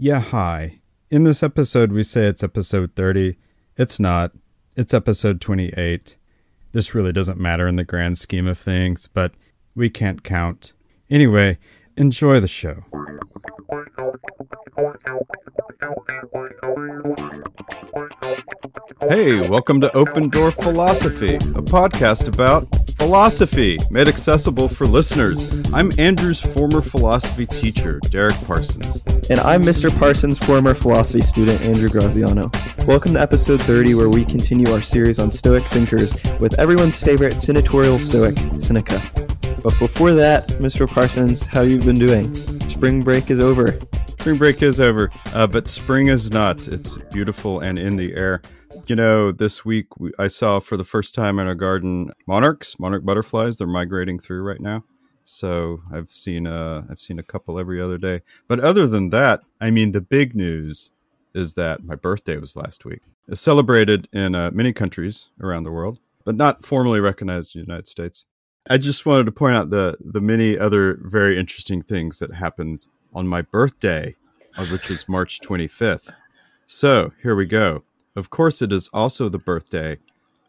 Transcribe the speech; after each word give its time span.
Yeah, 0.00 0.20
hi. 0.20 0.78
In 1.10 1.24
this 1.24 1.42
episode, 1.42 1.90
we 1.90 2.04
say 2.04 2.26
it's 2.26 2.44
episode 2.44 2.94
30. 2.94 3.36
It's 3.76 3.98
not. 3.98 4.30
It's 4.76 4.94
episode 4.94 5.40
28. 5.40 6.16
This 6.70 6.94
really 6.94 7.12
doesn't 7.12 7.40
matter 7.40 7.66
in 7.66 7.74
the 7.74 7.84
grand 7.84 8.16
scheme 8.16 8.46
of 8.46 8.56
things, 8.56 9.08
but 9.08 9.34
we 9.74 9.90
can't 9.90 10.22
count. 10.22 10.72
Anyway, 11.10 11.58
enjoy 11.96 12.38
the 12.38 12.46
show. 12.46 12.84
Hey, 19.08 19.48
welcome 19.48 19.80
to 19.80 19.92
Open 19.96 20.28
Door 20.28 20.52
Philosophy, 20.52 21.34
a 21.34 21.62
podcast 21.62 22.32
about 22.32 22.87
philosophy 22.98 23.78
made 23.90 24.08
accessible 24.08 24.68
for 24.68 24.84
listeners. 24.84 25.52
I'm 25.72 25.92
Andrew's 25.98 26.40
former 26.40 26.82
philosophy 26.82 27.46
teacher, 27.46 28.00
Derek 28.10 28.34
Parsons. 28.44 29.02
And 29.30 29.38
I'm 29.40 29.62
Mr. 29.62 29.96
Parsons' 29.98 30.38
former 30.38 30.74
philosophy 30.74 31.22
student, 31.22 31.60
Andrew 31.60 31.88
Graziano. 31.88 32.50
Welcome 32.86 33.14
to 33.14 33.20
episode 33.20 33.62
30, 33.62 33.94
where 33.94 34.08
we 34.08 34.24
continue 34.24 34.70
our 34.72 34.82
series 34.82 35.20
on 35.20 35.30
Stoic 35.30 35.62
thinkers 35.62 36.12
with 36.40 36.58
everyone's 36.58 37.00
favorite 37.00 37.40
senatorial 37.40 38.00
Stoic, 38.00 38.36
Seneca. 38.60 39.00
But 39.62 39.78
before 39.78 40.12
that, 40.14 40.48
Mr. 40.58 40.88
Parsons, 40.88 41.44
how 41.44 41.60
you 41.62 41.78
been 41.78 41.98
doing? 41.98 42.34
Spring 42.68 43.02
break 43.02 43.30
is 43.30 43.38
over. 43.38 43.78
Spring 44.08 44.36
break 44.36 44.60
is 44.60 44.80
over, 44.80 45.10
uh, 45.34 45.46
but 45.46 45.68
spring 45.68 46.08
is 46.08 46.32
not. 46.32 46.66
It's 46.66 46.98
beautiful 47.12 47.60
and 47.60 47.78
in 47.78 47.96
the 47.96 48.14
air. 48.14 48.42
You 48.88 48.96
know, 48.96 49.32
this 49.32 49.66
week 49.66 49.88
I 50.18 50.28
saw 50.28 50.60
for 50.60 50.78
the 50.78 50.84
first 50.84 51.14
time 51.14 51.38
in 51.38 51.46
our 51.46 51.54
garden 51.54 52.10
monarchs, 52.26 52.80
monarch 52.80 53.04
butterflies. 53.04 53.58
They're 53.58 53.66
migrating 53.66 54.18
through 54.18 54.40
right 54.40 54.62
now. 54.62 54.82
So 55.24 55.80
I've 55.92 56.08
seen 56.08 56.46
uh, 56.46 56.86
I've 56.90 56.98
seen 56.98 57.18
a 57.18 57.22
couple 57.22 57.58
every 57.58 57.82
other 57.82 57.98
day. 57.98 58.22
But 58.48 58.60
other 58.60 58.86
than 58.86 59.10
that, 59.10 59.42
I 59.60 59.70
mean, 59.70 59.92
the 59.92 60.00
big 60.00 60.34
news 60.34 60.90
is 61.34 61.52
that 61.52 61.84
my 61.84 61.96
birthday 61.96 62.38
was 62.38 62.56
last 62.56 62.86
week. 62.86 63.00
It's 63.26 63.42
celebrated 63.42 64.08
in 64.10 64.34
uh, 64.34 64.52
many 64.54 64.72
countries 64.72 65.28
around 65.38 65.64
the 65.64 65.70
world, 65.70 65.98
but 66.24 66.34
not 66.34 66.64
formally 66.64 66.98
recognized 66.98 67.54
in 67.54 67.60
the 67.60 67.66
United 67.66 67.88
States. 67.88 68.24
I 68.70 68.78
just 68.78 69.04
wanted 69.04 69.26
to 69.26 69.32
point 69.32 69.54
out 69.54 69.68
the 69.68 69.98
the 70.00 70.22
many 70.22 70.58
other 70.58 70.98
very 71.02 71.38
interesting 71.38 71.82
things 71.82 72.20
that 72.20 72.32
happened 72.32 72.88
on 73.12 73.28
my 73.28 73.42
birthday, 73.42 74.16
uh, 74.56 74.64
which 74.64 74.88
was 74.88 75.10
March 75.10 75.40
25th. 75.42 76.10
So 76.64 77.12
here 77.22 77.36
we 77.36 77.44
go. 77.44 77.82
Of 78.16 78.30
course, 78.30 78.62
it 78.62 78.72
is 78.72 78.88
also 78.92 79.28
the 79.28 79.38
birthday 79.38 79.98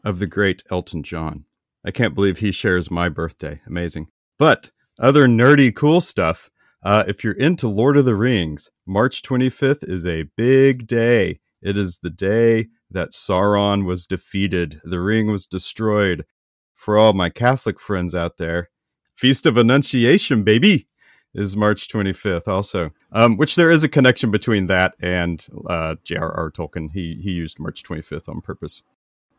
of 0.03 0.19
the 0.19 0.27
great 0.27 0.63
Elton 0.71 1.03
John. 1.03 1.45
I 1.85 1.91
can't 1.91 2.15
believe 2.15 2.39
he 2.39 2.51
shares 2.51 2.91
my 2.91 3.09
birthday. 3.09 3.61
Amazing. 3.65 4.07
But 4.37 4.71
other 4.99 5.27
nerdy 5.27 5.73
cool 5.73 6.01
stuff. 6.01 6.49
Uh, 6.83 7.03
if 7.07 7.23
you're 7.23 7.33
into 7.33 7.67
Lord 7.67 7.97
of 7.97 8.05
the 8.05 8.15
Rings, 8.15 8.71
March 8.85 9.21
25th 9.21 9.87
is 9.87 10.05
a 10.05 10.29
big 10.35 10.87
day. 10.87 11.39
It 11.61 11.77
is 11.77 11.99
the 11.99 12.09
day 12.09 12.67
that 12.89 13.11
Sauron 13.11 13.85
was 13.85 14.07
defeated, 14.07 14.79
the 14.83 14.99
ring 14.99 15.27
was 15.27 15.45
destroyed. 15.45 16.25
For 16.73 16.97
all 16.97 17.13
my 17.13 17.29
Catholic 17.29 17.79
friends 17.79 18.15
out 18.15 18.37
there, 18.37 18.69
Feast 19.15 19.45
of 19.45 19.57
Annunciation, 19.57 20.43
baby! 20.43 20.87
Is 21.33 21.55
March 21.55 21.87
25th 21.87 22.47
also. 22.47 22.91
Um, 23.11 23.37
which 23.37 23.55
there 23.55 23.71
is 23.71 23.83
a 23.83 23.89
connection 23.89 24.31
between 24.31 24.67
that 24.67 24.95
and 25.01 25.45
uh, 25.67 25.95
J.R.R. 26.03 26.51
Tolkien. 26.51 26.89
He 26.93 27.19
he 27.23 27.31
used 27.31 27.59
March 27.59 27.83
25th 27.83 28.29
on 28.29 28.41
purpose 28.41 28.83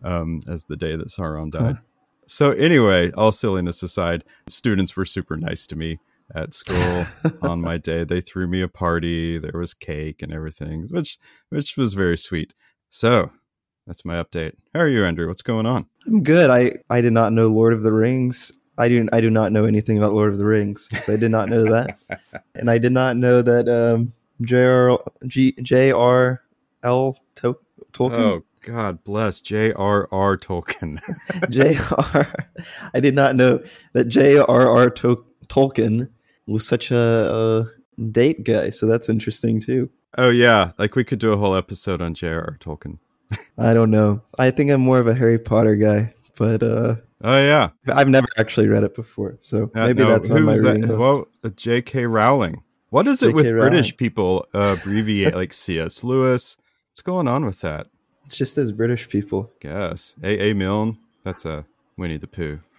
um, 0.02 0.40
as 0.48 0.64
the 0.64 0.76
day 0.76 0.96
that 0.96 1.08
Sauron 1.08 1.50
died. 1.50 1.76
Huh. 1.76 1.82
So 2.24 2.52
anyway, 2.52 3.10
all 3.12 3.32
silliness 3.32 3.82
aside, 3.82 4.24
students 4.48 4.96
were 4.96 5.04
super 5.04 5.36
nice 5.36 5.66
to 5.68 5.76
me 5.76 5.98
at 6.34 6.54
school 6.54 7.06
on 7.42 7.60
my 7.60 7.76
day. 7.76 8.04
They 8.04 8.20
threw 8.20 8.46
me 8.46 8.60
a 8.60 8.68
party. 8.68 9.38
There 9.38 9.58
was 9.58 9.74
cake 9.74 10.22
and 10.22 10.32
everything, 10.32 10.86
which 10.90 11.18
which 11.48 11.76
was 11.76 11.94
very 11.94 12.16
sweet. 12.16 12.54
So 12.88 13.30
that's 13.86 14.04
my 14.04 14.22
update. 14.22 14.52
How 14.74 14.80
are 14.80 14.88
you, 14.88 15.04
Andrew? 15.04 15.26
What's 15.26 15.42
going 15.42 15.66
on? 15.66 15.86
I'm 16.06 16.22
good. 16.22 16.50
I 16.50 16.74
I 16.88 17.00
did 17.00 17.12
not 17.12 17.32
know 17.32 17.48
Lord 17.48 17.72
of 17.72 17.82
the 17.82 17.92
Rings 17.92 18.52
I 18.78 18.88
do 18.88 19.08
I 19.12 19.20
do 19.20 19.30
not 19.30 19.52
know 19.52 19.64
anything 19.64 19.98
about 19.98 20.12
Lord 20.12 20.30
of 20.32 20.38
the 20.38 20.46
Rings, 20.46 20.88
so 21.04 21.12
I 21.12 21.16
did 21.16 21.30
not 21.30 21.48
know 21.48 21.64
that, 21.64 21.98
and 22.54 22.70
I 22.70 22.78
did 22.78 22.92
not 22.92 23.16
know 23.16 23.42
that 23.42 23.68
um, 23.68 24.12
J.R. 24.42 24.98
G, 25.26 25.52
J.R.L. 25.60 27.18
Tolkien. 27.92 28.18
Oh 28.18 28.44
God 28.62 29.04
bless 29.04 29.40
J.R.R. 29.40 30.38
Tolkien. 30.38 31.00
J.R. 31.50 32.48
I 32.94 33.00
did 33.00 33.14
not 33.14 33.36
know 33.36 33.62
that 33.92 34.04
J.R.R. 34.04 34.90
To- 34.90 35.24
Tolkien 35.48 36.10
was 36.46 36.66
such 36.66 36.90
a, 36.90 36.96
a 36.96 38.02
date 38.10 38.44
guy, 38.44 38.70
so 38.70 38.86
that's 38.86 39.08
interesting 39.08 39.60
too. 39.60 39.90
Oh 40.16 40.30
yeah, 40.30 40.72
like 40.78 40.96
we 40.96 41.04
could 41.04 41.18
do 41.18 41.32
a 41.32 41.36
whole 41.36 41.54
episode 41.54 42.00
on 42.00 42.14
J.R.R. 42.14 42.56
Tolkien. 42.60 42.98
I 43.58 43.74
don't 43.74 43.90
know. 43.90 44.22
I 44.38 44.50
think 44.50 44.70
I'm 44.70 44.80
more 44.80 44.98
of 44.98 45.06
a 45.06 45.14
Harry 45.14 45.38
Potter 45.38 45.76
guy, 45.76 46.14
but 46.36 46.62
uh, 46.62 46.96
Oh 47.22 47.38
yeah, 47.38 47.70
I've 47.86 48.08
never 48.08 48.28
actually 48.38 48.68
read 48.68 48.82
it 48.82 48.94
before, 48.94 49.38
so 49.42 49.70
uh, 49.74 49.86
maybe 49.86 50.02
no, 50.02 50.10
that's 50.10 50.30
on 50.30 50.44
my 50.44 50.56
reading 50.56 50.82
that? 50.82 50.98
list. 50.98 51.28
Well, 51.42 51.52
J.K. 51.54 52.06
Rowling. 52.06 52.62
What 52.88 53.06
is 53.06 53.22
it 53.22 53.34
with 53.34 53.46
Rowling. 53.46 53.70
British 53.70 53.96
people 53.96 54.46
uh, 54.54 54.76
abbreviate 54.78 55.34
like 55.40 55.52
C.S. 55.52 56.02
Lewis? 56.02 56.56
What's 56.90 57.02
going 57.02 57.28
on 57.28 57.44
with 57.44 57.60
that? 57.60 57.88
It's 58.24 58.36
just 58.36 58.56
those 58.56 58.72
British 58.72 59.08
people. 59.08 59.50
Guess 59.60 60.16
A. 60.22 60.50
A. 60.50 60.54
Milne. 60.54 60.98
That's 61.24 61.44
a 61.44 61.66
Winnie 61.96 62.16
the 62.16 62.26
Pooh. 62.26 62.60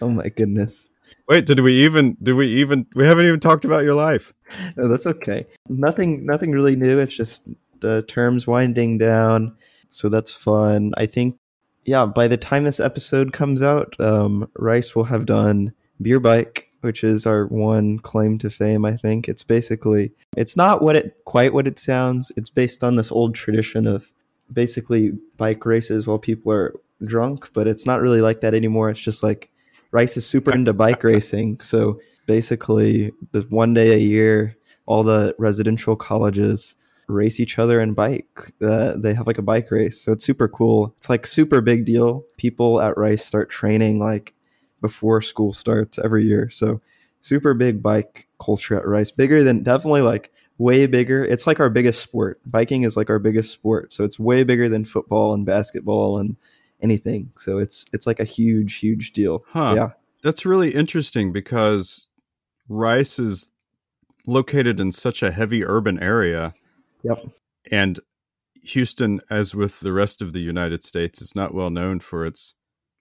Oh 0.00 0.08
my 0.08 0.30
goodness. 0.30 0.88
Wait, 1.28 1.44
did 1.44 1.60
we 1.60 1.84
even? 1.84 2.16
Did 2.22 2.34
we 2.34 2.46
even? 2.46 2.86
We 2.94 3.04
haven't 3.04 3.26
even 3.26 3.40
talked 3.40 3.64
about 3.64 3.84
your 3.84 3.94
life. 3.94 4.32
No, 4.76 4.88
that's 4.88 5.06
okay. 5.06 5.46
Nothing. 5.68 6.26
Nothing 6.26 6.50
really 6.52 6.74
new. 6.74 6.98
It's 6.98 7.14
just 7.14 7.48
the 7.80 8.02
terms 8.02 8.46
winding 8.46 8.98
down, 8.98 9.56
so 9.88 10.08
that's 10.08 10.32
fun. 10.32 10.92
I 10.96 11.06
think 11.06 11.38
yeah, 11.84 12.06
by 12.06 12.28
the 12.28 12.36
time 12.36 12.64
this 12.64 12.80
episode 12.80 13.32
comes 13.32 13.62
out, 13.62 13.98
um, 13.98 14.50
Rice 14.56 14.94
will 14.94 15.04
have 15.04 15.26
done 15.26 15.72
Beer 16.00 16.20
Bike, 16.20 16.70
which 16.80 17.02
is 17.04 17.26
our 17.26 17.46
one 17.46 17.98
claim 17.98 18.38
to 18.38 18.50
fame. 18.50 18.84
I 18.84 18.96
think 18.96 19.28
it's 19.28 19.42
basically 19.42 20.12
it's 20.36 20.56
not 20.56 20.82
what 20.82 20.96
it 20.96 21.16
quite 21.24 21.54
what 21.54 21.66
it 21.66 21.78
sounds. 21.78 22.32
It's 22.36 22.50
based 22.50 22.84
on 22.84 22.96
this 22.96 23.12
old 23.12 23.34
tradition 23.34 23.86
of 23.86 24.12
basically 24.52 25.12
bike 25.36 25.64
races 25.64 26.06
while 26.06 26.18
people 26.18 26.52
are 26.52 26.74
drunk, 27.04 27.50
but 27.52 27.66
it's 27.66 27.86
not 27.86 28.00
really 28.00 28.20
like 28.20 28.40
that 28.40 28.54
anymore. 28.54 28.90
It's 28.90 29.00
just 29.00 29.22
like 29.22 29.50
Rice 29.90 30.16
is 30.16 30.26
super 30.26 30.52
into 30.52 30.72
bike 30.72 31.02
racing, 31.02 31.60
so 31.60 32.00
basically 32.26 33.12
the 33.32 33.42
one 33.50 33.74
day 33.74 33.92
a 33.92 33.98
year, 33.98 34.56
all 34.86 35.02
the 35.02 35.34
residential 35.38 35.96
colleges 35.96 36.74
race 37.10 37.40
each 37.40 37.58
other 37.58 37.80
and 37.80 37.94
bike. 37.96 38.52
Uh, 38.62 38.96
they 38.96 39.14
have 39.14 39.26
like 39.26 39.38
a 39.38 39.42
bike 39.42 39.70
race, 39.70 40.00
so 40.00 40.12
it's 40.12 40.24
super 40.24 40.48
cool. 40.48 40.94
It's 40.98 41.10
like 41.10 41.26
super 41.26 41.60
big 41.60 41.84
deal. 41.84 42.24
People 42.36 42.80
at 42.80 42.96
Rice 42.96 43.24
start 43.24 43.50
training 43.50 43.98
like 43.98 44.34
before 44.80 45.20
school 45.20 45.52
starts 45.52 45.98
every 45.98 46.24
year, 46.24 46.50
so 46.50 46.80
super 47.20 47.54
big 47.54 47.82
bike 47.82 48.26
culture 48.40 48.76
at 48.78 48.86
Rice. 48.86 49.10
Bigger 49.10 49.42
than 49.42 49.62
definitely 49.62 50.02
like 50.02 50.32
way 50.58 50.86
bigger. 50.86 51.24
It's 51.24 51.46
like 51.46 51.60
our 51.60 51.70
biggest 51.70 52.02
sport. 52.02 52.40
Biking 52.46 52.82
is 52.82 52.96
like 52.96 53.10
our 53.10 53.18
biggest 53.18 53.52
sport, 53.52 53.92
so 53.92 54.04
it's 54.04 54.18
way 54.18 54.44
bigger 54.44 54.68
than 54.68 54.84
football 54.84 55.34
and 55.34 55.44
basketball 55.46 56.18
and 56.18 56.36
anything. 56.82 57.32
So 57.36 57.58
it's 57.58 57.86
it's 57.92 58.06
like 58.06 58.20
a 58.20 58.24
huge 58.24 58.76
huge 58.76 59.12
deal. 59.12 59.44
Huh. 59.48 59.74
Yeah. 59.76 59.90
That's 60.22 60.44
really 60.44 60.74
interesting 60.74 61.32
because 61.32 62.08
Rice 62.68 63.18
is 63.18 63.52
located 64.26 64.78
in 64.78 64.92
such 64.92 65.22
a 65.22 65.30
heavy 65.30 65.64
urban 65.64 65.98
area 65.98 66.52
Yep. 67.02 67.26
And 67.70 68.00
Houston, 68.62 69.20
as 69.30 69.54
with 69.54 69.80
the 69.80 69.92
rest 69.92 70.22
of 70.22 70.32
the 70.32 70.40
United 70.40 70.82
States, 70.82 71.20
is 71.22 71.34
not 71.34 71.54
well 71.54 71.70
known 71.70 72.00
for 72.00 72.26
its 72.26 72.54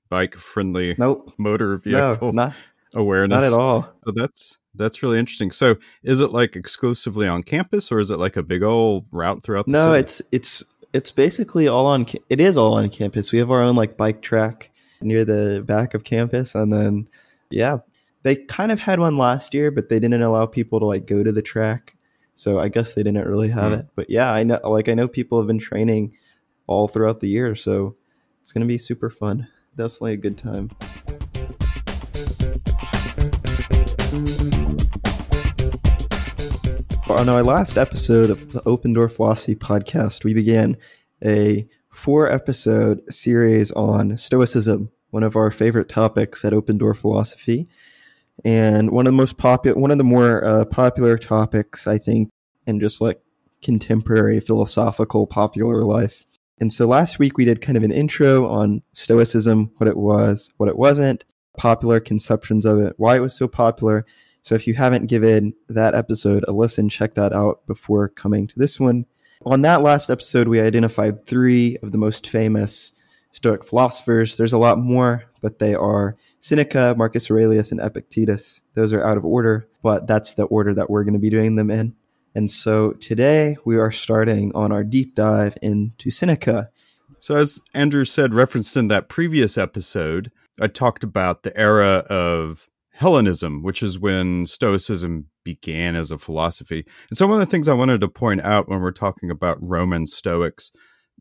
bike 0.09 0.35
friendly 0.35 0.95
nope. 0.97 1.31
motor 1.37 1.77
vehicle 1.77 2.33
no, 2.33 2.45
not, 2.45 2.55
awareness. 2.95 3.43
Not 3.43 3.53
at 3.53 3.59
all. 3.59 3.93
So 4.05 4.11
that's 4.15 4.57
that's 4.75 5.03
really 5.03 5.19
interesting. 5.19 5.51
So 5.51 5.75
is 6.03 6.21
it 6.21 6.31
like 6.31 6.55
exclusively 6.55 7.27
on 7.27 7.43
campus 7.43 7.91
or 7.91 7.99
is 7.99 8.11
it 8.11 8.17
like 8.17 8.37
a 8.37 8.43
big 8.43 8.63
old 8.63 9.05
route 9.11 9.43
throughout 9.43 9.65
the 9.65 9.73
No, 9.73 9.85
city? 9.93 9.99
it's 9.99 10.21
it's 10.31 10.65
it's 10.93 11.11
basically 11.11 11.67
all 11.67 11.85
on 11.85 12.05
it 12.29 12.39
is 12.39 12.57
all 12.57 12.75
on 12.75 12.89
campus. 12.89 13.31
We 13.31 13.39
have 13.39 13.51
our 13.51 13.61
own 13.61 13.75
like 13.75 13.97
bike 13.97 14.21
track 14.21 14.71
near 15.01 15.23
the 15.23 15.63
back 15.65 15.93
of 15.93 16.03
campus 16.03 16.55
and 16.55 16.73
then 16.73 17.07
yeah, 17.49 17.79
they 18.23 18.35
kind 18.35 18.71
of 18.71 18.79
had 18.79 18.99
one 18.99 19.17
last 19.17 19.53
year, 19.53 19.71
but 19.71 19.89
they 19.89 19.99
didn't 19.99 20.21
allow 20.21 20.45
people 20.45 20.79
to 20.79 20.85
like 20.85 21.05
go 21.05 21.23
to 21.23 21.31
the 21.31 21.41
track. 21.41 21.95
So 22.33 22.59
I 22.59 22.69
guess 22.69 22.93
they 22.93 23.03
didn't 23.03 23.27
really 23.27 23.49
have 23.49 23.71
mm. 23.71 23.79
it. 23.79 23.87
But 23.95 24.09
yeah, 24.09 24.31
I 24.31 24.43
know 24.43 24.59
like 24.63 24.89
I 24.89 24.93
know 24.93 25.07
people 25.07 25.39
have 25.39 25.47
been 25.47 25.59
training 25.59 26.15
all 26.67 26.87
throughout 26.87 27.19
the 27.19 27.29
year, 27.29 27.55
so 27.55 27.95
it's 28.41 28.51
going 28.51 28.61
to 28.61 28.67
be 28.67 28.77
super 28.77 29.09
fun. 29.09 29.47
Definitely 29.75 30.13
a 30.13 30.17
good 30.17 30.37
time. 30.37 30.69
On 37.09 37.27
our 37.27 37.43
last 37.43 37.77
episode 37.77 38.29
of 38.29 38.51
the 38.51 38.61
Open 38.65 38.93
Door 38.93 39.09
Philosophy 39.09 39.55
podcast, 39.55 40.23
we 40.23 40.33
began 40.33 40.77
a 41.25 41.67
four 41.91 42.31
episode 42.31 43.01
series 43.11 43.71
on 43.71 44.15
Stoicism, 44.15 44.91
one 45.09 45.23
of 45.23 45.35
our 45.35 45.51
favorite 45.51 45.89
topics 45.89 46.45
at 46.45 46.53
Open 46.53 46.77
Door 46.77 46.93
Philosophy. 46.93 47.67
And 48.45 48.91
one 48.91 49.07
of 49.07 49.13
the 49.13 49.17
most 49.17 49.37
popular, 49.37 49.79
one 49.79 49.91
of 49.91 49.97
the 49.97 50.03
more 50.03 50.43
uh, 50.43 50.65
popular 50.65 51.17
topics, 51.17 51.87
I 51.87 51.97
think, 51.97 52.29
in 52.65 52.79
just 52.79 53.01
like 53.01 53.21
contemporary 53.61 54.39
philosophical 54.39 55.27
popular 55.27 55.83
life. 55.83 56.23
And 56.59 56.71
so 56.71 56.87
last 56.87 57.19
week 57.19 57.37
we 57.37 57.45
did 57.45 57.61
kind 57.61 57.77
of 57.77 57.83
an 57.83 57.91
intro 57.91 58.47
on 58.47 58.81
Stoicism, 58.93 59.71
what 59.77 59.87
it 59.87 59.97
was, 59.97 60.53
what 60.57 60.69
it 60.69 60.77
wasn't, 60.77 61.25
popular 61.57 61.99
conceptions 61.99 62.65
of 62.65 62.79
it, 62.79 62.93
why 62.97 63.15
it 63.15 63.21
was 63.21 63.35
so 63.35 63.47
popular. 63.47 64.05
So 64.41 64.55
if 64.55 64.67
you 64.67 64.73
haven't 64.75 65.07
given 65.07 65.53
that 65.67 65.95
episode 65.95 66.45
a 66.47 66.51
listen, 66.51 66.89
check 66.89 67.15
that 67.15 67.33
out 67.33 67.65
before 67.65 68.07
coming 68.09 68.47
to 68.47 68.59
this 68.59 68.79
one. 68.79 69.05
On 69.45 69.61
that 69.61 69.81
last 69.81 70.09
episode, 70.09 70.47
we 70.47 70.59
identified 70.59 71.25
three 71.25 71.77
of 71.77 71.91
the 71.91 71.97
most 71.97 72.27
famous 72.27 72.93
Stoic 73.31 73.63
philosophers. 73.63 74.37
There's 74.37 74.53
a 74.53 74.57
lot 74.57 74.79
more, 74.79 75.23
but 75.41 75.59
they 75.59 75.75
are 75.75 76.15
Seneca, 76.39 76.95
Marcus 76.97 77.29
Aurelius, 77.29 77.71
and 77.71 77.81
Epictetus. 77.81 78.61
Those 78.73 78.93
are 78.93 79.03
out 79.03 79.17
of 79.17 79.25
order, 79.25 79.67
but 79.83 80.07
that's 80.07 80.33
the 80.33 80.45
order 80.45 80.73
that 80.73 80.89
we're 80.89 81.03
going 81.03 81.13
to 81.13 81.19
be 81.19 81.29
doing 81.29 81.55
them 81.55 81.69
in. 81.69 81.95
And 82.35 82.49
so 82.49 82.91
today 82.93 83.57
we 83.65 83.77
are 83.77 83.91
starting 83.91 84.51
on 84.55 84.71
our 84.71 84.83
deep 84.83 85.15
dive 85.15 85.57
into 85.61 86.11
Seneca. 86.11 86.69
So, 87.19 87.35
as 87.35 87.59
Andrew 87.73 88.05
said, 88.05 88.33
referenced 88.33 88.77
in 88.77 88.87
that 88.87 89.09
previous 89.09 89.57
episode, 89.57 90.31
I 90.61 90.67
talked 90.67 91.03
about 91.03 91.43
the 91.43 91.57
era 91.57 92.05
of 92.09 92.69
Hellenism, 92.91 93.61
which 93.61 93.83
is 93.83 93.99
when 93.99 94.45
Stoicism 94.45 95.25
began 95.43 95.95
as 95.95 96.11
a 96.11 96.17
philosophy. 96.17 96.85
And 97.09 97.17
so, 97.17 97.27
one 97.27 97.33
of 97.33 97.39
the 97.39 97.51
things 97.51 97.67
I 97.67 97.73
wanted 97.73 97.99
to 98.01 98.07
point 98.07 98.41
out 98.41 98.69
when 98.69 98.79
we're 98.79 98.91
talking 98.91 99.29
about 99.29 99.57
Roman 99.61 100.07
Stoics 100.07 100.71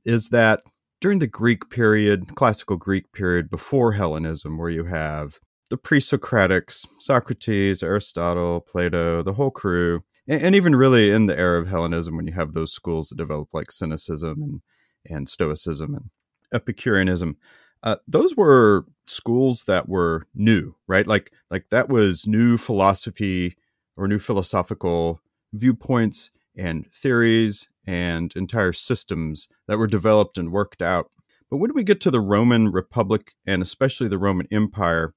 is 0.05 0.29
that 0.29 0.61
during 1.00 1.19
the 1.19 1.27
Greek 1.27 1.71
period, 1.71 2.35
classical 2.35 2.77
Greek 2.77 3.12
period 3.12 3.50
before 3.50 3.93
Hellenism, 3.93 4.59
where 4.59 4.71
you 4.71 4.85
have 4.85 5.39
the 5.71 5.77
pre 5.77 6.00
Socratics, 6.00 6.87
Socrates, 6.99 7.83
Aristotle, 7.83 8.61
Plato, 8.61 9.23
the 9.23 9.35
whole 9.35 9.50
crew, 9.50 10.03
and, 10.27 10.43
and, 10.43 10.55
even 10.55 10.75
really 10.75 11.11
in 11.11 11.27
the 11.27 11.39
era 11.39 11.61
of 11.61 11.69
Hellenism, 11.69 12.17
when 12.17 12.27
you 12.27 12.33
have 12.33 12.53
those 12.53 12.73
schools 12.73 13.09
that 13.09 13.19
develop 13.19 13.53
like 13.53 13.71
Cynicism 13.71 14.43
and, 14.43 14.61
and 15.09 15.29
Stoicism 15.29 15.95
and 15.95 16.11
Epicureanism, 16.53 17.37
uh, 17.83 17.97
those 18.06 18.37
were 18.37 18.87
schools 19.06 19.65
that 19.65 19.89
were 19.89 20.27
new, 20.35 20.75
right? 20.87 21.06
Like 21.06 21.33
like 21.50 21.69
that 21.71 21.89
was 21.89 22.27
new 22.27 22.56
philosophy 22.56 23.56
or 23.97 24.09
new 24.09 24.19
philosophical 24.19 25.21
viewpoints 25.53 26.31
and 26.56 26.91
theories 26.93 27.69
and 27.88 28.37
entire 28.37 28.75
systems 28.75 29.49
that 29.67 29.79
were 29.79 29.87
developed 29.87 30.37
and 30.37 30.52
worked 30.52 30.82
out. 30.82 31.11
But 31.50 31.56
when 31.56 31.73
we 31.73 31.82
get 31.82 32.02
to 32.02 32.11
the 32.11 32.20
Roman 32.20 32.69
Republic 32.69 33.32
and 33.46 33.62
especially 33.62 34.08
the 34.08 34.19
Roman 34.19 34.46
Empire, 34.52 35.14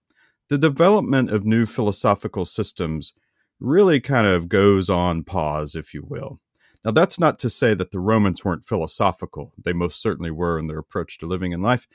the 0.48 0.58
development 0.58 1.30
of 1.32 1.44
new 1.44 1.66
philosophical 1.66 2.46
systems 2.46 3.12
really 3.60 4.00
kind 4.00 4.26
of 4.26 4.48
goes 4.48 4.90
on 4.90 5.26
pause, 5.26 5.76
if 5.76 5.94
you 5.94 6.02
will. 6.08 6.40
Now, 6.86 6.92
that's 6.92 7.20
not 7.20 7.38
to 7.40 7.50
say 7.50 7.74
that 7.74 7.92
the 7.92 8.00
Romans 8.00 8.46
weren't 8.46 8.64
philosophical. 8.64 9.52
They 9.62 9.74
most 9.74 10.02
certainly 10.02 10.32
were 10.32 10.58
in 10.58 10.68
their 10.68 10.80
approach 10.80 11.18
to 11.20 11.26
living 11.26 11.52
in 11.52 11.62
life. 11.62 11.88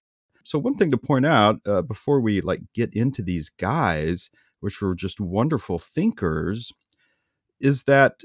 So, 0.45 0.59
one 0.59 0.77
thing 0.77 0.91
to 0.91 0.99
point 0.99 1.25
out 1.25 1.61
uh, 1.67 1.81
before 1.81 2.21
we 2.21 2.43
like 2.43 2.61
get 2.75 2.95
into 2.95 3.23
these 3.23 3.49
guys, 3.49 4.31
which 4.61 4.83
were 4.83 4.95
just 4.95 5.21
wonderful 5.21 5.79
thinkers, 5.79 6.71
is 7.61 7.85
that 7.85 8.21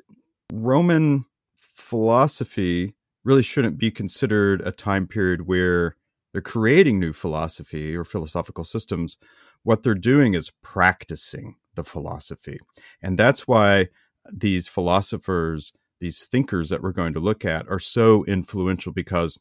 Roman 0.51 1.25
philosophy 1.73 2.95
really 3.23 3.43
shouldn't 3.43 3.77
be 3.77 3.91
considered 3.91 4.61
a 4.61 4.71
time 4.71 5.07
period 5.07 5.47
where 5.47 5.95
they're 6.31 6.41
creating 6.41 6.99
new 6.99 7.13
philosophy 7.13 7.95
or 7.95 8.03
philosophical 8.03 8.63
systems. 8.63 9.17
What 9.63 9.83
they're 9.83 9.93
doing 9.93 10.33
is 10.33 10.51
practicing 10.63 11.55
the 11.75 11.83
philosophy. 11.83 12.59
And 13.01 13.17
that's 13.17 13.47
why 13.47 13.87
these 14.31 14.67
philosophers, 14.67 15.73
these 15.99 16.25
thinkers 16.25 16.69
that 16.69 16.81
we're 16.81 16.91
going 16.91 17.13
to 17.13 17.19
look 17.19 17.45
at 17.45 17.67
are 17.67 17.79
so 17.79 18.23
influential 18.25 18.93
because 18.93 19.39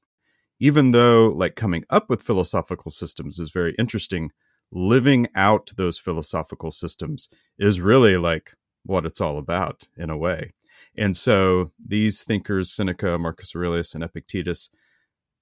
even 0.58 0.90
though 0.90 1.28
like 1.28 1.56
coming 1.56 1.84
up 1.88 2.10
with 2.10 2.22
philosophical 2.22 2.90
systems 2.90 3.38
is 3.38 3.50
very 3.50 3.74
interesting, 3.78 4.30
living 4.70 5.26
out 5.34 5.70
those 5.76 5.98
philosophical 5.98 6.70
systems 6.70 7.28
is 7.58 7.80
really 7.80 8.16
like 8.16 8.54
what 8.84 9.06
it's 9.06 9.20
all 9.20 9.38
about 9.38 9.88
in 9.96 10.10
a 10.10 10.16
way. 10.16 10.52
And 11.00 11.16
so 11.16 11.72
these 11.82 12.22
thinkers, 12.22 12.70
Seneca, 12.70 13.18
Marcus 13.18 13.56
Aurelius, 13.56 13.94
and 13.94 14.04
Epictetus, 14.04 14.68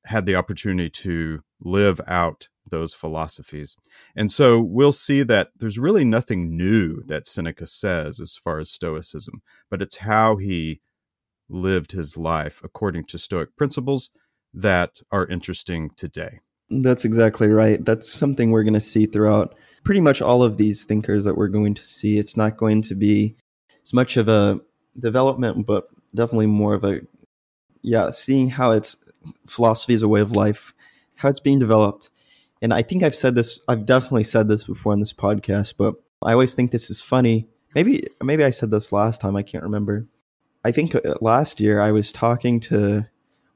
had 0.07 0.25
the 0.25 0.37
opportunity 0.37 0.89
to 0.89 1.41
live 1.61 2.01
out 2.07 2.49
those 2.71 2.95
philosophies. 2.95 3.75
And 4.15 4.31
so 4.31 4.61
we'll 4.61 4.93
see 4.93 5.25
that 5.25 5.49
there's 5.57 5.79
really 5.79 6.05
nothing 6.05 6.57
new 6.57 7.03
that 7.07 7.27
Seneca 7.27 7.67
says 7.67 8.21
as 8.21 8.37
far 8.37 8.61
as 8.61 8.71
Stoicism, 8.71 9.43
but 9.69 9.83
it's 9.83 9.99
how 9.99 10.37
he 10.37 10.81
lived 11.49 11.91
his 11.91 12.17
life 12.17 12.61
according 12.63 13.07
to 13.07 13.19
Stoic 13.19 13.57
principles 13.57 14.11
that 14.55 15.01
are 15.11 15.27
interesting 15.27 15.91
today. 15.97 16.39
That's 16.71 17.05
exactly 17.05 17.49
right. 17.49 17.85
That's 17.85 18.13
something 18.13 18.53
we're 18.53 18.63
going 18.63 18.75
to 18.75 18.81
see 18.81 19.07
throughout 19.07 19.57
pretty 19.83 20.01
much 20.01 20.23
all 20.23 20.45
of 20.45 20.57
these 20.57 20.85
thinkers 20.85 21.25
that 21.25 21.37
we're 21.37 21.49
going 21.49 21.75
to 21.75 21.85
see. 21.85 22.17
It's 22.17 22.37
not 22.37 22.59
going 22.59 22.83
to 22.83 22.95
be 22.95 23.35
as 23.83 23.93
much 23.93 24.17
of 24.17 24.29
a 24.29 24.61
development, 24.99 25.67
but 25.67 25.89
definitely 26.15 26.47
more 26.47 26.75
of 26.75 26.85
a 26.85 27.01
yeah, 27.83 28.11
seeing 28.11 28.51
how 28.51 28.73
it's 28.73 29.05
philosophy 29.47 29.95
is 29.95 30.03
a 30.03 30.09
way 30.09 30.21
of 30.21 30.33
life, 30.33 30.73
how 31.17 31.29
it's 31.29 31.41
being 31.41 31.59
developed. 31.59 32.11
And 32.61 32.75
I 32.75 32.83
think 32.83 33.03
I've 33.03 33.15
said 33.15 33.35
this, 33.35 33.61
I've 33.69 33.87
definitely 33.87 34.25
said 34.25 34.49
this 34.49 34.65
before 34.65 34.93
on 34.93 35.01
this 35.01 35.13
podcast, 35.13 35.75
but 35.79 35.95
I 36.23 36.33
always 36.33 36.55
think 36.55 36.71
this 36.71 36.91
is 36.91 37.01
funny. 37.01 37.49
Maybe 37.75 38.09
maybe 38.23 38.45
I 38.45 38.51
said 38.51 38.71
this 38.71 38.93
last 38.93 39.21
time, 39.21 39.37
I 39.37 39.43
can't 39.43 39.63
remember. 39.63 40.07
I 40.65 40.73
think 40.73 40.95
uh, 40.95 41.15
last 41.21 41.61
year 41.61 41.81
I 41.81 41.93
was 41.93 42.11
talking 42.11 42.61
to 42.61 43.05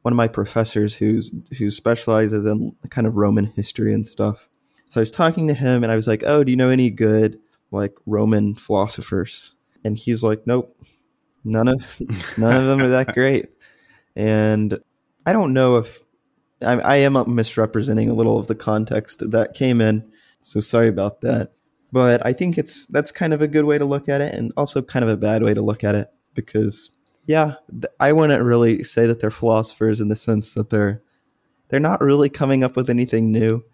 one 0.02 0.12
of 0.12 0.16
my 0.16 0.28
professors 0.28 0.96
who's 0.96 1.34
who 1.58 1.70
specializes 1.70 2.44
in 2.46 2.76
kind 2.90 3.06
of 3.06 3.16
Roman 3.16 3.46
history 3.46 3.92
and 3.92 4.06
stuff. 4.06 4.48
So 4.86 5.00
I 5.00 5.02
was 5.02 5.10
talking 5.10 5.48
to 5.48 5.54
him 5.54 5.82
and 5.82 5.90
I 5.90 5.96
was 5.96 6.06
like, 6.06 6.22
"Oh, 6.24 6.44
do 6.44 6.50
you 6.50 6.56
know 6.56 6.68
any 6.68 6.90
good 6.90 7.40
like 7.70 7.94
Roman 8.06 8.54
philosophers?" 8.54 9.56
And 9.84 9.96
he's 9.96 10.22
like, 10.22 10.46
"Nope. 10.46 10.76
None 11.44 11.68
of 11.68 12.00
none 12.38 12.56
of 12.56 12.66
them 12.66 12.80
are 12.80 12.88
that 12.88 13.14
great." 13.14 13.50
And 14.14 14.78
I 15.24 15.32
don't 15.32 15.52
know 15.52 15.76
if 15.78 16.00
I, 16.60 16.80
I 16.80 16.96
am 16.96 17.16
misrepresenting 17.34 18.08
a 18.10 18.14
little 18.14 18.38
of 18.38 18.46
the 18.46 18.54
context 18.54 19.30
that 19.30 19.54
came 19.54 19.80
in. 19.80 20.10
So 20.40 20.60
sorry 20.60 20.88
about 20.88 21.20
that. 21.22 21.52
But 21.92 22.24
I 22.24 22.32
think 22.32 22.56
it's 22.58 22.86
that's 22.86 23.12
kind 23.12 23.32
of 23.32 23.42
a 23.42 23.48
good 23.48 23.64
way 23.64 23.78
to 23.78 23.84
look 23.84 24.08
at 24.08 24.20
it, 24.20 24.34
and 24.34 24.52
also 24.56 24.82
kind 24.82 25.04
of 25.04 25.10
a 25.10 25.16
bad 25.16 25.42
way 25.42 25.54
to 25.54 25.62
look 25.62 25.84
at 25.84 25.94
it 25.94 26.08
because 26.34 26.96
yeah, 27.26 27.54
I 28.00 28.12
wouldn't 28.12 28.42
really 28.42 28.82
say 28.82 29.06
that 29.06 29.20
they're 29.20 29.30
philosophers 29.30 30.00
in 30.00 30.08
the 30.08 30.16
sense 30.16 30.54
that 30.54 30.70
they're 30.70 31.02
they're 31.68 31.80
not 31.80 32.00
really 32.00 32.28
coming 32.28 32.64
up 32.64 32.76
with 32.76 32.90
anything 32.90 33.30
new. 33.30 33.64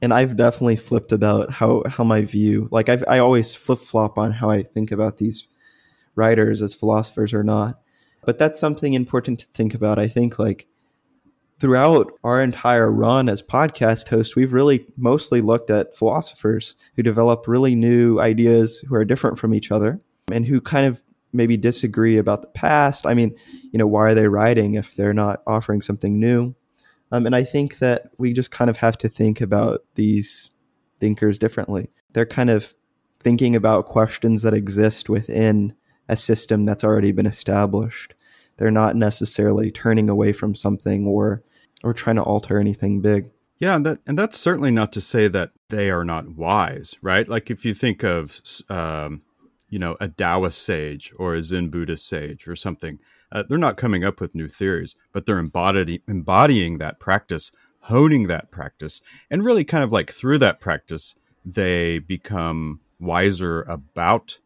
And 0.00 0.12
I've 0.14 0.36
definitely 0.36 0.76
flipped 0.76 1.12
about 1.12 1.50
how 1.52 1.82
how 1.88 2.04
my 2.04 2.22
view 2.22 2.68
like 2.70 2.88
I've 2.88 3.04
I 3.08 3.18
always 3.18 3.54
flip 3.54 3.78
flop 3.78 4.18
on 4.18 4.32
how 4.32 4.50
I 4.50 4.62
think 4.62 4.92
about 4.92 5.18
these 5.18 5.46
writers 6.18 6.62
as 6.62 6.74
philosophers 6.74 7.32
or 7.32 7.42
not. 7.42 7.80
But 8.24 8.38
that's 8.38 8.60
something 8.60 8.92
important 8.94 9.38
to 9.40 9.46
think 9.46 9.74
about. 9.74 9.98
I 9.98 10.08
think 10.08 10.38
like 10.38 10.66
throughout 11.58 12.12
our 12.22 12.40
entire 12.40 12.90
run 12.90 13.28
as 13.28 13.42
podcast 13.42 14.08
hosts, 14.08 14.36
we've 14.36 14.52
really 14.52 14.86
mostly 14.96 15.40
looked 15.40 15.70
at 15.70 15.96
philosophers 15.96 16.74
who 16.96 17.02
develop 17.02 17.48
really 17.48 17.74
new 17.74 18.20
ideas 18.20 18.84
who 18.88 18.94
are 18.94 19.04
different 19.04 19.38
from 19.38 19.54
each 19.54 19.70
other 19.70 19.98
and 20.30 20.46
who 20.46 20.60
kind 20.60 20.86
of 20.86 21.02
maybe 21.32 21.56
disagree 21.56 22.16
about 22.16 22.42
the 22.42 22.48
past. 22.48 23.06
I 23.06 23.14
mean, 23.14 23.34
you 23.72 23.78
know, 23.78 23.86
why 23.86 24.08
are 24.08 24.14
they 24.14 24.28
writing 24.28 24.74
if 24.74 24.94
they're 24.94 25.14
not 25.14 25.42
offering 25.46 25.82
something 25.82 26.18
new? 26.18 26.54
Um, 27.10 27.26
and 27.26 27.34
I 27.34 27.44
think 27.44 27.78
that 27.78 28.10
we 28.18 28.32
just 28.32 28.50
kind 28.50 28.68
of 28.68 28.78
have 28.78 28.98
to 28.98 29.08
think 29.08 29.40
about 29.40 29.82
these 29.94 30.52
thinkers 30.98 31.38
differently. 31.38 31.90
They're 32.12 32.26
kind 32.26 32.50
of 32.50 32.74
thinking 33.20 33.56
about 33.56 33.86
questions 33.86 34.42
that 34.42 34.54
exist 34.54 35.08
within 35.08 35.74
a 36.08 36.16
system 36.16 36.64
that's 36.64 36.84
already 36.84 37.12
been 37.12 37.26
established. 37.26 38.14
They're 38.56 38.70
not 38.70 38.96
necessarily 38.96 39.70
turning 39.70 40.08
away 40.08 40.32
from 40.32 40.54
something 40.54 41.06
or 41.06 41.42
or 41.84 41.94
trying 41.94 42.16
to 42.16 42.22
alter 42.22 42.58
anything 42.58 43.00
big. 43.00 43.30
Yeah, 43.58 43.76
and 43.76 43.86
that 43.86 43.98
and 44.06 44.18
that's 44.18 44.38
certainly 44.38 44.70
not 44.70 44.92
to 44.92 45.00
say 45.00 45.28
that 45.28 45.50
they 45.68 45.90
are 45.90 46.04
not 46.04 46.30
wise, 46.30 46.96
right? 47.02 47.28
Like 47.28 47.50
if 47.50 47.64
you 47.64 47.74
think 47.74 48.04
of, 48.04 48.40
um, 48.68 49.22
you 49.68 49.78
know, 49.78 49.96
a 50.00 50.08
Taoist 50.08 50.62
sage 50.62 51.12
or 51.18 51.34
a 51.34 51.42
Zen 51.42 51.68
Buddhist 51.68 52.08
sage 52.08 52.46
or 52.48 52.56
something, 52.56 52.98
uh, 53.32 53.44
they're 53.48 53.58
not 53.58 53.76
coming 53.76 54.04
up 54.04 54.20
with 54.20 54.34
new 54.34 54.48
theories, 54.48 54.96
but 55.12 55.26
they're 55.26 55.38
embodying 55.38 56.00
embodying 56.06 56.78
that 56.78 57.00
practice, 57.00 57.50
honing 57.82 58.28
that 58.28 58.50
practice, 58.50 59.02
and 59.30 59.44
really 59.44 59.64
kind 59.64 59.84
of 59.84 59.92
like 59.92 60.10
through 60.12 60.38
that 60.38 60.60
practice, 60.60 61.16
they 61.44 61.98
become 61.98 62.80
wiser 63.00 63.62
about 63.62 64.38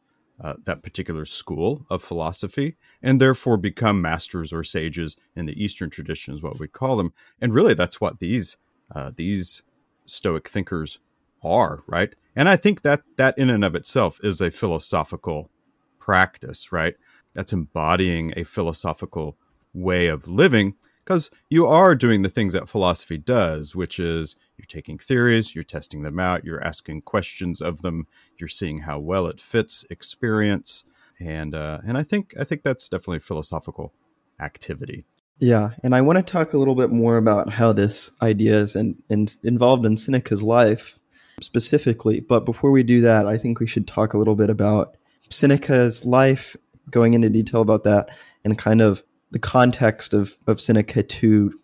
uh, 0.43 0.55
that 0.65 0.83
particular 0.83 1.25
school 1.25 1.87
of 1.89 2.03
philosophy 2.03 2.77
and 3.01 3.21
therefore 3.21 3.57
become 3.57 4.03
masters 4.03 4.53
or 4.53 4.65
sages 4.65 5.17
in 5.37 5.47
the 5.47 5.63
Eastern 5.63 5.89
tradition, 5.89 6.35
is 6.35 6.43
what 6.43 6.59
we 6.59 6.67
call 6.67 6.97
them. 6.97 7.13
And 7.41 7.55
really, 7.55 7.75
that's 7.75 8.01
what 8.01 8.19
these 8.19 8.57
uh, 8.95 9.13
these 9.15 9.63
Stoic 10.05 10.49
thinkers 10.49 10.99
are, 11.45 11.83
right? 11.87 12.15
And 12.35 12.49
I 12.49 12.57
think 12.57 12.83
that 12.83 13.03
that 13.17 13.39
in 13.39 13.51
and 13.51 13.65
of 13.65 13.75
itself 13.75 14.19
is 14.23 14.41
a 14.41 14.51
philosophical 14.51 15.51
practice, 15.99 16.73
right? 16.73 16.97
That's 17.35 17.53
embodying 17.53 18.33
a 18.37 18.45
philosophical 18.45 19.37
way 19.73 20.09
of 20.09 20.29
living 20.29 20.75
because 21.05 21.31
you 21.49 21.67
are 21.67 21.95
doing 21.95 22.23
the 22.23 22.29
things 22.29 22.53
that 22.53 22.69
philosophy 22.69 23.19
does, 23.19 23.75
which 23.75 23.99
is 23.99 24.37
you're 24.63 24.81
taking 24.81 24.97
theories, 24.97 25.55
you're 25.55 25.65
testing 25.65 26.03
them 26.03 26.21
out, 26.21 26.45
you're 26.45 26.65
asking 26.65 27.03
questions 27.03 27.61
of 27.61 27.83
them, 27.83 28.07
you're 28.39 28.49
seeing 28.49 28.81
how 28.81 29.01
well 29.01 29.27
it 29.27 29.41
fits 29.41 29.85
experience, 29.91 30.85
and 31.21 31.55
uh, 31.55 31.81
and 31.85 31.99
I 31.99 32.05
think 32.05 32.35
I 32.39 32.45
think 32.45 32.63
that's 32.63 32.89
definitely 32.89 33.19
philosophical 33.19 33.93
activity. 34.41 35.05
Yeah, 35.39 35.71
and 35.83 35.95
I 35.95 36.03
want 36.03 36.19
to 36.19 36.23
talk 36.23 36.53
a 36.53 36.59
little 36.59 36.77
bit 36.77 36.91
more 36.91 37.17
about 37.17 37.55
how 37.55 37.73
this 37.73 38.13
idea 38.23 38.57
is 38.57 38.77
in, 38.77 39.03
in, 39.11 39.27
involved 39.43 39.85
in 39.85 39.97
Seneca's 39.97 40.45
life 40.45 41.01
specifically. 41.41 42.21
But 42.21 42.45
before 42.45 42.71
we 42.71 42.85
do 42.85 43.01
that, 43.01 43.27
I 43.27 43.39
think 43.39 43.59
we 43.59 43.67
should 43.67 43.89
talk 43.89 44.15
a 44.15 44.19
little 44.19 44.37
bit 44.37 44.51
about 44.51 44.97
Seneca's 45.31 46.05
life, 46.05 46.55
going 46.91 47.15
into 47.15 47.29
detail 47.29 47.61
about 47.61 47.83
that, 47.85 48.09
and 48.45 48.57
kind 48.57 48.81
of 48.81 49.03
the 49.33 49.41
context 49.41 50.15
of, 50.15 50.37
of 50.47 50.61
Seneca 50.61 51.03
too 51.03 51.59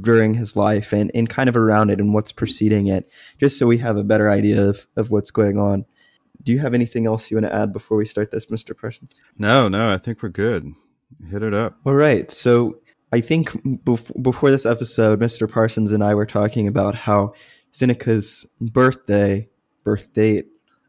during 0.00 0.34
his 0.34 0.56
life 0.56 0.92
and, 0.92 1.10
and 1.14 1.28
kind 1.28 1.48
of 1.48 1.56
around 1.56 1.90
it 1.90 2.00
and 2.00 2.14
what's 2.14 2.32
preceding 2.32 2.86
it, 2.86 3.10
just 3.38 3.58
so 3.58 3.66
we 3.66 3.78
have 3.78 3.96
a 3.96 4.04
better 4.04 4.30
idea 4.30 4.68
of, 4.68 4.86
of 4.96 5.10
what's 5.10 5.30
going 5.30 5.58
on. 5.58 5.84
Do 6.42 6.52
you 6.52 6.58
have 6.60 6.74
anything 6.74 7.06
else 7.06 7.30
you 7.30 7.36
want 7.36 7.46
to 7.46 7.54
add 7.54 7.72
before 7.72 7.96
we 7.96 8.04
start 8.04 8.30
this, 8.30 8.46
Mr. 8.46 8.76
Parsons? 8.76 9.20
No, 9.38 9.68
no, 9.68 9.92
I 9.92 9.98
think 9.98 10.22
we're 10.22 10.28
good. 10.28 10.72
Hit 11.30 11.42
it 11.42 11.54
up. 11.54 11.78
All 11.84 11.94
right. 11.94 12.30
So 12.30 12.78
I 13.12 13.20
think 13.20 13.50
bef- 13.84 14.22
before 14.22 14.50
this 14.50 14.66
episode, 14.66 15.20
Mr. 15.20 15.50
Parsons 15.50 15.92
and 15.92 16.02
I 16.02 16.14
were 16.14 16.26
talking 16.26 16.66
about 16.66 16.94
how 16.94 17.34
Seneca's 17.70 18.50
birthday, 18.60 19.48
birth 19.84 20.12
date, 20.14 20.46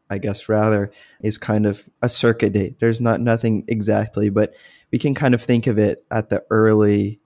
I 0.08 0.18
guess 0.18 0.48
rather, 0.48 0.90
is 1.20 1.38
kind 1.38 1.66
of 1.66 1.88
a 2.00 2.08
circa 2.08 2.50
date. 2.50 2.78
There's 2.78 3.00
not 3.00 3.20
nothing 3.20 3.64
exactly, 3.68 4.28
but 4.30 4.54
we 4.90 4.98
can 4.98 5.14
kind 5.14 5.34
of 5.34 5.42
think 5.42 5.66
of 5.66 5.78
it 5.78 6.04
at 6.10 6.30
the 6.30 6.44
early. 6.50 7.20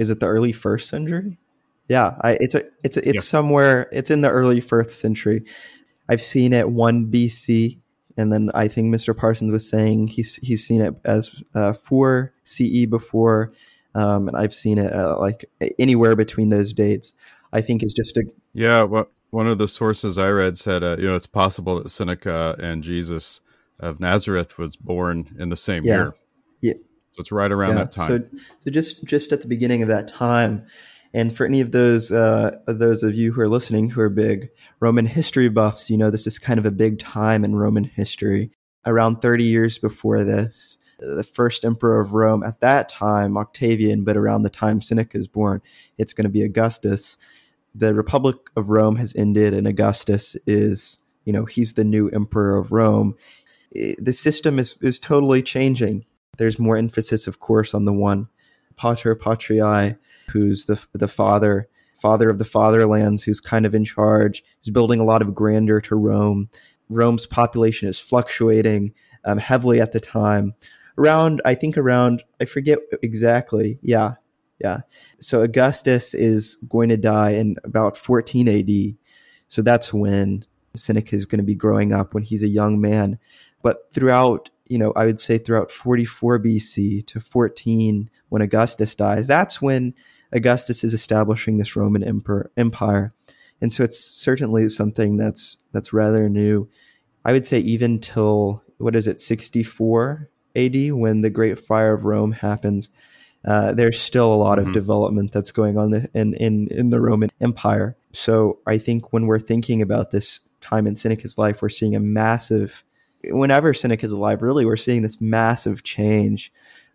Is 0.00 0.08
it 0.08 0.18
the 0.18 0.26
early 0.26 0.52
first 0.52 0.88
century? 0.88 1.36
Yeah, 1.88 2.16
I, 2.22 2.38
it's 2.40 2.54
a 2.54 2.62
it's 2.82 2.96
a, 2.96 3.00
it's 3.00 3.16
yeah. 3.16 3.20
somewhere. 3.20 3.88
It's 3.92 4.10
in 4.10 4.22
the 4.22 4.30
early 4.30 4.62
first 4.62 4.98
century. 4.98 5.44
I've 6.08 6.22
seen 6.22 6.54
it 6.54 6.70
one 6.70 7.06
BC, 7.06 7.78
and 8.16 8.32
then 8.32 8.50
I 8.54 8.66
think 8.66 8.94
Mr. 8.94 9.14
Parsons 9.14 9.52
was 9.52 9.68
saying 9.68 10.08
he's 10.08 10.36
he's 10.36 10.66
seen 10.66 10.80
it 10.80 10.94
as 11.04 11.42
uh, 11.54 11.74
four 11.74 12.32
CE 12.44 12.86
before, 12.88 13.52
um, 13.94 14.26
and 14.26 14.36
I've 14.38 14.54
seen 14.54 14.78
it 14.78 14.90
uh, 14.90 15.18
like 15.18 15.44
anywhere 15.78 16.16
between 16.16 16.48
those 16.48 16.72
dates. 16.72 17.12
I 17.52 17.60
think 17.60 17.82
is 17.82 17.92
just 17.92 18.16
a 18.16 18.24
yeah. 18.54 18.84
Well, 18.84 19.08
one 19.28 19.48
of 19.48 19.58
the 19.58 19.68
sources 19.68 20.16
I 20.16 20.30
read 20.30 20.56
said 20.56 20.82
uh, 20.82 20.96
you 20.98 21.08
know 21.10 21.14
it's 21.14 21.26
possible 21.26 21.78
that 21.82 21.90
Seneca 21.90 22.56
and 22.58 22.82
Jesus 22.82 23.42
of 23.78 24.00
Nazareth 24.00 24.56
was 24.56 24.76
born 24.76 25.36
in 25.38 25.50
the 25.50 25.56
same 25.56 25.84
yeah. 25.84 25.94
year. 25.94 26.14
Yeah. 26.62 26.74
So 27.20 27.22
it's 27.22 27.32
right 27.32 27.52
around 27.52 27.76
yeah. 27.76 27.84
that 27.84 27.90
time. 27.90 28.30
So, 28.30 28.38
so 28.60 28.70
just 28.70 29.04
just 29.04 29.32
at 29.32 29.42
the 29.42 29.48
beginning 29.48 29.82
of 29.82 29.88
that 29.88 30.08
time, 30.08 30.64
and 31.12 31.36
for 31.36 31.44
any 31.44 31.60
of 31.60 31.72
those 31.72 32.10
uh, 32.10 32.58
those 32.66 33.02
of 33.02 33.14
you 33.14 33.32
who 33.32 33.40
are 33.42 33.48
listening 33.48 33.90
who 33.90 34.00
are 34.00 34.08
big 34.08 34.48
Roman 34.80 35.06
history 35.06 35.48
buffs, 35.48 35.90
you 35.90 35.98
know 35.98 36.10
this 36.10 36.26
is 36.26 36.38
kind 36.38 36.58
of 36.58 36.66
a 36.66 36.70
big 36.70 36.98
time 36.98 37.44
in 37.44 37.56
Roman 37.56 37.84
history. 37.84 38.50
Around 38.86 39.20
30 39.20 39.44
years 39.44 39.76
before 39.76 40.24
this, 40.24 40.78
the 40.98 41.22
first 41.22 41.64
emperor 41.66 42.00
of 42.00 42.14
Rome 42.14 42.42
at 42.42 42.60
that 42.60 42.88
time, 42.88 43.36
Octavian, 43.36 44.04
but 44.04 44.16
around 44.16 44.42
the 44.42 44.50
time 44.50 44.80
Seneca 44.80 45.18
is 45.18 45.28
born, 45.28 45.60
it's 45.98 46.14
going 46.14 46.24
to 46.24 46.30
be 46.30 46.42
Augustus. 46.42 47.18
The 47.74 47.92
Republic 47.94 48.36
of 48.56 48.70
Rome 48.70 48.96
has 48.96 49.14
ended, 49.14 49.52
and 49.52 49.66
Augustus 49.66 50.34
is, 50.46 51.00
you 51.24 51.32
know, 51.32 51.44
he's 51.44 51.74
the 51.74 51.84
new 51.84 52.08
emperor 52.08 52.56
of 52.56 52.72
Rome. 52.72 53.16
The 53.72 54.12
system 54.12 54.58
is, 54.58 54.78
is 54.80 54.98
totally 54.98 55.42
changing. 55.42 56.04
There's 56.38 56.58
more 56.58 56.76
emphasis, 56.76 57.26
of 57.26 57.40
course, 57.40 57.74
on 57.74 57.84
the 57.84 57.92
one 57.92 58.28
Pater 58.76 59.14
Patriae, 59.14 59.98
who's 60.30 60.66
the 60.66 60.84
the 60.92 61.08
father 61.08 61.68
father 62.00 62.30
of 62.30 62.38
the 62.38 62.44
fatherlands, 62.44 63.22
who's 63.22 63.40
kind 63.40 63.66
of 63.66 63.74
in 63.74 63.84
charge, 63.84 64.42
who's 64.60 64.72
building 64.72 65.00
a 65.00 65.04
lot 65.04 65.22
of 65.22 65.34
grandeur 65.34 65.80
to 65.82 65.94
Rome. 65.94 66.48
Rome's 66.88 67.26
population 67.26 67.88
is 67.88 67.98
fluctuating 67.98 68.94
um, 69.24 69.38
heavily 69.38 69.80
at 69.80 69.92
the 69.92 70.00
time. 70.00 70.54
Around, 70.98 71.42
I 71.44 71.54
think 71.54 71.76
around, 71.76 72.24
I 72.40 72.46
forget 72.46 72.78
exactly. 73.02 73.78
Yeah, 73.82 74.14
yeah. 74.58 74.80
So 75.20 75.42
Augustus 75.42 76.14
is 76.14 76.56
going 76.68 76.88
to 76.88 76.96
die 76.96 77.30
in 77.30 77.56
about 77.64 77.96
14 77.96 78.48
AD. 78.48 78.96
So 79.48 79.62
that's 79.62 79.92
when 79.92 80.44
Seneca 80.74 81.14
is 81.14 81.24
going 81.24 81.38
to 81.38 81.44
be 81.44 81.54
growing 81.54 81.92
up 81.92 82.14
when 82.14 82.22
he's 82.22 82.42
a 82.42 82.48
young 82.48 82.80
man. 82.80 83.18
But 83.62 83.92
throughout, 83.92 84.50
you 84.70 84.78
know, 84.78 84.92
I 84.94 85.04
would 85.04 85.20
say 85.20 85.36
throughout 85.36 85.70
44 85.70 86.38
BC 86.38 87.06
to 87.06 87.20
14 87.20 88.08
when 88.28 88.42
Augustus 88.42 88.94
dies, 88.94 89.26
that's 89.26 89.60
when 89.60 89.94
Augustus 90.32 90.84
is 90.84 90.94
establishing 90.94 91.58
this 91.58 91.74
Roman 91.74 92.04
emperor, 92.04 92.50
empire. 92.56 93.12
And 93.60 93.72
so 93.72 93.84
it's 93.84 93.98
certainly 93.98 94.68
something 94.68 95.16
that's 95.16 95.58
that's 95.72 95.92
rather 95.92 96.28
new. 96.28 96.68
I 97.24 97.32
would 97.32 97.46
say 97.46 97.58
even 97.58 97.98
till 97.98 98.62
what 98.78 98.96
is 98.96 99.06
it, 99.06 99.20
64 99.20 100.30
AD 100.56 100.92
when 100.92 101.20
the 101.20 101.30
Great 101.30 101.60
Fire 101.60 101.92
of 101.92 102.04
Rome 102.04 102.32
happens, 102.32 102.88
uh, 103.44 103.72
there's 103.72 104.00
still 104.00 104.32
a 104.32 104.36
lot 104.36 104.58
of 104.58 104.66
mm-hmm. 104.66 104.74
development 104.74 105.32
that's 105.32 105.52
going 105.52 105.78
on 105.78 106.08
in, 106.14 106.34
in 106.34 106.68
in 106.68 106.90
the 106.90 107.00
Roman 107.00 107.30
Empire. 107.40 107.96
So 108.12 108.58
I 108.66 108.78
think 108.78 109.12
when 109.12 109.26
we're 109.26 109.38
thinking 109.38 109.82
about 109.82 110.10
this 110.10 110.40
time 110.60 110.86
in 110.86 110.96
Seneca's 110.96 111.38
life, 111.38 111.60
we're 111.60 111.68
seeing 111.68 111.96
a 111.96 112.00
massive. 112.00 112.84
Whenever 113.24 113.74
Seneca's 113.74 114.12
alive, 114.12 114.42
really, 114.42 114.64
we're 114.64 114.76
seeing 114.76 115.02
this 115.02 115.20
massive 115.20 115.82
change 115.82 116.52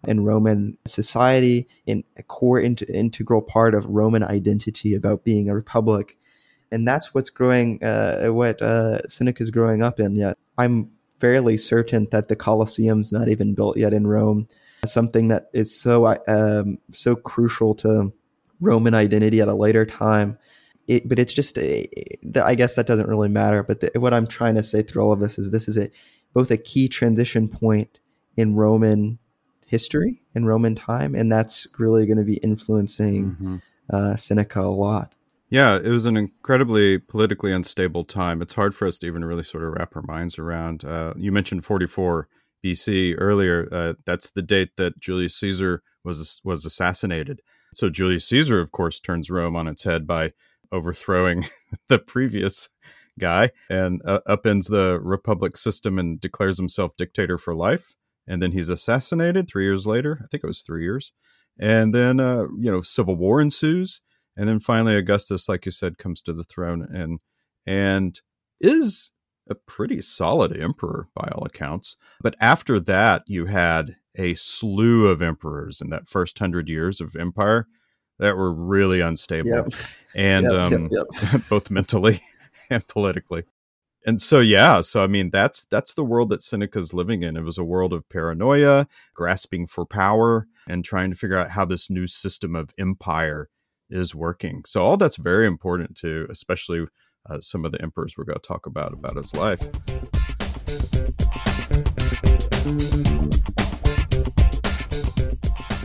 in 0.07 0.23
Roman 0.23 0.77
society, 0.85 1.67
in 1.85 2.03
a 2.17 2.23
core 2.23 2.59
integral 2.59 3.41
part 3.41 3.73
of 3.73 3.85
Roman 3.87 4.23
identity 4.23 4.93
about 4.93 5.23
being 5.23 5.49
a 5.49 5.55
republic. 5.55 6.17
And 6.71 6.87
that's 6.87 7.13
what's 7.13 7.29
growing, 7.29 7.83
uh, 7.83 8.27
what 8.27 8.61
uh, 8.61 8.99
is 9.07 9.51
growing 9.51 9.81
up 9.83 9.99
in 9.99 10.15
yet. 10.15 10.37
I'm 10.57 10.91
fairly 11.19 11.57
certain 11.57 12.07
that 12.11 12.27
the 12.27 12.35
Colosseum's 12.35 13.11
not 13.11 13.29
even 13.29 13.53
built 13.53 13.77
yet 13.77 13.93
in 13.93 14.07
Rome. 14.07 14.47
Something 14.85 15.29
that 15.29 15.49
is 15.53 15.75
so 15.75 16.05
um, 16.27 16.77
so 16.91 17.15
crucial 17.15 17.73
to 17.75 18.11
Roman 18.59 18.93
identity 18.93 19.41
at 19.41 19.47
a 19.47 19.55
later 19.55 19.85
time. 19.85 20.37
It, 20.87 21.09
but 21.09 21.17
it's 21.17 21.33
just, 21.33 21.57
a, 21.57 21.87
I 22.43 22.53
guess 22.53 22.75
that 22.75 22.85
doesn't 22.85 23.07
really 23.07 23.29
matter. 23.29 23.63
But 23.63 23.79
the, 23.79 23.91
what 23.99 24.13
I'm 24.13 24.27
trying 24.27 24.53
to 24.55 24.61
say 24.61 24.83
through 24.83 25.01
all 25.01 25.11
of 25.11 25.19
this 25.19 25.39
is 25.39 25.51
this 25.51 25.67
is 25.67 25.77
a, 25.77 25.89
both 26.35 26.51
a 26.51 26.57
key 26.57 26.87
transition 26.87 27.47
point 27.47 27.99
in 28.37 28.55
Roman 28.55 29.17
history 29.65 30.21
in 30.35 30.45
Roman 30.45 30.75
time, 30.75 31.15
and 31.15 31.31
that's 31.31 31.65
really 31.79 32.05
going 32.05 32.17
to 32.17 32.23
be 32.23 32.35
influencing 32.37 33.31
mm-hmm. 33.31 33.55
uh, 33.89 34.15
Seneca 34.17 34.59
a 34.59 34.69
lot. 34.69 35.15
Yeah, 35.49 35.77
it 35.77 35.89
was 35.89 36.05
an 36.05 36.17
incredibly 36.17 36.99
politically 36.99 37.53
unstable 37.53 38.03
time. 38.03 38.41
It's 38.41 38.55
hard 38.55 38.75
for 38.75 38.87
us 38.87 38.99
to 38.99 39.07
even 39.07 39.23
really 39.23 39.43
sort 39.43 39.63
of 39.63 39.73
wrap 39.73 39.95
our 39.95 40.01
minds 40.01 40.37
around. 40.37 40.83
Uh, 40.83 41.13
you 41.15 41.31
mentioned 41.31 41.63
44 41.63 42.27
BC 42.63 43.15
earlier. 43.17 43.67
Uh, 43.71 43.93
that's 44.05 44.31
the 44.31 44.41
date 44.41 44.75
that 44.75 44.99
Julius 44.99 45.35
Caesar 45.37 45.83
was 46.03 46.41
was 46.43 46.65
assassinated. 46.65 47.41
So 47.73 47.89
Julius 47.89 48.27
Caesar, 48.27 48.59
of 48.59 48.71
course, 48.71 48.99
turns 48.99 49.31
Rome 49.31 49.55
on 49.55 49.67
its 49.67 49.83
head 49.83 50.05
by 50.05 50.33
overthrowing 50.71 51.45
the 51.87 51.99
previous 51.99 52.69
guy 53.19 53.51
and 53.69 54.01
uh, 54.05 54.19
upends 54.27 54.69
the 54.69 54.99
republic 55.01 55.57
system 55.57 55.97
and 55.97 56.19
declares 56.19 56.57
himself 56.57 56.97
dictator 56.97 57.37
for 57.37 57.55
life 57.55 57.95
and 58.27 58.41
then 58.41 58.51
he's 58.51 58.69
assassinated 58.69 59.47
three 59.47 59.63
years 59.63 59.85
later. 59.85 60.19
I 60.23 60.27
think 60.27 60.43
it 60.43 60.47
was 60.47 60.61
three 60.61 60.83
years, 60.83 61.11
and 61.59 61.93
then 61.93 62.19
uh, 62.19 62.45
you 62.57 62.71
know 62.71 62.81
civil 62.81 63.15
war 63.15 63.41
ensues, 63.41 64.01
and 64.35 64.47
then 64.47 64.59
finally 64.59 64.95
Augustus, 64.95 65.47
like 65.47 65.65
you 65.65 65.71
said, 65.71 65.97
comes 65.97 66.21
to 66.23 66.33
the 66.33 66.43
throne 66.43 66.87
and 66.93 67.19
and 67.65 68.19
is 68.59 69.11
a 69.49 69.55
pretty 69.55 70.01
solid 70.01 70.57
emperor 70.57 71.07
by 71.15 71.29
all 71.31 71.45
accounts. 71.45 71.97
But 72.21 72.35
after 72.39 72.79
that, 72.79 73.23
you 73.27 73.45
had 73.45 73.97
a 74.17 74.33
slew 74.35 75.07
of 75.07 75.21
emperors 75.21 75.81
in 75.81 75.89
that 75.91 76.07
first 76.07 76.39
hundred 76.39 76.67
years 76.67 76.99
of 76.99 77.15
empire 77.15 77.67
that 78.17 78.37
were 78.37 78.51
really 78.51 79.01
unstable, 79.01 79.49
yep. 79.49 79.67
and 80.15 80.45
yep, 80.45 80.53
um, 80.53 80.89
yep, 80.91 81.41
both 81.49 81.69
mentally 81.69 82.21
and 82.69 82.87
politically. 82.87 83.43
And 84.07 84.21
so 84.21 84.39
yeah 84.39 84.81
so 84.81 85.03
i 85.03 85.07
mean 85.07 85.31
that's 85.31 85.65
that's 85.65 85.95
the 85.95 86.03
world 86.03 86.29
that 86.29 86.43
seneca's 86.43 86.93
living 86.93 87.23
in. 87.23 87.35
It 87.35 87.41
was 87.41 87.57
a 87.57 87.63
world 87.63 87.91
of 87.91 88.07
paranoia 88.07 88.87
grasping 89.15 89.65
for 89.65 89.85
power 89.85 90.47
and 90.67 90.85
trying 90.85 91.09
to 91.09 91.15
figure 91.15 91.37
out 91.37 91.51
how 91.51 91.65
this 91.65 91.89
new 91.89 92.05
system 92.05 92.55
of 92.55 92.71
empire 92.77 93.49
is 93.89 94.13
working. 94.13 94.63
So 94.65 94.83
all 94.83 94.97
that's 94.97 95.17
very 95.17 95.47
important 95.47 95.95
to 95.97 96.27
especially 96.29 96.85
uh, 97.27 97.39
some 97.41 97.65
of 97.65 97.71
the 97.71 97.81
emperors 97.81 98.15
we're 98.15 98.25
going 98.25 98.39
to 98.39 98.47
talk 98.47 98.67
about 98.67 98.93
about 98.93 99.15
his 99.15 99.35
life. 99.35 99.61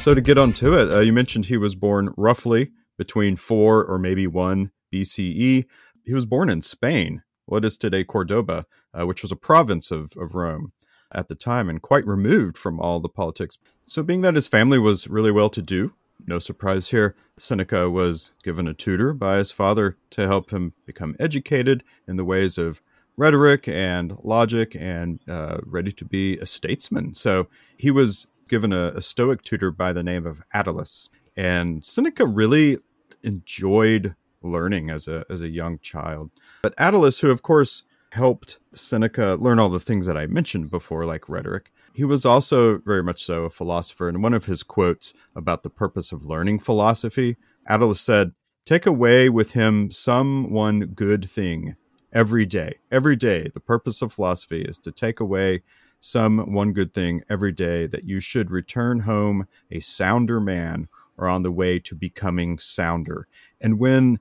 So 0.03 0.15
to 0.15 0.21
get 0.21 0.37
onto 0.37 0.75
it 0.75 0.93
uh, 0.93 1.01
you 1.01 1.15
mentioned 1.15 1.47
he 1.47 1.57
was 1.57 1.75
born 1.75 2.13
roughly 2.19 2.73
between 2.99 3.37
4 3.37 3.83
or 3.83 3.99
maybe 3.99 4.27
1 4.27 4.73
bce 4.93 5.65
he 6.11 6.15
was 6.15 6.27
born 6.27 6.51
in 6.51 6.61
spain 6.61 7.23
what 7.51 7.65
is 7.65 7.77
today 7.77 8.05
Cordoba, 8.05 8.65
uh, 8.95 9.07
which 9.07 9.23
was 9.23 9.33
a 9.33 9.37
province 9.37 9.91
of, 9.91 10.13
of 10.17 10.35
Rome 10.35 10.73
at 11.13 11.29
the 11.29 11.35
time 11.35 11.69
and 11.69 11.83
quite 11.83 12.07
removed 12.07 12.57
from 12.57 12.79
all 12.79 13.01
the 13.01 13.09
politics. 13.09 13.59
So, 13.87 14.03
being 14.03 14.21
that 14.21 14.37
his 14.37 14.47
family 14.47 14.79
was 14.79 15.09
really 15.09 15.33
well 15.33 15.51
to 15.51 15.61
do, 15.61 15.95
no 16.27 16.39
surprise 16.39 16.91
here, 16.91 17.17
Seneca 17.37 17.91
was 17.91 18.35
given 18.45 18.69
a 18.69 18.75
tutor 18.75 19.13
by 19.13 19.39
his 19.39 19.51
father 19.51 19.97
to 20.11 20.29
help 20.29 20.51
him 20.51 20.75
become 20.87 21.17
educated 21.19 21.83
in 22.07 22.17
the 22.17 22.25
ways 22.25 22.57
of 22.57 22.83
rhetoric 23.17 23.67
and 23.67 24.17
logic 24.23 24.77
and 24.79 25.19
uh, 25.29 25.59
ready 25.65 25.91
to 25.91 26.05
be 26.05 26.39
a 26.39 26.47
statesman. 26.47 27.15
So 27.15 27.49
he 27.77 27.91
was 27.91 28.29
given 28.49 28.73
a, 28.73 28.93
a 28.95 29.03
Stoic 29.03 29.43
tutor 29.43 29.73
by 29.73 29.93
the 29.93 30.05
name 30.05 30.27
of 30.27 30.43
Attalus. 30.55 31.09
And 31.37 31.85
Seneca 31.85 32.27
really 32.27 32.79
enjoyed 33.23 34.15
learning 34.43 34.91
as 34.91 35.09
a, 35.09 35.25
as 35.31 35.43
a 35.43 35.49
young 35.49 35.79
child. 35.79 36.31
But 36.63 36.77
Attalus, 36.77 37.21
who 37.21 37.31
of 37.31 37.43
course 37.43 37.85
helped 38.13 38.59
Seneca 38.73 39.37
learn 39.39 39.59
all 39.59 39.69
the 39.69 39.81
things 39.81 40.07
that 40.07 40.17
I 40.17 40.27
mentioned 40.27 40.71
before, 40.71 41.05
like 41.05 41.29
rhetoric, 41.29 41.71
he 41.95 42.05
was 42.05 42.25
also 42.25 42.79
very 42.79 43.03
much 43.03 43.25
so 43.25 43.45
a 43.45 43.51
philosopher. 43.51 44.09
And 44.09 44.23
one 44.23 44.35
of 44.35 44.47
his 44.47 44.63
quotes 44.63 45.15
about 45.35 45.63
the 45.63 45.71
purpose 45.71 46.13
of 46.13 46.25
learning 46.25 46.61
philosophy, 46.61 47.37
Attalus 47.69 47.97
said, 47.97 48.33
Take 48.65 48.87
away 48.87 49.29
with 49.29 49.53
him 49.53 49.91
some 49.91 50.51
one 50.51 50.81
good 50.81 51.29
thing 51.29 51.77
every 52.13 52.47
day. 52.47 52.79
Every 52.91 53.17
day, 53.17 53.51
the 53.53 53.61
purpose 53.61 54.03
of 54.03 54.13
philosophy 54.13 54.63
is 54.63 54.79
to 54.81 54.93
take 54.93 55.19
away 55.19 55.63
some 55.99 56.53
one 56.53 56.73
good 56.73 56.95
thing 56.95 57.23
every 57.29 57.53
day 57.53 57.87
that 57.87 58.05
you 58.05 58.21
should 58.21 58.51
return 58.51 59.01
home 59.01 59.47
a 59.71 59.81
sounder 59.81 60.41
man 60.41 60.89
or 61.19 61.29
on 61.29 61.43
the 61.43 61.53
way 61.53 61.79
to 61.79 61.95
becoming 61.95 62.59
sounder. 62.59 63.29
And 63.61 63.79
when 63.79 64.19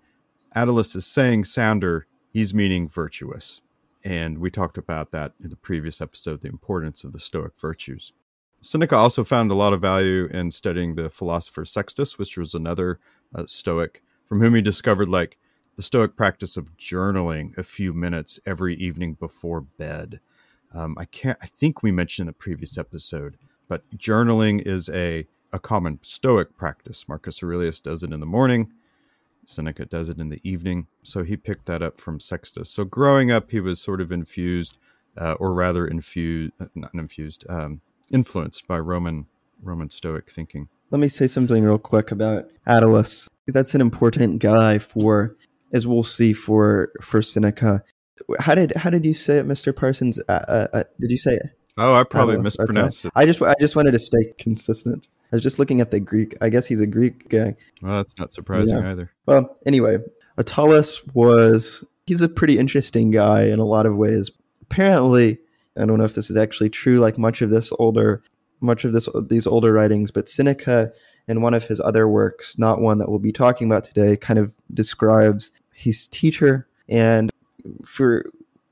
Attalus 0.55 0.95
is 0.95 1.05
saying 1.05 1.45
sounder, 1.45 2.07
he's 2.31 2.53
meaning 2.53 2.87
virtuous. 2.87 3.61
And 4.03 4.37
we 4.39 4.49
talked 4.49 4.77
about 4.77 5.11
that 5.11 5.33
in 5.43 5.49
the 5.49 5.55
previous 5.55 5.99
episode, 5.99 6.41
the 6.41 6.47
importance 6.47 7.03
of 7.03 7.11
the 7.11 7.19
Stoic 7.19 7.59
virtues. 7.59 8.13
Seneca 8.61 8.95
also 8.95 9.23
found 9.23 9.51
a 9.51 9.55
lot 9.55 9.73
of 9.73 9.81
value 9.81 10.27
in 10.27 10.51
studying 10.51 10.95
the 10.95 11.09
philosopher 11.09 11.65
Sextus, 11.65 12.17
which 12.17 12.37
was 12.37 12.53
another 12.53 12.99
uh, 13.33 13.45
Stoic, 13.47 14.03
from 14.25 14.41
whom 14.41 14.55
he 14.55 14.61
discovered 14.61 15.09
like 15.09 15.37
the 15.75 15.83
Stoic 15.83 16.15
practice 16.15 16.57
of 16.57 16.77
journaling 16.77 17.57
a 17.57 17.63
few 17.63 17.93
minutes 17.93 18.39
every 18.45 18.75
evening 18.75 19.13
before 19.13 19.61
bed. 19.61 20.19
Um, 20.73 20.97
I 20.99 21.05
can't. 21.05 21.37
I 21.41 21.45
think 21.45 21.81
we 21.81 21.91
mentioned 21.91 22.27
in 22.27 22.33
the 22.33 22.33
previous 22.33 22.77
episode, 22.77 23.37
but 23.67 23.89
journaling 23.97 24.61
is 24.61 24.89
a 24.89 25.25
a 25.51 25.59
common 25.59 25.99
Stoic 26.01 26.55
practice. 26.57 27.07
Marcus 27.07 27.41
Aurelius 27.41 27.79
does 27.79 28.03
it 28.03 28.11
in 28.11 28.19
the 28.19 28.25
morning. 28.25 28.71
Seneca 29.49 29.85
does 29.85 30.09
it 30.09 30.19
in 30.19 30.29
the 30.29 30.39
evening. 30.43 30.87
So 31.03 31.23
he 31.23 31.35
picked 31.35 31.65
that 31.65 31.81
up 31.81 31.99
from 31.99 32.19
Sextus. 32.19 32.69
So 32.69 32.85
growing 32.85 33.31
up, 33.31 33.51
he 33.51 33.59
was 33.59 33.81
sort 33.81 33.99
of 33.99 34.11
infused, 34.11 34.77
uh, 35.17 35.35
or 35.39 35.53
rather 35.53 35.87
infused, 35.87 36.53
uh, 36.59 36.67
not 36.75 36.93
infused, 36.93 37.45
um, 37.49 37.81
influenced 38.11 38.67
by 38.67 38.79
Roman 38.79 39.25
Roman 39.61 39.89
Stoic 39.89 40.29
thinking. 40.29 40.69
Let 40.91 40.99
me 40.99 41.09
say 41.09 41.27
something 41.27 41.63
real 41.63 41.77
quick 41.77 42.11
about 42.11 42.49
Attalus. 42.67 43.27
That's 43.47 43.75
an 43.75 43.81
important 43.81 44.39
guy 44.39 44.77
for 44.77 45.35
as 45.71 45.85
we'll 45.85 46.03
see 46.03 46.33
for 46.33 46.91
for 47.01 47.21
Seneca. 47.21 47.83
How 48.39 48.55
did 48.55 48.75
how 48.75 48.89
did 48.89 49.05
you 49.05 49.13
say 49.13 49.37
it, 49.39 49.45
Mister 49.45 49.73
Parsons? 49.73 50.19
Uh, 50.27 50.31
uh, 50.31 50.67
uh, 50.73 50.83
did 50.99 51.11
you 51.11 51.17
say 51.17 51.35
it? 51.35 51.49
Oh, 51.77 51.93
I 51.93 52.03
probably 52.03 52.37
mispronounced 52.37 53.05
okay. 53.05 53.11
it. 53.15 53.21
I 53.21 53.25
just 53.25 53.41
I 53.41 53.55
just 53.59 53.75
wanted 53.75 53.91
to 53.91 53.99
stay 53.99 54.33
consistent. 54.37 55.07
I 55.31 55.35
was 55.35 55.43
just 55.43 55.59
looking 55.59 55.81
at 55.81 55.91
the 55.91 55.99
Greek. 55.99 56.35
I 56.41 56.49
guess 56.49 56.67
he's 56.67 56.81
a 56.81 56.87
Greek 56.87 57.29
guy. 57.29 57.55
Well, 57.81 57.97
that's 57.97 58.17
not 58.17 58.33
surprising 58.33 58.77
yeah. 58.77 58.91
either. 58.91 59.11
Well, 59.25 59.57
anyway, 59.65 59.97
Attalus 60.37 61.01
was 61.13 61.85
he's 62.07 62.21
a 62.21 62.29
pretty 62.29 62.57
interesting 62.57 63.11
guy 63.11 63.43
in 63.43 63.59
a 63.59 63.65
lot 63.65 63.85
of 63.85 63.95
ways. 63.95 64.31
Apparently, 64.61 65.37
I 65.77 65.85
don't 65.85 65.97
know 65.97 66.05
if 66.05 66.15
this 66.15 66.29
is 66.29 66.37
actually 66.37 66.69
true. 66.69 66.99
Like 66.99 67.17
much 67.17 67.41
of 67.41 67.49
this 67.51 67.71
older, 67.77 68.23
much 68.59 68.85
of 68.85 68.93
this 68.93 69.07
these 69.27 69.45
older 69.45 69.71
writings, 69.73 70.11
but 70.11 70.27
Seneca 70.27 70.91
in 71.29 71.41
one 71.43 71.53
of 71.53 71.65
his 71.65 71.79
other 71.79 72.07
works, 72.07 72.57
not 72.57 72.81
one 72.81 72.97
that 72.97 73.07
we'll 73.07 73.19
be 73.19 73.31
talking 73.31 73.67
about 73.67 73.83
today, 73.83 74.17
kind 74.17 74.39
of 74.39 74.51
describes 74.73 75.51
his 75.71 76.07
teacher. 76.07 76.67
And 76.89 77.31
for 77.85 78.25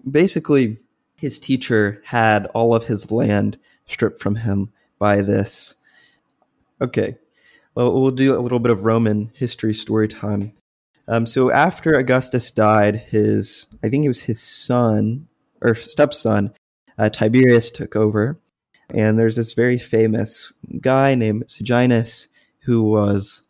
basically, 0.09 0.77
his 1.15 1.37
teacher 1.37 2.01
had 2.05 2.47
all 2.47 2.75
of 2.75 2.85
his 2.85 3.11
land 3.11 3.59
stripped 3.85 4.19
from 4.19 4.37
him 4.37 4.71
by 4.97 5.21
this. 5.21 5.75
Okay, 6.81 7.17
well, 7.75 8.01
we'll 8.01 8.11
do 8.11 8.37
a 8.37 8.41
little 8.41 8.59
bit 8.59 8.71
of 8.71 8.85
Roman 8.85 9.31
history 9.33 9.73
story 9.73 10.07
time. 10.07 10.53
Um, 11.07 11.25
so 11.25 11.51
after 11.51 11.93
Augustus 11.93 12.51
died, 12.51 12.95
his 12.95 13.67
I 13.83 13.89
think 13.89 14.03
it 14.03 14.09
was 14.09 14.21
his 14.21 14.41
son 14.41 15.27
or 15.61 15.75
stepson 15.75 16.53
uh, 16.97 17.09
Tiberius 17.09 17.71
took 17.71 17.95
over, 17.95 18.39
and 18.93 19.17
there's 19.17 19.35
this 19.35 19.53
very 19.53 19.77
famous 19.77 20.53
guy 20.81 21.15
named 21.15 21.49
Sejanus 21.49 22.27
who 22.61 22.83
was 22.83 23.47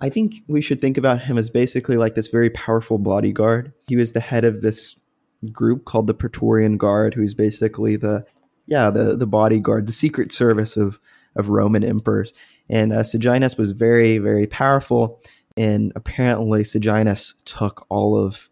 I 0.00 0.10
think 0.10 0.42
we 0.46 0.60
should 0.60 0.80
think 0.80 0.98
about 0.98 1.22
him 1.22 1.38
as 1.38 1.48
basically 1.48 1.96
like 1.96 2.14
this 2.14 2.28
very 2.28 2.50
powerful 2.50 2.98
bodyguard. 2.98 3.72
He 3.88 3.96
was 3.96 4.12
the 4.12 4.20
head 4.20 4.44
of 4.44 4.60
this 4.60 5.00
group 5.52 5.84
called 5.84 6.06
the 6.06 6.14
Praetorian 6.14 6.76
Guard, 6.76 7.14
who's 7.14 7.34
basically 7.34 7.96
the 7.96 8.26
yeah 8.66 8.90
the 8.90 9.16
the 9.16 9.26
bodyguard, 9.26 9.86
the 9.86 9.92
secret 9.92 10.32
service 10.32 10.76
of 10.76 10.98
of 11.34 11.48
Roman 11.48 11.84
emperors. 11.84 12.34
And 12.68 12.92
uh, 12.92 13.02
Sejanus 13.02 13.56
was 13.56 13.72
very 13.72 14.18
very 14.18 14.46
powerful, 14.46 15.20
and 15.56 15.92
apparently 15.94 16.64
Sejanus 16.64 17.34
took 17.44 17.86
all 17.88 18.18
of 18.18 18.48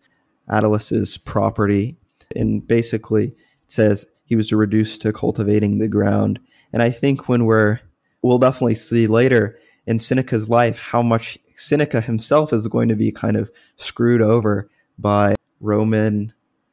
Attalus's 0.49 1.19
property, 1.19 1.97
and 2.35 2.67
basically 2.67 3.29
it 3.29 3.35
says 3.71 4.11
he 4.25 4.37
was 4.37 4.53
reduced 4.53 5.03
to 5.03 5.13
cultivating 5.13 5.79
the 5.79 5.89
ground. 5.89 6.41
And 6.73 6.83
I 6.83 6.91
think 6.91 7.29
when 7.29 7.45
we're 7.45 7.81
we'll 8.23 8.39
definitely 8.39 8.75
see 8.75 9.07
later 9.07 9.59
in 9.87 9.99
Seneca's 9.99 10.49
life 10.49 10.79
how 10.79 11.03
much 11.03 11.39
Seneca 11.57 12.01
himself 12.01 12.53
is 12.53 12.67
going 12.69 12.89
to 12.89 12.97
be 12.97 13.13
kind 13.13 13.37
of 13.37 13.51
screwed 13.77 14.23
over 14.23 14.71
by 14.99 15.35
Roman 15.61 16.33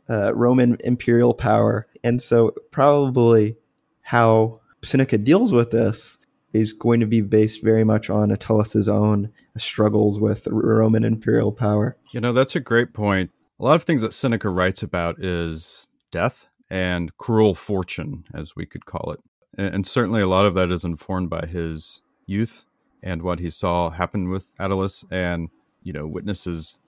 uh, 0.10 0.34
Roman 0.36 0.78
imperial 0.84 1.34
power, 1.34 1.88
and 2.04 2.22
so 2.22 2.54
probably 2.72 3.56
how 4.02 4.60
Seneca 4.84 5.18
deals 5.18 5.52
with 5.52 5.72
this 5.72 6.18
is 6.54 6.74
going 6.74 7.00
to 7.00 7.06
be 7.06 7.22
based 7.22 7.64
very 7.64 7.84
much 7.84 8.10
on 8.10 8.30
Attalus' 8.30 8.88
own 8.88 9.32
struggles 9.58 10.20
with 10.20 10.48
Roman 10.48 11.04
imperial 11.04 11.52
power. 11.52 11.98
You 12.12 12.20
know, 12.20 12.34
that's 12.34 12.56
a 12.56 12.60
great 12.60 12.94
point. 12.94 13.32
A 13.60 13.64
lot 13.64 13.76
of 13.76 13.84
things 13.84 14.02
that 14.02 14.14
Seneca 14.14 14.50
writes 14.50 14.84
about 14.84 15.20
is 15.20 15.90
death 16.12 16.48
and 16.70 17.16
cruel 17.18 17.54
fortune, 17.54 18.26
as 18.34 18.56
we 18.56 18.66
could 18.66 18.86
call 18.86 19.12
it. 19.12 19.20
And 19.58 19.86
certainly 19.86 20.22
a 20.22 20.28
lot 20.28 20.46
of 20.46 20.54
that 20.56 20.72
is 20.72 20.86
informed 20.86 21.30
by 21.30 21.46
his 21.46 22.02
youth 22.26 22.66
and 23.04 23.22
what 23.22 23.40
he 23.40 23.50
saw 23.50 23.90
happen 23.90 24.30
with 24.30 24.56
Attalus 24.58 25.04
and, 25.12 25.50
you 25.84 25.92
know, 25.92 26.08
witnesses 26.08 26.80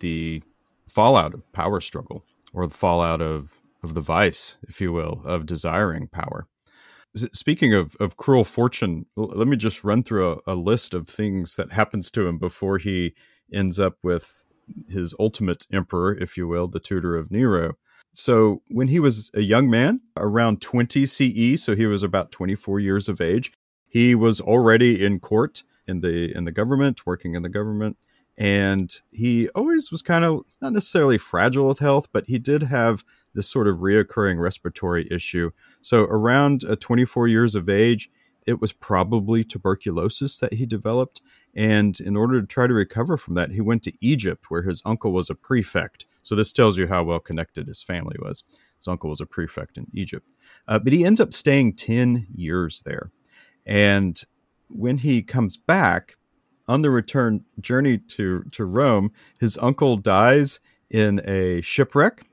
the 0.00 0.42
fallout 0.88 1.34
of 1.34 1.50
power 1.52 1.80
struggle 1.80 2.24
or 2.54 2.66
the 2.66 2.74
fallout 2.74 3.20
of, 3.20 3.60
of 3.82 3.94
the 3.94 4.00
vice, 4.00 4.56
if 4.66 4.80
you 4.80 4.92
will, 4.92 5.22
of 5.24 5.46
desiring 5.46 6.08
power. 6.08 6.46
Speaking 7.14 7.74
of, 7.74 7.96
of 8.00 8.16
cruel 8.16 8.44
fortune, 8.44 9.06
let 9.16 9.48
me 9.48 9.56
just 9.56 9.82
run 9.82 10.02
through 10.02 10.32
a, 10.32 10.38
a 10.46 10.54
list 10.54 10.94
of 10.94 11.08
things 11.08 11.56
that 11.56 11.72
happens 11.72 12.10
to 12.12 12.26
him 12.26 12.38
before 12.38 12.78
he 12.78 13.14
ends 13.52 13.80
up 13.80 13.96
with 14.02 14.44
his 14.88 15.14
ultimate 15.18 15.66
emperor, 15.72 16.14
if 16.14 16.36
you 16.36 16.46
will, 16.46 16.68
the 16.68 16.80
tutor 16.80 17.16
of 17.16 17.30
Nero. 17.30 17.74
So, 18.12 18.62
when 18.68 18.88
he 18.88 18.98
was 18.98 19.30
a 19.34 19.42
young 19.42 19.70
man, 19.70 20.00
around 20.16 20.60
20 20.60 21.06
CE, 21.06 21.62
so 21.62 21.76
he 21.76 21.86
was 21.86 22.02
about 22.02 22.32
24 22.32 22.80
years 22.80 23.08
of 23.08 23.20
age, 23.20 23.52
he 23.86 24.14
was 24.14 24.40
already 24.40 25.04
in 25.04 25.20
court 25.20 25.62
in 25.86 26.00
the 26.00 26.34
in 26.36 26.44
the 26.44 26.52
government, 26.52 27.06
working 27.06 27.34
in 27.34 27.42
the 27.42 27.48
government, 27.48 27.96
and 28.36 29.00
he 29.10 29.48
always 29.50 29.90
was 29.90 30.02
kind 30.02 30.24
of 30.24 30.42
not 30.60 30.72
necessarily 30.72 31.18
fragile 31.18 31.66
with 31.68 31.80
health, 31.80 32.08
but 32.12 32.26
he 32.26 32.38
did 32.38 32.64
have 32.64 33.04
this 33.38 33.48
sort 33.48 33.68
of 33.68 33.76
reoccurring 33.76 34.40
respiratory 34.40 35.06
issue. 35.12 35.52
So 35.80 36.02
around 36.02 36.64
uh, 36.64 36.74
24 36.74 37.28
years 37.28 37.54
of 37.54 37.68
age, 37.68 38.10
it 38.48 38.60
was 38.60 38.72
probably 38.72 39.44
tuberculosis 39.44 40.40
that 40.40 40.54
he 40.54 40.66
developed. 40.66 41.22
And 41.54 42.00
in 42.00 42.16
order 42.16 42.40
to 42.40 42.46
try 42.48 42.66
to 42.66 42.74
recover 42.74 43.16
from 43.16 43.34
that, 43.34 43.52
he 43.52 43.60
went 43.60 43.84
to 43.84 43.92
Egypt, 44.00 44.46
where 44.48 44.62
his 44.62 44.82
uncle 44.84 45.12
was 45.12 45.30
a 45.30 45.36
prefect. 45.36 46.04
So 46.24 46.34
this 46.34 46.52
tells 46.52 46.76
you 46.78 46.88
how 46.88 47.04
well 47.04 47.20
connected 47.20 47.68
his 47.68 47.80
family 47.80 48.16
was. 48.18 48.42
His 48.76 48.88
uncle 48.88 49.08
was 49.08 49.20
a 49.20 49.26
prefect 49.26 49.78
in 49.78 49.86
Egypt. 49.94 50.34
Uh, 50.66 50.80
but 50.80 50.92
he 50.92 51.04
ends 51.04 51.20
up 51.20 51.32
staying 51.32 51.74
10 51.74 52.26
years 52.34 52.82
there. 52.84 53.12
And 53.64 54.20
when 54.68 54.98
he 54.98 55.22
comes 55.22 55.56
back 55.56 56.16
on 56.66 56.82
the 56.82 56.90
return 56.90 57.44
journey 57.60 57.98
to, 57.98 58.42
to 58.50 58.64
Rome, 58.64 59.12
his 59.38 59.56
uncle 59.58 59.96
dies 59.96 60.58
in 60.90 61.20
a 61.24 61.60
shipwreck. 61.60 62.24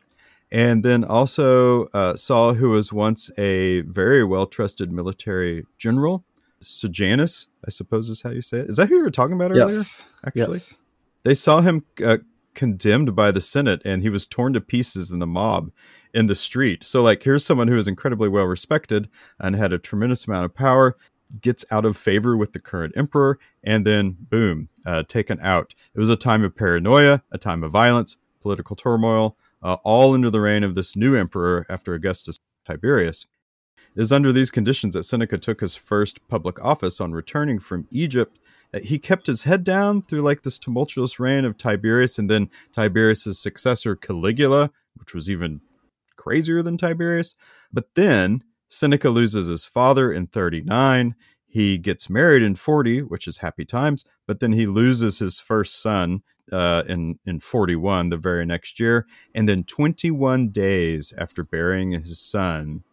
And 0.56 0.86
then 0.86 1.04
also 1.04 1.88
uh, 1.88 2.16
Saul, 2.16 2.54
who 2.54 2.70
was 2.70 2.94
once 2.94 3.30
a 3.38 3.82
very 3.82 4.24
well 4.24 4.46
trusted 4.46 4.90
military 4.90 5.66
general, 5.78 6.24
Sejanus, 6.62 7.48
I 7.68 7.72
suppose 7.72 8.08
is 8.08 8.22
how 8.22 8.30
you 8.30 8.42
say 8.42 8.60
it. 8.60 8.70
Is 8.70 8.78
that 8.78 8.88
who 8.88 8.96
you 8.96 9.04
were 9.04 9.12
talking 9.12 9.34
about 9.34 9.52
earlier? 9.52 9.68
Yes. 9.68 10.10
Actually, 10.26 10.54
yes. 10.54 10.78
they 11.24 11.34
saw 11.34 11.60
him 11.60 11.84
uh, 12.02 12.20
condemned 12.54 13.18
by 13.18 13.32
the 13.32 13.42
Senate 13.42 13.82
and 13.84 14.02
he 14.02 14.08
was 14.08 14.26
torn 14.26 14.54
to 14.54 14.62
pieces 14.62 15.12
in 15.12 15.20
the 15.20 15.28
mob 15.28 15.72
in 16.14 16.28
the 16.28 16.36
street. 16.36 16.86
So, 16.86 17.04
like, 17.04 17.24
here's 17.24 17.46
someone 17.46 17.68
who 17.68 17.76
is 17.76 17.90
incredibly 17.90 18.30
well 18.30 18.46
respected 18.46 19.10
and 19.38 19.58
had 19.58 19.74
a 19.74 19.78
tremendous 19.78 20.26
amount 20.26 20.46
of 20.46 20.56
power 20.56 20.96
gets 21.42 21.66
out 21.70 21.84
of 21.84 21.98
favor 21.98 22.38
with 22.38 22.54
the 22.54 22.62
current 22.62 22.94
emperor, 22.96 23.40
and 23.62 23.86
then 23.86 24.16
boom, 24.18 24.70
uh, 24.86 25.04
taken 25.04 25.38
out. 25.42 25.76
It 25.94 26.00
was 26.00 26.10
a 26.10 26.16
time 26.16 26.46
of 26.46 26.56
paranoia, 26.56 27.24
a 27.30 27.38
time 27.38 27.62
of 27.62 27.74
violence, 27.74 28.20
political 28.42 28.78
turmoil, 28.78 29.36
uh, 29.62 29.78
all 29.84 30.14
under 30.14 30.30
the 30.30 30.42
reign 30.42 30.64
of 30.64 30.76
this 30.76 30.96
new 30.96 31.16
emperor 31.16 31.66
after 31.70 31.94
Augustus 31.94 32.38
Tiberius. 32.66 33.26
It 33.96 34.02
is 34.02 34.12
under 34.12 34.32
these 34.32 34.52
conditions 34.52 34.94
that 34.94 35.04
Seneca 35.04 35.38
took 35.38 35.62
his 35.62 35.76
first 35.76 36.28
public 36.28 36.64
office 36.64 37.00
on 37.00 37.14
returning 37.14 37.60
from 37.60 37.88
Egypt. 37.92 38.38
He 38.84 39.00
kept 39.00 39.28
his 39.28 39.44
head 39.44 39.64
down 39.64 40.02
through 40.02 40.22
like 40.22 40.42
this 40.42 40.60
tumultuous 40.60 41.20
reign 41.20 41.46
of 41.46 41.58
Tiberius 41.58 42.20
and 42.20 42.30
then 42.30 42.50
Tiberius's 42.74 43.40
successor 43.40 43.96
Caligula, 43.96 44.72
which 44.96 45.14
was 45.14 45.30
even 45.30 45.62
crazier 46.18 46.62
than 46.62 46.78
Tiberius. 46.78 47.36
But 47.72 47.96
then 47.96 48.44
Seneca 48.68 49.10
loses 49.10 49.48
his 49.48 49.66
father 49.66 50.12
in 50.12 50.28
39. 50.28 51.16
He 51.56 51.78
gets 51.78 52.10
married 52.10 52.44
in 52.44 52.56
40, 52.56 53.04
which 53.04 53.30
is 53.30 53.38
happy 53.38 53.64
times, 53.64 54.04
but 54.28 54.42
then 54.42 54.52
he 54.52 54.68
loses 54.68 55.20
his 55.20 55.40
first 55.40 55.82
son 55.82 56.22
uh, 56.52 56.84
in, 56.86 57.18
in 57.26 57.40
41, 57.40 58.10
the 58.10 58.18
very 58.18 58.46
next 58.46 58.78
year. 58.78 59.08
And 59.34 59.48
then 59.48 59.64
21 59.64 60.50
days 60.50 61.14
after 61.18 61.46
burying 61.46 61.94
his 61.94 62.20
son, 62.20 62.84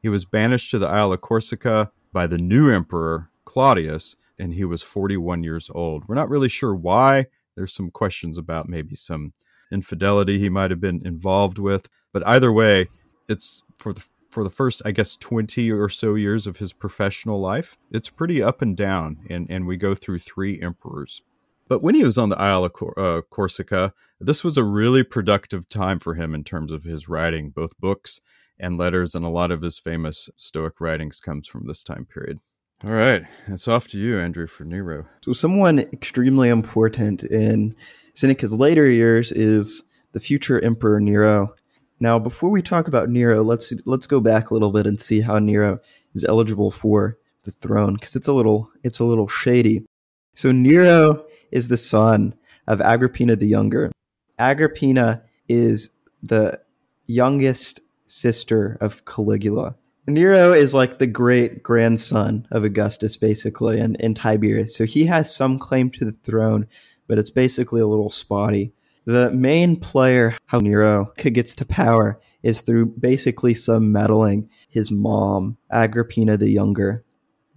he 0.00 0.08
was 0.08 0.24
banished 0.24 0.70
to 0.70 0.78
the 0.78 0.88
Isle 0.88 1.12
of 1.12 1.20
Corsica 1.20 1.92
by 2.10 2.26
the 2.26 2.38
new 2.38 2.72
emperor, 2.72 3.28
Claudius, 3.44 4.16
and 4.38 4.54
he 4.54 4.64
was 4.64 4.82
41 4.82 5.44
years 5.44 5.70
old. 5.74 6.08
We're 6.08 6.14
not 6.14 6.30
really 6.30 6.48
sure 6.48 6.74
why. 6.74 7.26
There's 7.54 7.74
some 7.74 7.90
questions 7.90 8.38
about 8.38 8.66
maybe 8.66 8.94
some 8.94 9.34
infidelity 9.70 10.38
he 10.38 10.48
might 10.48 10.70
have 10.70 10.80
been 10.80 11.06
involved 11.06 11.58
with. 11.58 11.90
But 12.14 12.26
either 12.26 12.50
way, 12.50 12.86
it's 13.28 13.62
for 13.76 13.92
the 13.92 14.08
for 14.34 14.42
the 14.42 14.50
first, 14.50 14.82
I 14.84 14.90
guess, 14.90 15.16
20 15.16 15.70
or 15.70 15.88
so 15.88 16.16
years 16.16 16.48
of 16.48 16.56
his 16.56 16.72
professional 16.72 17.40
life, 17.40 17.78
it's 17.92 18.10
pretty 18.10 18.42
up 18.42 18.60
and 18.60 18.76
down. 18.76 19.20
And, 19.30 19.46
and 19.48 19.64
we 19.64 19.76
go 19.76 19.94
through 19.94 20.18
three 20.18 20.60
emperors. 20.60 21.22
But 21.68 21.82
when 21.82 21.94
he 21.94 22.04
was 22.04 22.18
on 22.18 22.28
the 22.28 22.38
Isle 22.38 22.64
of 22.64 22.72
Cor- 22.72 22.98
uh, 22.98 23.22
Corsica, 23.22 23.94
this 24.20 24.42
was 24.42 24.58
a 24.58 24.64
really 24.64 25.04
productive 25.04 25.68
time 25.68 26.00
for 26.00 26.14
him 26.14 26.34
in 26.34 26.42
terms 26.42 26.72
of 26.72 26.82
his 26.82 27.08
writing, 27.08 27.50
both 27.50 27.78
books 27.78 28.20
and 28.58 28.76
letters, 28.76 29.14
and 29.14 29.24
a 29.24 29.30
lot 29.30 29.52
of 29.52 29.62
his 29.62 29.78
famous 29.78 30.28
Stoic 30.36 30.80
writings 30.80 31.20
comes 31.20 31.46
from 31.46 31.66
this 31.66 31.84
time 31.84 32.04
period. 32.04 32.40
All 32.84 32.92
right, 32.92 33.22
it's 33.46 33.68
off 33.68 33.88
to 33.88 33.98
you, 33.98 34.18
Andrew, 34.18 34.46
for 34.46 34.64
Nero. 34.64 35.06
So, 35.22 35.32
someone 35.32 35.78
extremely 35.78 36.48
important 36.48 37.22
in 37.22 37.74
Seneca's 38.12 38.52
later 38.52 38.90
years 38.90 39.32
is 39.32 39.84
the 40.12 40.20
future 40.20 40.62
Emperor 40.62 41.00
Nero. 41.00 41.54
Now, 42.00 42.18
before 42.18 42.50
we 42.50 42.62
talk 42.62 42.88
about 42.88 43.08
Nero, 43.08 43.42
let's 43.42 43.72
let's 43.84 44.06
go 44.06 44.20
back 44.20 44.50
a 44.50 44.54
little 44.54 44.72
bit 44.72 44.86
and 44.86 45.00
see 45.00 45.20
how 45.20 45.38
Nero 45.38 45.80
is 46.14 46.24
eligible 46.24 46.70
for 46.70 47.18
the 47.44 47.50
throne 47.50 47.94
because 47.94 48.16
it's 48.16 48.28
a 48.28 48.32
little 48.32 48.70
it's 48.82 48.98
a 48.98 49.04
little 49.04 49.28
shady. 49.28 49.86
So 50.34 50.50
Nero 50.50 51.24
is 51.52 51.68
the 51.68 51.76
son 51.76 52.34
of 52.66 52.80
Agrippina 52.80 53.36
the 53.36 53.46
Younger. 53.46 53.92
Agrippina 54.38 55.22
is 55.48 55.90
the 56.22 56.60
youngest 57.06 57.80
sister 58.06 58.76
of 58.80 59.04
Caligula. 59.04 59.76
Nero 60.06 60.52
is 60.52 60.74
like 60.74 60.98
the 60.98 61.06
great 61.06 61.62
grandson 61.62 62.46
of 62.50 62.64
Augustus, 62.64 63.16
basically, 63.16 63.80
and, 63.80 63.96
and 64.00 64.14
Tiberius. 64.14 64.76
So 64.76 64.84
he 64.84 65.06
has 65.06 65.34
some 65.34 65.58
claim 65.58 65.90
to 65.92 66.04
the 66.04 66.12
throne, 66.12 66.66
but 67.06 67.18
it's 67.18 67.30
basically 67.30 67.80
a 67.80 67.86
little 67.86 68.10
spotty. 68.10 68.72
The 69.06 69.30
main 69.30 69.76
player, 69.76 70.34
how 70.46 70.60
Nero 70.60 71.12
gets 71.16 71.54
to 71.56 71.66
power, 71.66 72.20
is 72.42 72.60
through 72.60 72.86
basically 72.86 73.54
some 73.54 73.92
meddling 73.92 74.48
his 74.68 74.90
mom, 74.90 75.56
Agrippina 75.70 76.36
the 76.36 76.50
Younger. 76.50 77.04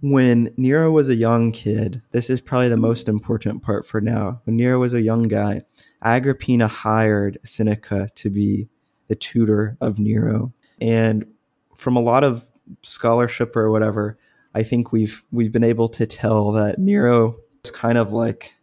When 0.00 0.52
Nero 0.56 0.90
was 0.90 1.08
a 1.08 1.16
young 1.16 1.50
kid, 1.50 2.02
this 2.12 2.30
is 2.30 2.40
probably 2.40 2.68
the 2.68 2.76
most 2.76 3.08
important 3.08 3.62
part 3.62 3.86
for 3.86 4.00
now. 4.00 4.40
When 4.44 4.56
Nero 4.56 4.78
was 4.78 4.94
a 4.94 5.02
young 5.02 5.24
guy, 5.24 5.62
Agrippina 6.02 6.68
hired 6.68 7.38
Seneca 7.44 8.08
to 8.14 8.30
be 8.30 8.68
the 9.08 9.16
tutor 9.16 9.76
of 9.80 9.98
Nero. 9.98 10.52
And 10.80 11.26
from 11.74 11.96
a 11.96 12.00
lot 12.00 12.24
of 12.24 12.48
scholarship 12.82 13.56
or 13.56 13.70
whatever, 13.70 14.18
I 14.54 14.62
think 14.62 14.92
we've 14.92 15.22
we've 15.30 15.52
been 15.52 15.64
able 15.64 15.88
to 15.90 16.06
tell 16.06 16.52
that 16.52 16.78
Nero 16.78 17.36
is 17.64 17.70
kind 17.70 17.98
of 17.98 18.12
like 18.12 18.54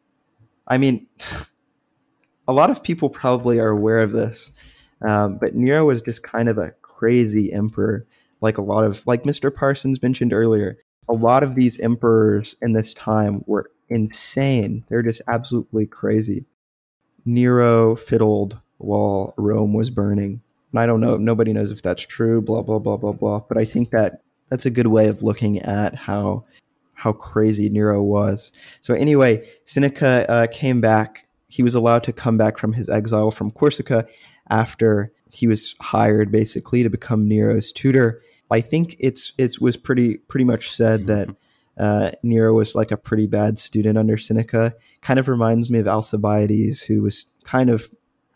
I 0.68 0.78
mean 0.78 1.08
a 2.48 2.54
lot 2.54 2.70
of 2.70 2.84
people 2.84 3.10
probably 3.10 3.60
are 3.60 3.70
aware 3.70 4.00
of 4.00 4.12
this, 4.12 4.52
um, 5.02 5.38
but 5.38 5.56
Nero 5.56 5.86
was 5.86 6.02
just 6.02 6.24
kind 6.24 6.50
of 6.50 6.58
a 6.58 6.72
crazy 6.82 7.52
emperor, 7.52 8.06
like 8.42 8.58
a 8.58 8.62
lot 8.64 8.84
of, 8.84 9.06
like 9.08 9.24
Mr. 9.24 9.54
Parsons 9.54 10.02
mentioned 10.02 10.34
earlier. 10.34 10.78
A 11.08 11.14
lot 11.14 11.44
of 11.44 11.56
these 11.56 11.80
emperors 11.80 12.56
in 12.62 12.74
this 12.74 12.94
time 12.94 13.44
were 13.46 13.70
insane. 13.90 14.84
They're 14.90 15.04
just 15.04 15.22
absolutely 15.28 15.86
crazy. 15.86 16.46
Nero 17.26 17.96
fiddled 17.96 18.60
while 18.78 19.34
Rome 19.38 19.74
was 19.74 19.90
burning. 19.90 20.42
And 20.72 20.80
I 20.80 20.86
don't 20.86 21.02
know, 21.02 21.18
nobody 21.18 21.54
knows 21.54 21.72
if 21.72 21.82
that's 21.82 22.06
true, 22.06 22.42
blah, 22.42 22.62
blah, 22.62 22.80
blah, 22.80 22.98
blah, 22.98 23.14
blah. 23.14 23.40
But 23.40 23.58
I 23.58 23.66
think 23.66 23.92
that 23.92 24.22
that's 24.50 24.66
a 24.66 24.72
good 24.72 24.88
way 24.88 25.08
of 25.08 25.24
looking 25.24 25.60
at 25.60 25.96
how 25.96 26.46
how 26.94 27.12
crazy 27.12 27.68
Nero 27.70 28.02
was. 28.02 28.54
So 28.80 28.94
anyway, 28.94 29.48
Seneca 29.66 30.30
uh, 30.30 30.48
came 30.48 30.80
back 30.80 31.25
he 31.48 31.64
was 31.64 31.76
allowed 31.76 32.04
to 32.04 32.14
come 32.14 32.38
back 32.38 32.58
from 32.58 32.74
his 32.74 32.90
exile 32.90 33.32
from 33.32 33.52
Corsica 33.52 34.08
after 34.50 35.12
he 35.32 35.48
was 35.48 35.76
hired 35.82 36.32
basically 36.32 36.84
to 36.84 36.90
become 36.90 37.28
Nero's 37.28 37.72
tutor. 37.72 38.22
I 38.52 38.62
think 38.62 38.96
it's 39.00 39.34
it 39.38 39.60
was 39.60 39.78
pretty 39.78 40.18
pretty 40.18 40.46
much 40.46 40.72
said 40.72 41.08
that 41.08 41.36
uh, 41.78 42.12
Nero 42.24 42.54
was 42.54 42.76
like 42.76 42.92
a 42.92 42.98
pretty 42.98 43.28
bad 43.28 43.60
student 43.60 43.98
under 43.98 44.18
Seneca. 44.18 44.76
Kind 45.02 45.20
of 45.20 45.28
reminds 45.28 45.70
me 45.70 45.80
of 45.80 45.88
Alcibiades, 45.88 46.84
who 46.84 47.02
was 47.02 47.28
kind 47.44 47.70
of 47.70 47.92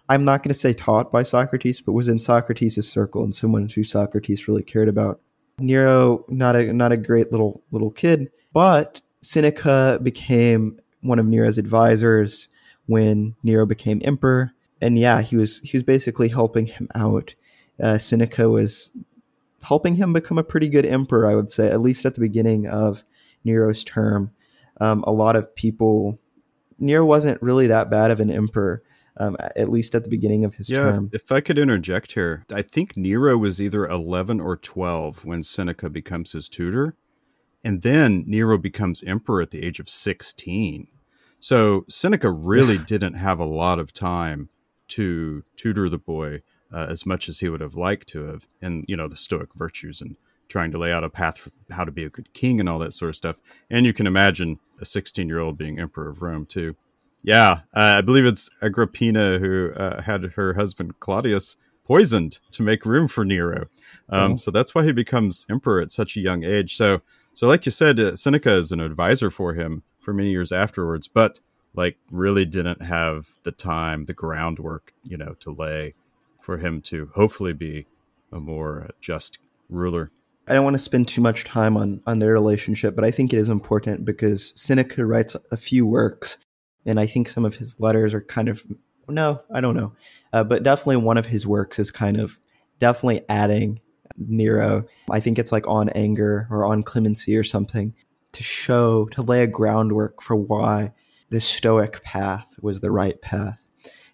I'm 0.09 0.25
not 0.25 0.41
going 0.41 0.49
to 0.49 0.55
say 0.55 0.73
taught 0.73 1.11
by 1.11 1.21
Socrates, 1.23 1.81
but 1.81 1.93
was 1.93 2.09
in 2.09 2.19
Socrates' 2.19 2.89
circle 2.91 3.23
and 3.23 3.33
someone 3.33 3.69
who 3.69 3.83
Socrates 3.83 4.47
really 4.47 4.63
cared 4.63 4.89
about. 4.89 5.21
Nero, 5.59 6.25
not 6.27 6.55
a 6.55 6.73
not 6.73 6.91
a 6.91 6.97
great 6.97 7.31
little 7.31 7.63
little 7.71 7.91
kid, 7.91 8.31
but 8.51 9.01
Seneca 9.21 9.99
became 10.01 10.79
one 11.01 11.19
of 11.19 11.25
Nero's 11.25 11.57
advisors 11.57 12.48
when 12.89 13.35
Nero 13.43 13.67
became 13.67 14.01
emperor. 14.03 14.51
And 14.81 14.97
yeah, 14.97 15.21
he 15.21 15.37
was 15.37 15.59
he 15.59 15.77
was 15.77 15.83
basically 15.83 16.29
helping 16.29 16.65
him 16.65 16.87
out. 16.95 17.35
Uh, 17.81 17.99
Seneca 17.99 18.49
was 18.49 18.97
helping 19.61 19.95
him 19.95 20.11
become 20.11 20.39
a 20.39 20.43
pretty 20.43 20.67
good 20.67 20.85
emperor, 20.85 21.27
I 21.27 21.35
would 21.35 21.51
say, 21.51 21.69
at 21.69 21.81
least 21.81 22.05
at 22.05 22.15
the 22.15 22.21
beginning 22.21 22.67
of 22.67 23.03
Nero's 23.43 23.83
term. 23.83 24.31
Um, 24.81 25.03
a 25.05 25.11
lot 25.11 25.35
of 25.35 25.53
people, 25.55 26.17
Nero 26.79 27.05
wasn't 27.05 27.41
really 27.41 27.67
that 27.67 27.91
bad 27.91 28.09
of 28.09 28.19
an 28.19 28.31
emperor, 28.31 28.81
um, 29.17 29.37
at 29.55 29.69
least 29.69 29.93
at 29.93 30.03
the 30.03 30.09
beginning 30.09 30.43
of 30.43 30.55
his 30.55 30.69
yeah, 30.69 30.79
term. 30.79 31.09
If 31.13 31.31
I 31.31 31.41
could 31.41 31.59
interject 31.59 32.13
here, 32.13 32.45
I 32.51 32.63
think 32.63 32.97
Nero 32.97 33.37
was 33.37 33.61
either 33.61 33.85
11 33.85 34.39
or 34.39 34.57
12 34.57 35.25
when 35.25 35.43
Seneca 35.43 35.89
becomes 35.89 36.31
his 36.31 36.49
tutor. 36.49 36.95
And 37.63 37.81
then 37.81 38.23
Nero 38.25 38.57
becomes 38.57 39.03
emperor 39.03 39.41
at 39.41 39.51
the 39.51 39.63
age 39.63 39.79
of 39.79 39.89
16. 39.89 40.87
So 41.39 41.85
Seneca 41.87 42.29
really 42.29 42.77
didn't 42.85 43.15
have 43.15 43.39
a 43.39 43.45
lot 43.45 43.79
of 43.79 43.93
time 43.93 44.49
to 44.89 45.43
tutor 45.55 45.89
the 45.89 45.97
boy 45.97 46.41
uh, 46.71 46.87
as 46.89 47.05
much 47.05 47.29
as 47.29 47.39
he 47.39 47.49
would 47.49 47.61
have 47.61 47.75
liked 47.75 48.07
to 48.09 48.25
have, 48.25 48.45
and 48.61 48.85
you 48.87 48.95
know 48.95 49.07
the 49.07 49.17
Stoic 49.17 49.53
virtues 49.55 50.01
and 50.01 50.15
trying 50.47 50.71
to 50.71 50.77
lay 50.77 50.91
out 50.91 51.03
a 51.03 51.09
path 51.09 51.37
for 51.37 51.51
how 51.71 51.85
to 51.85 51.91
be 51.91 52.03
a 52.03 52.09
good 52.09 52.33
king 52.33 52.59
and 52.59 52.67
all 52.67 52.79
that 52.79 52.93
sort 52.93 53.09
of 53.09 53.15
stuff. 53.15 53.39
And 53.69 53.85
you 53.85 53.93
can 53.93 54.07
imagine 54.07 54.59
a 54.81 54.85
16 54.85 55.27
year 55.27 55.39
old 55.39 55.57
being 55.57 55.79
emperor 55.79 56.09
of 56.09 56.21
Rome 56.21 56.45
too. 56.45 56.75
Yeah, 57.21 57.61
uh, 57.75 57.97
I 57.97 58.01
believe 58.01 58.25
it's 58.25 58.49
Agrippina 58.61 59.39
who 59.39 59.71
uh, 59.73 60.01
had 60.01 60.23
her 60.35 60.53
husband 60.53 60.99
Claudius 60.99 61.57
poisoned 61.83 62.39
to 62.51 62.63
make 62.63 62.85
room 62.85 63.07
for 63.07 63.25
Nero. 63.25 63.67
Um, 64.09 64.33
oh. 64.33 64.37
So 64.37 64.51
that's 64.51 64.73
why 64.73 64.85
he 64.85 64.91
becomes 64.91 65.45
emperor 65.49 65.81
at 65.81 65.91
such 65.91 66.15
a 66.15 66.21
young 66.21 66.43
age. 66.43 66.75
So, 66.75 67.01
so 67.33 67.47
like 67.47 67.65
you 67.65 67.71
said, 67.71 67.99
uh, 67.99 68.15
Seneca 68.15 68.51
is 68.51 68.71
an 68.71 68.79
advisor 68.79 69.29
for 69.29 69.53
him 69.53 69.83
for 70.09 70.13
many 70.13 70.31
years 70.31 70.51
afterwards, 70.51 71.07
but 71.07 71.39
like 71.75 71.95
really 72.09 72.43
didn't 72.43 72.81
have 72.81 73.37
the 73.43 73.51
time, 73.51 74.05
the 74.05 74.13
groundwork, 74.13 74.91
you 75.03 75.15
know, 75.15 75.35
to 75.39 75.51
lay 75.51 75.93
for 76.41 76.57
him 76.57 76.81
to 76.81 77.11
hopefully 77.13 77.53
be 77.53 77.85
a 78.31 78.39
more 78.39 78.89
just 78.99 79.37
ruler. 79.69 80.09
I 80.47 80.53
don't 80.53 80.63
want 80.63 80.73
to 80.73 80.79
spend 80.79 81.07
too 81.07 81.21
much 81.21 81.43
time 81.43 81.77
on 81.77 82.01
on 82.07 82.17
their 82.17 82.33
relationship, 82.33 82.95
but 82.95 83.05
I 83.05 83.11
think 83.11 83.31
it 83.31 83.37
is 83.37 83.49
important 83.49 84.03
because 84.03 84.59
Seneca 84.59 85.05
writes 85.05 85.35
a 85.51 85.57
few 85.57 85.85
works, 85.85 86.43
and 86.87 86.99
I 86.99 87.05
think 87.05 87.29
some 87.29 87.45
of 87.45 87.57
his 87.57 87.79
letters 87.79 88.15
are 88.15 88.21
kind 88.21 88.49
of 88.49 88.65
no, 89.07 89.43
I 89.53 89.61
don't 89.61 89.77
know, 89.77 89.93
uh, 90.33 90.43
but 90.43 90.63
definitely 90.63 90.97
one 90.97 91.17
of 91.19 91.27
his 91.27 91.45
works 91.45 91.77
is 91.77 91.91
kind 91.91 92.17
of 92.17 92.39
definitely 92.79 93.21
adding 93.29 93.79
Nero. 94.17 94.85
I 95.07 95.19
think 95.19 95.37
it's 95.37 95.51
like 95.51 95.67
on 95.67 95.89
anger 95.89 96.47
or 96.49 96.65
on 96.65 96.81
clemency 96.81 97.37
or 97.37 97.43
something 97.43 97.93
to 98.33 98.43
show, 98.43 99.05
to 99.07 99.21
lay 99.21 99.43
a 99.43 99.47
groundwork 99.47 100.21
for 100.21 100.35
why 100.35 100.93
the 101.29 101.39
Stoic 101.39 102.03
path 102.03 102.55
was 102.61 102.81
the 102.81 102.91
right 102.91 103.21
path. 103.21 103.61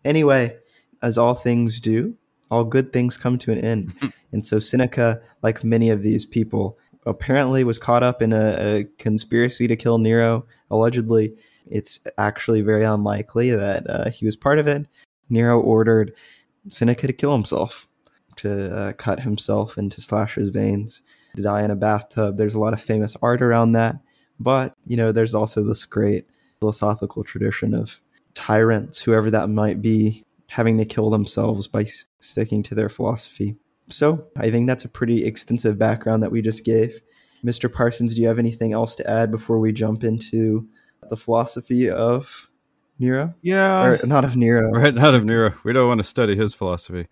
Anyway, 0.03 0.57
as 1.01 1.17
all 1.17 1.35
things 1.35 1.79
do, 1.79 2.15
all 2.51 2.63
good 2.63 2.93
things 2.93 3.17
come 3.17 3.37
to 3.39 3.51
an 3.51 3.59
end. 3.59 3.93
and 4.31 4.45
so 4.45 4.59
Seneca, 4.59 5.21
like 5.41 5.63
many 5.63 5.89
of 5.89 6.03
these 6.03 6.25
people, 6.25 6.77
apparently 7.05 7.63
was 7.63 7.79
caught 7.79 8.03
up 8.03 8.21
in 8.21 8.33
a, 8.33 8.55
a 8.59 8.83
conspiracy 8.97 9.67
to 9.67 9.75
kill 9.75 9.97
Nero. 9.97 10.45
Allegedly, 10.71 11.37
it's 11.67 12.05
actually 12.17 12.61
very 12.61 12.83
unlikely 12.83 13.51
that 13.51 13.89
uh, 13.89 14.09
he 14.09 14.25
was 14.25 14.35
part 14.35 14.59
of 14.59 14.67
it. 14.67 14.87
Nero 15.29 15.59
ordered 15.59 16.13
Seneca 16.69 17.07
to 17.07 17.13
kill 17.13 17.33
himself, 17.33 17.87
to 18.37 18.75
uh, 18.75 18.93
cut 18.93 19.21
himself 19.21 19.77
and 19.77 19.91
to 19.91 20.01
slash 20.01 20.35
his 20.35 20.49
veins, 20.49 21.01
to 21.35 21.41
die 21.41 21.63
in 21.63 21.71
a 21.71 21.75
bathtub. 21.75 22.37
There's 22.37 22.55
a 22.55 22.59
lot 22.59 22.73
of 22.73 22.81
famous 22.81 23.15
art 23.21 23.41
around 23.41 23.73
that. 23.73 23.97
But, 24.39 24.75
you 24.85 24.97
know, 24.97 25.11
there's 25.11 25.35
also 25.35 25.63
this 25.63 25.85
great 25.85 26.27
philosophical 26.59 27.23
tradition 27.23 27.73
of 27.73 28.01
tyrants, 28.33 29.01
whoever 29.01 29.29
that 29.31 29.49
might 29.49 29.81
be, 29.81 30.23
having 30.49 30.77
to 30.77 30.85
kill 30.85 31.09
themselves 31.09 31.67
by 31.67 31.81
s- 31.81 32.05
sticking 32.19 32.63
to 32.63 32.75
their 32.75 32.89
philosophy. 32.89 33.55
So 33.89 34.27
I 34.37 34.49
think 34.51 34.67
that's 34.67 34.85
a 34.85 34.89
pretty 34.89 35.25
extensive 35.25 35.77
background 35.77 36.23
that 36.23 36.31
we 36.31 36.41
just 36.41 36.65
gave. 36.65 37.01
Mr. 37.43 37.71
Parsons, 37.71 38.15
do 38.15 38.21
you 38.21 38.27
have 38.27 38.39
anything 38.39 38.73
else 38.73 38.95
to 38.95 39.09
add 39.09 39.31
before 39.31 39.59
we 39.59 39.71
jump 39.71 40.03
into 40.03 40.67
the 41.09 41.17
philosophy 41.17 41.89
of 41.89 42.49
Nero? 42.97 43.35
Yeah. 43.41 43.85
Or 43.85 44.07
not 44.07 44.25
of 44.25 44.35
Nero. 44.35 44.71
Right, 44.73 44.93
not 44.93 45.13
of 45.13 45.23
Nero. 45.23 45.53
We 45.63 45.73
don't 45.73 45.87
want 45.87 45.99
to 45.99 46.03
study 46.03 46.35
his 46.35 46.53
philosophy. 46.53 47.07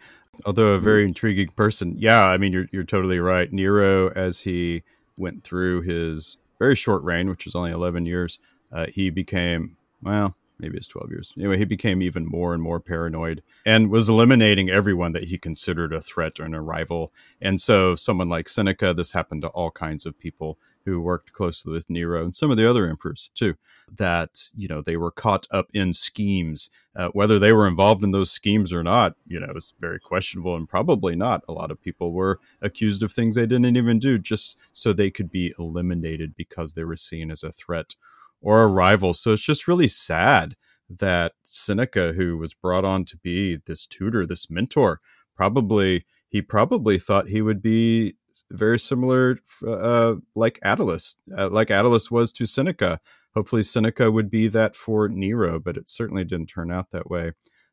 Although 0.45 0.69
a 0.73 0.79
very 0.79 1.05
intriguing 1.05 1.49
person. 1.49 1.95
Yeah, 1.99 2.25
I 2.25 2.37
mean 2.37 2.51
you're 2.53 2.67
you're 2.71 2.83
totally 2.83 3.19
right. 3.19 3.53
Nero 3.53 4.09
as 4.09 4.39
he 4.39 4.81
went 5.15 5.43
through 5.43 5.81
his 5.81 6.37
very 6.63 6.75
short 6.75 7.03
reign, 7.03 7.29
which 7.29 7.43
was 7.43 7.55
only 7.55 7.71
11 7.71 8.05
years, 8.05 8.39
uh, 8.71 8.85
he 8.85 9.09
became 9.09 9.75
well, 10.01 10.35
maybe 10.59 10.77
it's 10.77 10.87
12 10.87 11.11
years. 11.11 11.33
Anyway, 11.37 11.57
he 11.57 11.65
became 11.65 12.01
even 12.01 12.25
more 12.25 12.53
and 12.53 12.63
more 12.63 12.79
paranoid 12.79 13.43
and 13.65 13.89
was 13.89 14.07
eliminating 14.07 14.69
everyone 14.69 15.11
that 15.11 15.25
he 15.25 15.37
considered 15.37 15.93
a 15.93 15.99
threat 16.01 16.39
or 16.39 16.45
an 16.45 16.55
rival. 16.55 17.11
And 17.41 17.59
so, 17.59 17.95
someone 17.95 18.29
like 18.29 18.47
Seneca, 18.47 18.93
this 18.93 19.11
happened 19.11 19.41
to 19.41 19.49
all 19.49 19.71
kinds 19.71 20.05
of 20.05 20.17
people 20.17 20.57
who 20.85 20.99
worked 20.99 21.33
closely 21.33 21.73
with 21.73 21.89
Nero 21.89 22.23
and 22.23 22.35
some 22.35 22.51
of 22.51 22.57
the 22.57 22.69
other 22.69 22.87
emperors 22.89 23.29
too, 23.35 23.55
that, 23.95 24.49
you 24.55 24.67
know, 24.67 24.81
they 24.81 24.97
were 24.97 25.11
caught 25.11 25.47
up 25.51 25.67
in 25.73 25.93
schemes. 25.93 26.69
Uh, 26.95 27.09
whether 27.09 27.39
they 27.39 27.53
were 27.53 27.67
involved 27.67 28.03
in 28.03 28.11
those 28.11 28.31
schemes 28.31 28.71
or 28.71 28.83
not, 28.83 29.15
you 29.25 29.39
know, 29.39 29.51
is 29.55 29.73
very 29.79 29.99
questionable 29.99 30.55
and 30.55 30.69
probably 30.69 31.15
not. 31.15 31.43
A 31.47 31.53
lot 31.53 31.71
of 31.71 31.81
people 31.81 32.11
were 32.11 32.39
accused 32.61 33.01
of 33.03 33.11
things 33.11 33.35
they 33.35 33.47
didn't 33.47 33.77
even 33.77 33.99
do 33.99 34.19
just 34.19 34.59
so 34.71 34.93
they 34.93 35.09
could 35.09 35.31
be 35.31 35.53
eliminated 35.57 36.35
because 36.35 36.73
they 36.73 36.83
were 36.83 36.97
seen 36.97 37.31
as 37.31 37.43
a 37.43 37.51
threat 37.51 37.95
or 38.41 38.63
a 38.63 38.67
rival. 38.67 39.13
So 39.13 39.33
it's 39.33 39.45
just 39.45 39.67
really 39.67 39.87
sad 39.87 40.55
that 40.89 41.33
Seneca, 41.43 42.13
who 42.13 42.37
was 42.37 42.53
brought 42.53 42.85
on 42.85 43.05
to 43.05 43.17
be 43.17 43.57
this 43.65 43.87
tutor, 43.87 44.25
this 44.25 44.49
mentor, 44.49 44.99
probably 45.35 46.05
he 46.27 46.41
probably 46.41 46.97
thought 46.97 47.27
he 47.27 47.41
would 47.41 47.61
be 47.61 48.15
very 48.53 48.79
similar, 48.79 49.39
uh, 49.65 50.15
like 50.35 50.59
Attalus, 50.63 51.17
uh, 51.37 51.49
like 51.49 51.69
Attalus 51.69 52.09
was 52.09 52.31
to 52.33 52.45
Seneca. 52.45 52.99
Hopefully, 53.33 53.63
Seneca 53.63 54.11
would 54.11 54.29
be 54.29 54.47
that 54.47 54.75
for 54.75 55.09
Nero, 55.09 55.59
but 55.59 55.75
it 55.75 55.89
certainly 55.89 56.23
didn't 56.23 56.47
turn 56.47 56.71
out 56.71 56.91
that 56.91 57.09
way. 57.09 57.31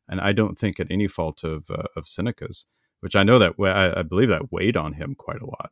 And 0.09 0.19
I 0.19 0.31
don't 0.31 0.57
think 0.57 0.79
at 0.79 0.87
any 0.89 1.07
fault 1.07 1.43
of 1.43 1.69
uh, 1.69 1.83
of 1.95 2.07
Seneca's, 2.07 2.65
which 2.99 3.15
I 3.15 3.23
know 3.23 3.39
that 3.39 3.55
I, 3.59 3.99
I 3.99 4.03
believe 4.03 4.29
that 4.29 4.51
weighed 4.51 4.75
on 4.75 4.93
him 4.93 5.15
quite 5.15 5.41
a 5.41 5.45
lot. 5.45 5.71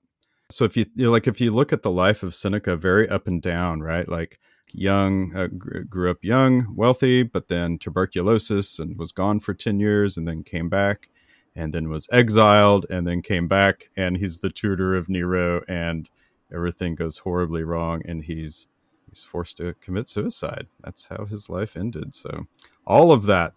So 0.51 0.65
if 0.65 0.75
you, 0.75 0.85
you 0.95 1.05
know, 1.05 1.11
like 1.11 1.27
if 1.27 1.39
you 1.39 1.51
look 1.51 1.71
at 1.71 1.83
the 1.83 1.91
life 1.91 2.23
of 2.23 2.33
Seneca, 2.33 2.75
very 2.75 3.07
up 3.07 3.27
and 3.27 3.41
down, 3.41 3.81
right? 3.81 4.07
Like 4.07 4.39
young, 4.71 5.35
uh, 5.35 5.47
grew 5.47 6.09
up 6.09 6.23
young, 6.23 6.75
wealthy, 6.75 7.23
but 7.23 7.49
then 7.49 7.77
tuberculosis 7.77 8.79
and 8.79 8.97
was 8.97 9.11
gone 9.11 9.39
for 9.39 9.53
10 9.53 9.79
years 9.79 10.17
and 10.17 10.27
then 10.27 10.43
came 10.43 10.69
back 10.69 11.09
and 11.55 11.73
then 11.73 11.89
was 11.89 12.07
exiled 12.11 12.85
and 12.89 13.07
then 13.07 13.21
came 13.21 13.47
back. 13.47 13.89
And 13.95 14.17
he's 14.17 14.39
the 14.39 14.49
tutor 14.49 14.95
of 14.95 15.09
Nero 15.09 15.61
and 15.67 16.09
everything 16.53 16.95
goes 16.95 17.19
horribly 17.19 17.63
wrong 17.63 18.01
and 18.05 18.23
he's, 18.23 18.67
he's 19.09 19.23
forced 19.23 19.57
to 19.57 19.73
commit 19.75 20.09
suicide. 20.09 20.67
That's 20.83 21.07
how 21.07 21.25
his 21.25 21.49
life 21.49 21.75
ended. 21.75 22.15
So 22.15 22.45
all 22.85 23.11
of 23.11 23.25
that 23.25 23.53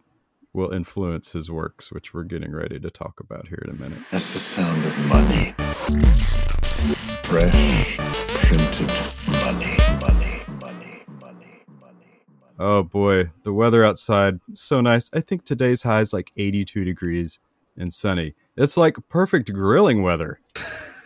will 0.52 0.70
influence 0.70 1.32
his 1.32 1.50
works, 1.50 1.90
which 1.90 2.12
we're 2.12 2.24
getting 2.24 2.52
ready 2.52 2.78
to 2.78 2.90
talk 2.90 3.20
about 3.20 3.48
here 3.48 3.62
in 3.64 3.70
a 3.70 3.74
minute. 3.74 3.98
That's 4.10 4.32
the 4.32 4.38
sound 4.38 4.84
of 4.84 4.98
money. 5.06 5.54
Fresh, 7.22 7.96
printed 7.96 8.90
money, 9.26 9.76
money, 9.98 10.42
money, 10.60 11.04
money, 11.20 11.62
money. 11.80 12.06
Oh 12.58 12.82
boy, 12.82 13.30
the 13.44 13.54
weather 13.54 13.82
outside 13.82 14.40
so 14.52 14.82
nice. 14.82 15.08
I 15.14 15.20
think 15.20 15.44
today's 15.44 15.82
high 15.82 16.00
is 16.00 16.12
like 16.12 16.32
82 16.36 16.84
degrees 16.84 17.40
and 17.76 17.92
sunny. 17.92 18.34
It's 18.56 18.76
like 18.76 18.96
perfect 19.08 19.52
grilling 19.52 20.02
weather. 20.02 20.40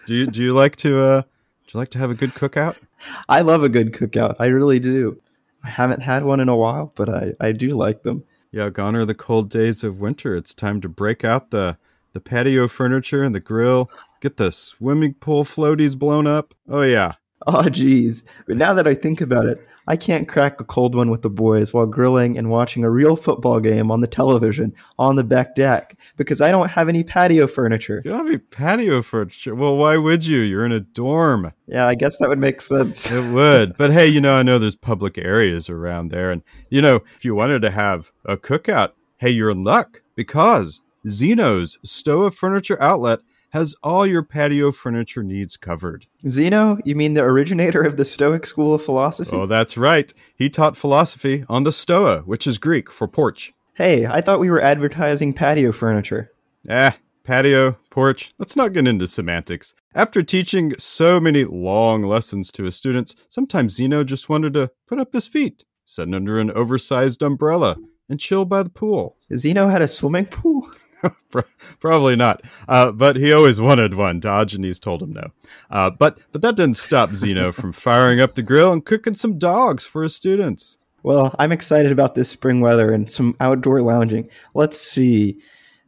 Do 0.07 0.14
you 0.14 0.26
do 0.26 0.42
you 0.42 0.52
like 0.52 0.76
to 0.76 1.00
uh 1.00 1.22
do 1.22 1.29
you 1.74 1.79
like 1.79 1.90
to 1.90 1.98
have 1.98 2.11
a 2.11 2.14
good 2.14 2.31
cookout? 2.31 2.83
I 3.29 3.40
love 3.40 3.62
a 3.62 3.68
good 3.68 3.92
cookout. 3.92 4.37
I 4.38 4.46
really 4.46 4.79
do. 4.79 5.20
I 5.64 5.68
haven't 5.68 6.02
had 6.02 6.24
one 6.24 6.38
in 6.40 6.48
a 6.48 6.57
while, 6.57 6.92
but 6.94 7.09
I, 7.09 7.33
I 7.40 7.52
do 7.52 7.70
like 7.70 8.05
them. 8.05 8.24
Yeah, 8.52 8.70
gone 8.70 8.94
are 8.94 9.05
the 9.05 9.14
cold 9.14 9.50
days 9.50 9.83
of 9.83 10.00
winter. 10.00 10.37
It's 10.37 10.55
time 10.55 10.81
to 10.83 10.88
break 10.88 11.24
out 11.24 11.50
the 11.50 11.76
the 12.12 12.20
patio 12.20 12.68
furniture 12.68 13.22
and 13.22 13.35
the 13.35 13.40
grill. 13.40 13.90
Get 14.20 14.37
the 14.37 14.50
swimming 14.50 15.14
pool 15.14 15.44
floaties 15.44 15.98
blown 15.98 16.26
up. 16.26 16.55
Oh 16.68 16.83
yeah. 16.83 17.14
Oh 17.46 17.68
geez. 17.68 18.24
But 18.46 18.57
now 18.57 18.72
that 18.74 18.87
I 18.87 18.94
think 18.94 19.20
about 19.20 19.46
it, 19.46 19.66
I 19.87 19.96
can't 19.96 20.29
crack 20.29 20.61
a 20.61 20.64
cold 20.64 20.94
one 20.94 21.11
with 21.11 21.22
the 21.22 21.31
boys 21.31 21.72
while 21.72 21.87
grilling 21.87 22.37
and 22.37 22.51
watching 22.51 22.85
a 22.85 22.90
real 22.90 23.16
football 23.16 23.61
game 23.61 23.90
on 23.90 24.01
the 24.01 24.07
television 24.07 24.75
on 24.99 25.16
the 25.16 25.25
back 25.25 25.55
deck 25.55 25.99
because 26.16 26.40
I 26.40 26.51
don't 26.51 26.70
have 26.70 26.88
any 26.88 27.05
patio 27.05 27.46
furniture. 27.46 28.03
You 28.05 28.11
don't 28.11 28.18
have 28.18 28.27
any 28.27 28.38
patio 28.38 29.03
furniture. 29.03 29.55
Well, 29.55 29.77
why 29.77 29.96
would 29.96 30.27
you? 30.27 30.40
You're 30.40 30.66
in 30.66 30.72
a 30.72 30.81
dorm. 30.81 31.53
Yeah, 31.66 31.87
I 31.87 31.94
guess 31.94 32.18
that 32.18 32.29
would 32.29 32.38
make 32.38 32.61
sense. 32.61 33.11
It 33.11 33.33
would. 33.33 33.77
But 33.77 33.92
hey, 33.92 34.07
you 34.09 34.20
know, 34.20 34.37
I 34.37 34.42
know 34.42 34.59
there's 34.59 34.77
public 34.77 35.18
areas 35.18 35.70
around 35.70 36.09
there. 36.09 36.31
And, 36.31 36.42
you 36.70 36.83
know, 36.83 37.01
if 37.14 37.25
you 37.25 37.35
wanted 37.35 37.62
to 37.62 37.70
have 37.70 38.12
a 38.25 38.37
cookout, 38.37 38.92
hey, 39.18 39.31
you're 39.31 39.51
in 39.51 39.64
luck 39.64 40.03
because 40.14 40.83
Zeno's 41.09 41.79
Stoa 41.83 42.31
Furniture 42.33 42.81
Outlet 42.83 43.20
has 43.56 43.74
all 43.82 44.06
your 44.06 44.22
patio 44.22 44.70
furniture 44.70 45.22
needs 45.22 45.56
covered. 45.56 46.06
Zeno, 46.28 46.76
you 46.84 46.94
mean 46.94 47.14
the 47.14 47.24
originator 47.24 47.80
of 47.80 47.96
the 47.96 48.04
Stoic 48.04 48.44
school 48.44 48.74
of 48.74 48.84
philosophy? 48.84 49.30
Oh, 49.32 49.46
that's 49.46 49.78
right. 49.78 50.12
He 50.34 50.50
taught 50.50 50.76
philosophy 50.76 51.42
on 51.48 51.64
the 51.64 51.72
Stoa, 51.72 52.20
which 52.26 52.46
is 52.46 52.58
Greek 52.58 52.90
for 52.90 53.08
porch. 53.08 53.54
Hey, 53.72 54.04
I 54.04 54.20
thought 54.20 54.40
we 54.40 54.50
were 54.50 54.60
advertising 54.60 55.32
patio 55.32 55.72
furniture. 55.72 56.32
Ah, 56.68 56.98
patio, 57.24 57.78
porch. 57.88 58.34
Let's 58.38 58.56
not 58.56 58.74
get 58.74 58.86
into 58.86 59.06
semantics. 59.06 59.74
After 59.94 60.22
teaching 60.22 60.74
so 60.76 61.18
many 61.18 61.44
long 61.44 62.02
lessons 62.02 62.52
to 62.52 62.64
his 62.64 62.76
students, 62.76 63.16
sometimes 63.30 63.76
Zeno 63.76 64.04
just 64.04 64.28
wanted 64.28 64.52
to 64.52 64.70
put 64.86 64.98
up 64.98 65.14
his 65.14 65.28
feet, 65.28 65.64
sit 65.86 66.12
under 66.12 66.38
an 66.38 66.50
oversized 66.50 67.22
umbrella, 67.22 67.78
and 68.06 68.20
chill 68.20 68.44
by 68.44 68.62
the 68.62 68.68
pool. 68.68 69.16
Zeno 69.34 69.68
had 69.68 69.80
a 69.80 69.88
swimming 69.88 70.26
pool? 70.26 70.70
Probably 71.80 72.16
not, 72.16 72.42
uh, 72.68 72.92
but 72.92 73.16
he 73.16 73.32
always 73.32 73.61
wanted 73.61 73.94
one. 73.94 74.20
Diogenes 74.20 74.80
told 74.80 75.02
him 75.02 75.12
no. 75.12 75.30
Uh, 75.70 75.90
but 75.90 76.18
but 76.32 76.42
that 76.42 76.56
didn't 76.56 76.76
stop 76.76 77.11
Zeno 77.11 77.52
from 77.52 77.72
firing 77.72 78.20
up 78.20 78.35
the 78.35 78.42
grill 78.42 78.72
and 78.72 78.85
cooking 78.85 79.14
some 79.14 79.38
dogs 79.38 79.87
for 79.87 80.02
his 80.02 80.14
students. 80.16 80.78
Well, 81.02 81.35
I'm 81.38 81.52
excited 81.52 81.92
about 81.92 82.14
this 82.14 82.28
spring 82.28 82.61
weather 82.61 82.92
and 82.92 83.09
some 83.09 83.37
outdoor 83.38 83.80
lounging. 83.80 84.26
Let's 84.54 84.80
see. 84.80 85.38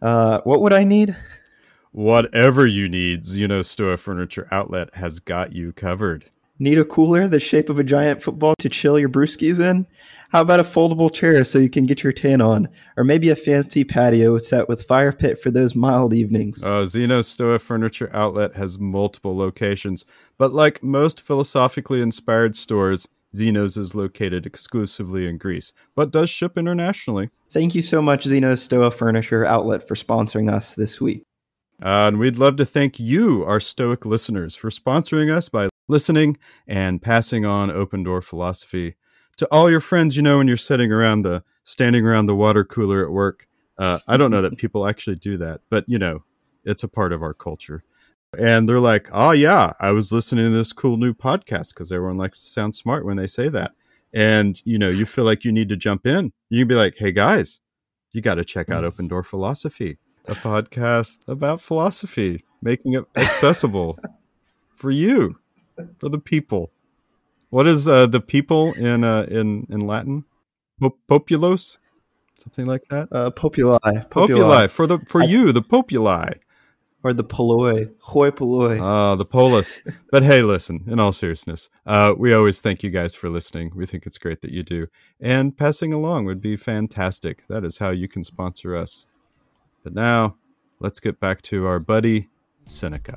Uh, 0.00 0.40
what 0.44 0.62
would 0.62 0.72
I 0.72 0.84
need? 0.84 1.16
Whatever 1.90 2.66
you 2.66 2.88
need, 2.88 3.24
Zeno 3.24 3.62
Stoa 3.62 3.96
Furniture 3.96 4.46
Outlet 4.52 4.94
has 4.94 5.18
got 5.18 5.52
you 5.52 5.72
covered. 5.72 6.26
Need 6.60 6.78
a 6.78 6.84
cooler 6.84 7.28
the 7.28 7.38
shape 7.38 7.68
of 7.68 7.78
a 7.78 7.84
giant 7.84 8.20
football 8.20 8.54
to 8.58 8.68
chill 8.68 8.98
your 8.98 9.08
brewskis 9.08 9.60
in? 9.60 9.86
How 10.30 10.40
about 10.40 10.58
a 10.58 10.64
foldable 10.64 11.12
chair 11.12 11.44
so 11.44 11.60
you 11.60 11.70
can 11.70 11.84
get 11.84 12.02
your 12.02 12.12
tan 12.12 12.40
on? 12.40 12.68
Or 12.96 13.04
maybe 13.04 13.30
a 13.30 13.36
fancy 13.36 13.84
patio 13.84 14.38
set 14.38 14.68
with 14.68 14.82
fire 14.82 15.12
pit 15.12 15.40
for 15.40 15.52
those 15.52 15.76
mild 15.76 16.12
evenings? 16.12 16.64
Uh, 16.64 16.84
Zeno 16.84 17.20
Stoa 17.20 17.60
Furniture 17.60 18.10
Outlet 18.12 18.56
has 18.56 18.76
multiple 18.76 19.36
locations, 19.36 20.04
but 20.36 20.52
like 20.52 20.82
most 20.82 21.20
philosophically 21.20 22.02
inspired 22.02 22.56
stores, 22.56 23.06
Zeno's 23.36 23.76
is 23.76 23.94
located 23.94 24.44
exclusively 24.44 25.28
in 25.28 25.38
Greece, 25.38 25.72
but 25.94 26.10
does 26.10 26.28
ship 26.28 26.58
internationally. 26.58 27.30
Thank 27.50 27.76
you 27.76 27.82
so 27.82 28.02
much, 28.02 28.24
Zeno 28.24 28.56
Stoa 28.56 28.90
Furniture 28.90 29.44
Outlet, 29.44 29.86
for 29.86 29.94
sponsoring 29.94 30.52
us 30.52 30.74
this 30.74 31.00
week. 31.00 31.22
Uh, 31.80 32.08
and 32.08 32.18
we'd 32.18 32.36
love 32.36 32.56
to 32.56 32.66
thank 32.66 32.98
you, 32.98 33.44
our 33.44 33.60
Stoic 33.60 34.04
listeners, 34.04 34.56
for 34.56 34.70
sponsoring 34.70 35.32
us 35.32 35.48
by 35.48 35.68
listening 35.88 36.36
and 36.66 37.02
passing 37.02 37.44
on 37.44 37.70
open 37.70 38.02
door 38.02 38.22
philosophy 38.22 38.94
to 39.38 39.48
all 39.50 39.70
your 39.70 39.80
friends. 39.80 40.16
You 40.16 40.22
know, 40.22 40.38
when 40.38 40.48
you're 40.48 40.56
sitting 40.56 40.92
around 40.92 41.22
the 41.22 41.42
standing 41.68 42.06
around 42.06 42.24
the 42.24 42.34
water 42.34 42.64
cooler 42.64 43.04
at 43.04 43.12
work. 43.12 43.46
Uh, 43.76 43.98
I 44.08 44.16
don't 44.16 44.30
know 44.30 44.40
that 44.40 44.56
people 44.58 44.86
actually 44.86 45.16
do 45.16 45.36
that, 45.36 45.60
but 45.68 45.84
you 45.86 45.98
know, 45.98 46.24
it's 46.64 46.82
a 46.82 46.88
part 46.88 47.12
of 47.12 47.22
our 47.22 47.34
culture. 47.34 47.82
And 48.38 48.68
they're 48.68 48.80
like, 48.80 49.08
"Oh 49.12 49.32
yeah, 49.32 49.72
I 49.78 49.92
was 49.92 50.12
listening 50.12 50.46
to 50.46 50.50
this 50.50 50.72
cool 50.72 50.96
new 50.96 51.14
podcast 51.14 51.74
because 51.74 51.92
everyone 51.92 52.16
likes 52.16 52.42
to 52.42 52.48
sound 52.48 52.74
smart 52.74 53.04
when 53.04 53.16
they 53.16 53.26
say 53.26 53.48
that." 53.48 53.72
And 54.12 54.60
you 54.64 54.78
know, 54.78 54.88
you 54.88 55.04
feel 55.04 55.24
like 55.24 55.44
you 55.44 55.52
need 55.52 55.68
to 55.68 55.76
jump 55.76 56.06
in. 56.06 56.32
You 56.50 56.62
can 56.62 56.68
be 56.68 56.74
like, 56.74 56.96
"Hey 56.96 57.12
guys, 57.12 57.60
you 58.12 58.20
got 58.20 58.36
to 58.36 58.44
check 58.44 58.70
out 58.70 58.84
Open 58.84 59.08
Door 59.08 59.24
Philosophy, 59.24 59.98
a 60.26 60.34
podcast 60.34 61.28
about 61.28 61.60
philosophy, 61.60 62.44
making 62.62 62.94
it 62.94 63.04
accessible 63.16 63.98
for 64.74 64.90
you." 64.90 65.38
For 65.98 66.08
the 66.08 66.18
people. 66.18 66.70
What 67.50 67.66
is 67.66 67.88
uh, 67.88 68.06
the 68.06 68.20
people 68.20 68.72
in 68.74 69.04
uh, 69.04 69.26
in 69.30 69.66
in 69.70 69.80
Latin? 69.80 70.24
Pop- 70.80 70.98
populos, 71.08 71.78
something 72.38 72.66
like 72.66 72.84
that. 72.90 73.08
Uh, 73.10 73.30
populi, 73.30 73.78
Populi 74.10 74.66
for 74.68 74.86
the 74.86 74.98
for 75.08 75.22
I- 75.22 75.26
you, 75.26 75.52
the 75.52 75.62
populi. 75.62 76.30
or 77.04 77.12
the 77.12 77.24
polloi, 77.24 77.86
hoi 78.00 78.30
polloi. 78.30 78.78
Ah, 78.80 79.14
the 79.16 79.24
polis. 79.24 79.80
but 80.10 80.22
hey, 80.24 80.42
listen, 80.42 80.84
in 80.88 80.98
all 81.00 81.12
seriousness, 81.12 81.70
uh, 81.86 82.12
we 82.18 82.34
always 82.34 82.60
thank 82.60 82.82
you 82.82 82.90
guys 82.90 83.14
for 83.14 83.28
listening. 83.30 83.70
We 83.74 83.86
think 83.86 84.04
it's 84.04 84.18
great 84.18 84.40
that 84.42 84.50
you 84.52 84.62
do. 84.62 84.88
And 85.20 85.56
passing 85.56 85.92
along 85.92 86.26
would 86.26 86.42
be 86.42 86.56
fantastic. 86.56 87.44
That 87.48 87.64
is 87.64 87.78
how 87.78 87.90
you 87.90 88.08
can 88.08 88.24
sponsor 88.24 88.76
us. 88.76 89.06
But 89.84 89.94
now, 89.94 90.34
let's 90.80 91.00
get 91.00 91.18
back 91.20 91.40
to 91.42 91.66
our 91.66 91.78
buddy, 91.80 92.28
Seneca. 92.66 93.16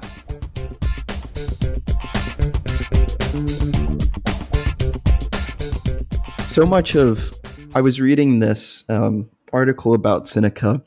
So 6.52 6.66
much 6.66 6.96
of 6.96 7.32
I 7.74 7.80
was 7.80 8.02
reading 8.02 8.40
this 8.40 8.84
um, 8.90 9.30
article 9.54 9.94
about 9.94 10.28
Seneca, 10.28 10.84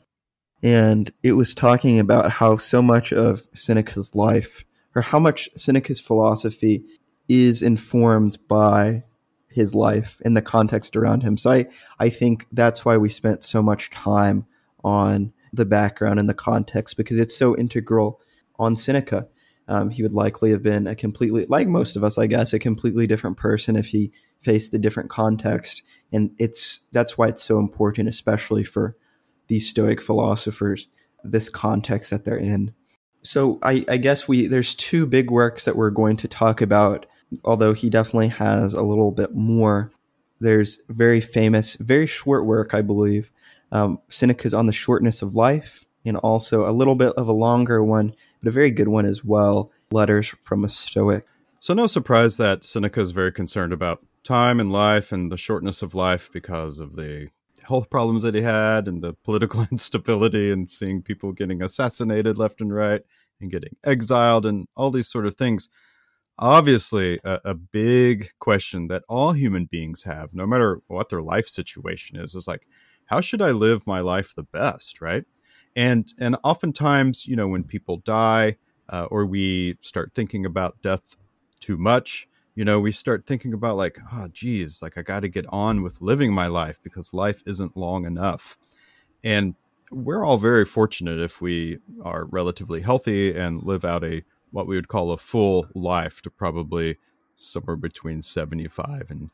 and 0.61 1.11
it 1.23 1.31
was 1.31 1.55
talking 1.55 1.99
about 1.99 2.33
how 2.33 2.57
so 2.57 2.83
much 2.83 3.11
of 3.11 3.47
Seneca's 3.55 4.13
life, 4.13 4.63
or 4.93 5.01
how 5.01 5.17
much 5.17 5.49
Seneca's 5.55 5.99
philosophy, 5.99 6.85
is 7.27 7.63
informed 7.63 8.37
by 8.47 9.01
his 9.49 9.73
life 9.73 10.21
and 10.23 10.37
the 10.37 10.41
context 10.43 10.95
around 10.95 11.23
him. 11.23 11.35
So 11.35 11.49
I, 11.49 11.65
I 11.97 12.09
think 12.09 12.45
that's 12.51 12.85
why 12.85 12.97
we 12.97 13.09
spent 13.09 13.43
so 13.43 13.63
much 13.63 13.89
time 13.89 14.45
on 14.83 15.33
the 15.51 15.65
background 15.65 16.19
and 16.19 16.29
the 16.29 16.35
context 16.35 16.95
because 16.95 17.17
it's 17.17 17.35
so 17.35 17.57
integral 17.57 18.21
on 18.59 18.75
Seneca. 18.75 19.29
Um, 19.67 19.89
he 19.89 20.03
would 20.03 20.13
likely 20.13 20.51
have 20.51 20.61
been 20.61 20.85
a 20.85 20.95
completely, 20.95 21.45
like 21.47 21.67
most 21.67 21.95
of 21.95 22.03
us, 22.03 22.17
I 22.17 22.27
guess, 22.27 22.53
a 22.53 22.59
completely 22.59 23.07
different 23.07 23.37
person 23.37 23.75
if 23.75 23.87
he 23.87 24.11
faced 24.41 24.73
a 24.73 24.79
different 24.79 25.09
context. 25.09 25.81
And 26.11 26.31
it's 26.37 26.81
that's 26.91 27.17
why 27.17 27.29
it's 27.29 27.43
so 27.43 27.57
important, 27.57 28.07
especially 28.07 28.63
for 28.63 28.95
these 29.47 29.67
Stoic 29.67 30.01
philosophers, 30.01 30.87
this 31.23 31.49
context 31.49 32.11
that 32.11 32.25
they're 32.25 32.37
in. 32.37 32.73
So 33.23 33.57
I, 33.63 33.83
I 33.89 33.97
guess 33.97 34.27
we 34.27 34.47
there's 34.47 34.75
two 34.75 35.07
big 35.07 35.31
works 35.31 35.65
that 35.65 35.75
we're 35.75 35.89
going 35.89 36.17
to 36.17 36.27
talk 36.27 36.61
about, 36.61 37.07
although 37.43 37.73
he 37.73 37.89
definitely 37.89 38.27
has 38.27 38.73
a 38.75 38.83
little 38.83 39.11
bit 39.11 39.33
more. 39.33 39.91
There's 40.39 40.81
very 40.89 41.21
famous, 41.21 41.75
very 41.75 42.05
short 42.05 42.45
work, 42.45 42.73
I 42.73 42.81
believe. 42.81 43.31
Um, 43.71 43.99
Seneca's 44.09 44.53
on 44.53 44.67
the 44.67 44.73
shortness 44.73 45.23
of 45.23 45.35
life, 45.35 45.85
and 46.05 46.17
also 46.17 46.69
a 46.69 46.71
little 46.71 46.95
bit 46.95 47.13
of 47.13 47.27
a 47.27 47.33
longer 47.33 47.83
one, 47.83 48.13
but 48.45 48.49
a 48.49 48.53
very 48.53 48.69
good 48.69 48.87
one 48.87 49.05
as 49.05 49.25
well. 49.25 49.71
Letters 49.91 50.29
from 50.41 50.63
a 50.63 50.69
Stoic. 50.69 51.25
So, 51.59 51.73
no 51.73 51.87
surprise 51.87 52.37
that 52.37 52.63
Seneca 52.63 53.01
is 53.01 53.09
very 53.09 53.31
concerned 53.31 53.73
about 53.73 54.05
time 54.23 54.59
and 54.59 54.71
life 54.71 55.11
and 55.11 55.31
the 55.31 55.37
shortness 55.37 55.81
of 55.81 55.95
life 55.95 56.31
because 56.31 56.79
of 56.79 56.95
the 56.95 57.29
health 57.67 57.89
problems 57.89 58.21
that 58.21 58.35
he 58.35 58.41
had 58.41 58.87
and 58.87 59.03
the 59.03 59.13
political 59.13 59.65
instability 59.71 60.51
and 60.51 60.69
seeing 60.69 61.01
people 61.01 61.31
getting 61.31 61.63
assassinated 61.63 62.37
left 62.37 62.61
and 62.61 62.75
right 62.75 63.01
and 63.41 63.49
getting 63.49 63.75
exiled 63.83 64.45
and 64.45 64.67
all 64.75 64.91
these 64.91 65.07
sort 65.07 65.25
of 65.25 65.35
things. 65.35 65.69
Obviously, 66.37 67.19
a, 67.23 67.39
a 67.45 67.55
big 67.55 68.29
question 68.37 68.89
that 68.89 69.03
all 69.09 69.31
human 69.31 69.65
beings 69.65 70.03
have, 70.03 70.35
no 70.35 70.45
matter 70.45 70.81
what 70.87 71.09
their 71.09 71.21
life 71.21 71.47
situation 71.47 72.17
is, 72.17 72.35
is 72.35 72.47
like, 72.47 72.67
how 73.05 73.21
should 73.21 73.41
I 73.41 73.51
live 73.51 73.87
my 73.87 74.01
life 74.01 74.35
the 74.35 74.43
best, 74.43 75.01
right? 75.01 75.23
And 75.75 76.11
and 76.19 76.37
oftentimes, 76.43 77.27
you 77.27 77.35
know, 77.35 77.47
when 77.47 77.63
people 77.63 77.97
die 77.97 78.57
uh, 78.89 79.05
or 79.11 79.25
we 79.25 79.77
start 79.79 80.13
thinking 80.13 80.45
about 80.45 80.81
death 80.81 81.17
too 81.59 81.77
much, 81.77 82.27
you 82.55 82.63
know, 82.63 82.79
we 82.79 82.91
start 82.91 83.25
thinking 83.25 83.53
about 83.53 83.75
like, 83.75 83.99
oh, 84.13 84.27
geez, 84.31 84.81
like 84.81 84.97
I 84.97 85.01
got 85.01 85.21
to 85.21 85.27
get 85.27 85.45
on 85.49 85.83
with 85.83 86.01
living 86.01 86.33
my 86.33 86.47
life 86.47 86.79
because 86.81 87.13
life 87.13 87.43
isn't 87.45 87.75
long 87.75 88.05
enough. 88.05 88.57
And 89.23 89.55
we're 89.91 90.25
all 90.25 90.37
very 90.37 90.65
fortunate 90.65 91.19
if 91.19 91.41
we 91.41 91.79
are 92.01 92.25
relatively 92.25 92.81
healthy 92.81 93.35
and 93.37 93.63
live 93.63 93.83
out 93.83 94.03
a 94.03 94.23
what 94.51 94.67
we 94.67 94.75
would 94.75 94.87
call 94.87 95.11
a 95.11 95.17
full 95.17 95.67
life 95.75 96.21
to 96.21 96.29
probably 96.29 96.97
somewhere 97.35 97.75
between 97.75 98.21
75 98.21 99.11
and 99.11 99.31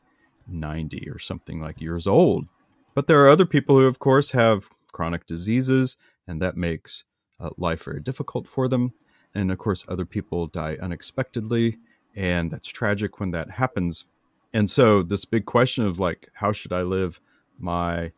90 0.48 1.08
or 1.08 1.18
something 1.18 1.60
like 1.60 1.80
years 1.80 2.06
old. 2.08 2.46
But 2.94 3.06
there 3.06 3.24
are 3.24 3.28
other 3.28 3.46
people 3.46 3.78
who, 3.78 3.86
of 3.86 4.00
course, 4.00 4.32
have 4.32 4.70
chronic 4.92 5.26
diseases, 5.26 5.96
and 6.26 6.40
that 6.40 6.56
makes 6.56 7.04
uh, 7.40 7.50
life 7.56 7.84
very 7.84 8.00
difficult 8.00 8.46
for 8.46 8.68
them. 8.68 8.92
And 9.34 9.50
of 9.50 9.58
course, 9.58 9.84
other 9.88 10.04
people 10.04 10.46
die 10.46 10.76
unexpectedly, 10.80 11.78
and 12.14 12.50
that's 12.50 12.68
tragic 12.68 13.18
when 13.18 13.30
that 13.32 13.52
happens. 13.52 14.06
And 14.52 14.70
so, 14.70 15.02
this 15.02 15.24
big 15.24 15.46
question 15.46 15.86
of 15.86 15.98
like, 15.98 16.28
how 16.34 16.52
should 16.52 16.72
I 16.72 16.82
live 16.82 17.20
my 17.58 18.12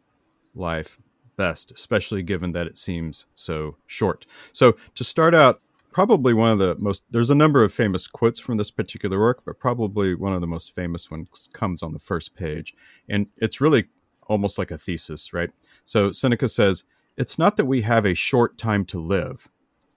life 0.55 0.99
best, 1.37 1.71
especially 1.71 2.23
given 2.23 2.53
that 2.53 2.67
it 2.67 2.77
seems 2.77 3.27
so 3.35 3.77
short? 3.87 4.27
So, 4.53 4.77
to 4.97 5.05
start 5.05 5.35
out, 5.35 5.61
probably 5.93 6.35
one 6.35 6.51
of 6.51 6.59
the 6.59 6.75
most, 6.81 7.05
there's 7.11 7.31
a 7.31 7.37
number 7.37 7.63
of 7.63 7.73
famous 7.73 8.09
quotes 8.09 8.41
from 8.41 8.57
this 8.57 8.73
particular 8.73 9.21
work, 9.21 9.43
but 9.47 9.61
probably 9.61 10.15
one 10.17 10.35
of 10.35 10.41
the 10.41 10.47
most 10.49 10.75
famous 10.75 11.09
ones 11.09 11.49
comes 11.53 11.85
on 11.85 11.93
the 11.93 12.01
first 12.01 12.35
page. 12.35 12.75
And 13.09 13.29
it's 13.37 13.61
really 13.61 13.87
almost 14.27 14.59
like 14.59 14.73
a 14.73 14.79
thesis, 14.79 15.33
right? 15.33 15.51
So, 15.85 16.11
Seneca 16.11 16.49
says, 16.49 16.85
It's 17.17 17.39
not 17.39 17.57
that 17.57 17.67
we 17.67 17.83
have 17.83 18.05
a 18.05 18.15
short 18.15 18.59
time 18.59 18.85
to 18.87 18.99
live, 18.99 19.49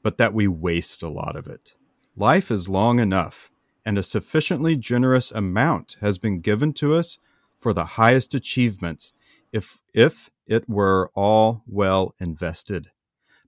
but 0.04 0.20
that 0.20 0.36
we 0.36 0.48
waste 0.48 1.02
a 1.02 1.10
lot 1.10 1.36
of 1.36 1.48
it. 1.48 1.74
Life 2.16 2.52
is 2.52 2.70
long 2.70 3.00
enough, 3.00 3.50
and 3.84 3.98
a 3.98 4.04
sufficiently 4.04 4.76
generous 4.76 5.32
amount 5.32 5.98
has 6.00 6.20
been 6.20 6.42
given 6.42 6.74
to 6.74 6.94
us 6.94 7.18
for 7.56 7.74
the 7.74 7.86
highest 7.86 8.36
achievements 8.36 9.14
if 9.52 9.82
if 9.96 10.30
it 10.46 10.70
were 10.70 11.10
all 11.16 11.64
well 11.66 12.14
invested. 12.20 12.92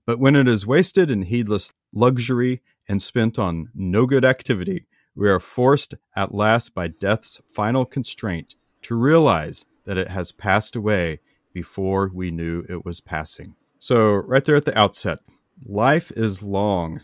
But 0.04 0.18
when 0.18 0.34
it 0.34 0.48
is 0.48 0.66
wasted 0.66 1.08
in 1.08 1.22
heedless 1.22 1.72
luxury 1.92 2.62
and 2.88 3.00
spent 3.00 3.38
on 3.38 3.68
no 3.72 4.04
good 4.04 4.24
activity, 4.24 4.86
we 5.14 5.28
are 5.28 5.38
forced 5.38 5.94
at 6.16 6.34
last 6.34 6.74
by 6.74 6.88
death's 6.88 7.40
final 7.46 7.84
constraint 7.84 8.56
to 8.82 8.96
realize 8.96 9.66
that 9.84 9.98
it 9.98 10.08
has 10.08 10.32
passed 10.32 10.74
away 10.74 11.20
before 11.52 12.10
we 12.12 12.32
knew 12.32 12.64
it 12.68 12.84
was 12.84 13.00
passing. 13.00 13.54
So, 13.82 14.12
right 14.12 14.44
there 14.44 14.56
at 14.56 14.66
the 14.66 14.78
outset, 14.78 15.20
life 15.64 16.12
is 16.12 16.42
long 16.42 17.00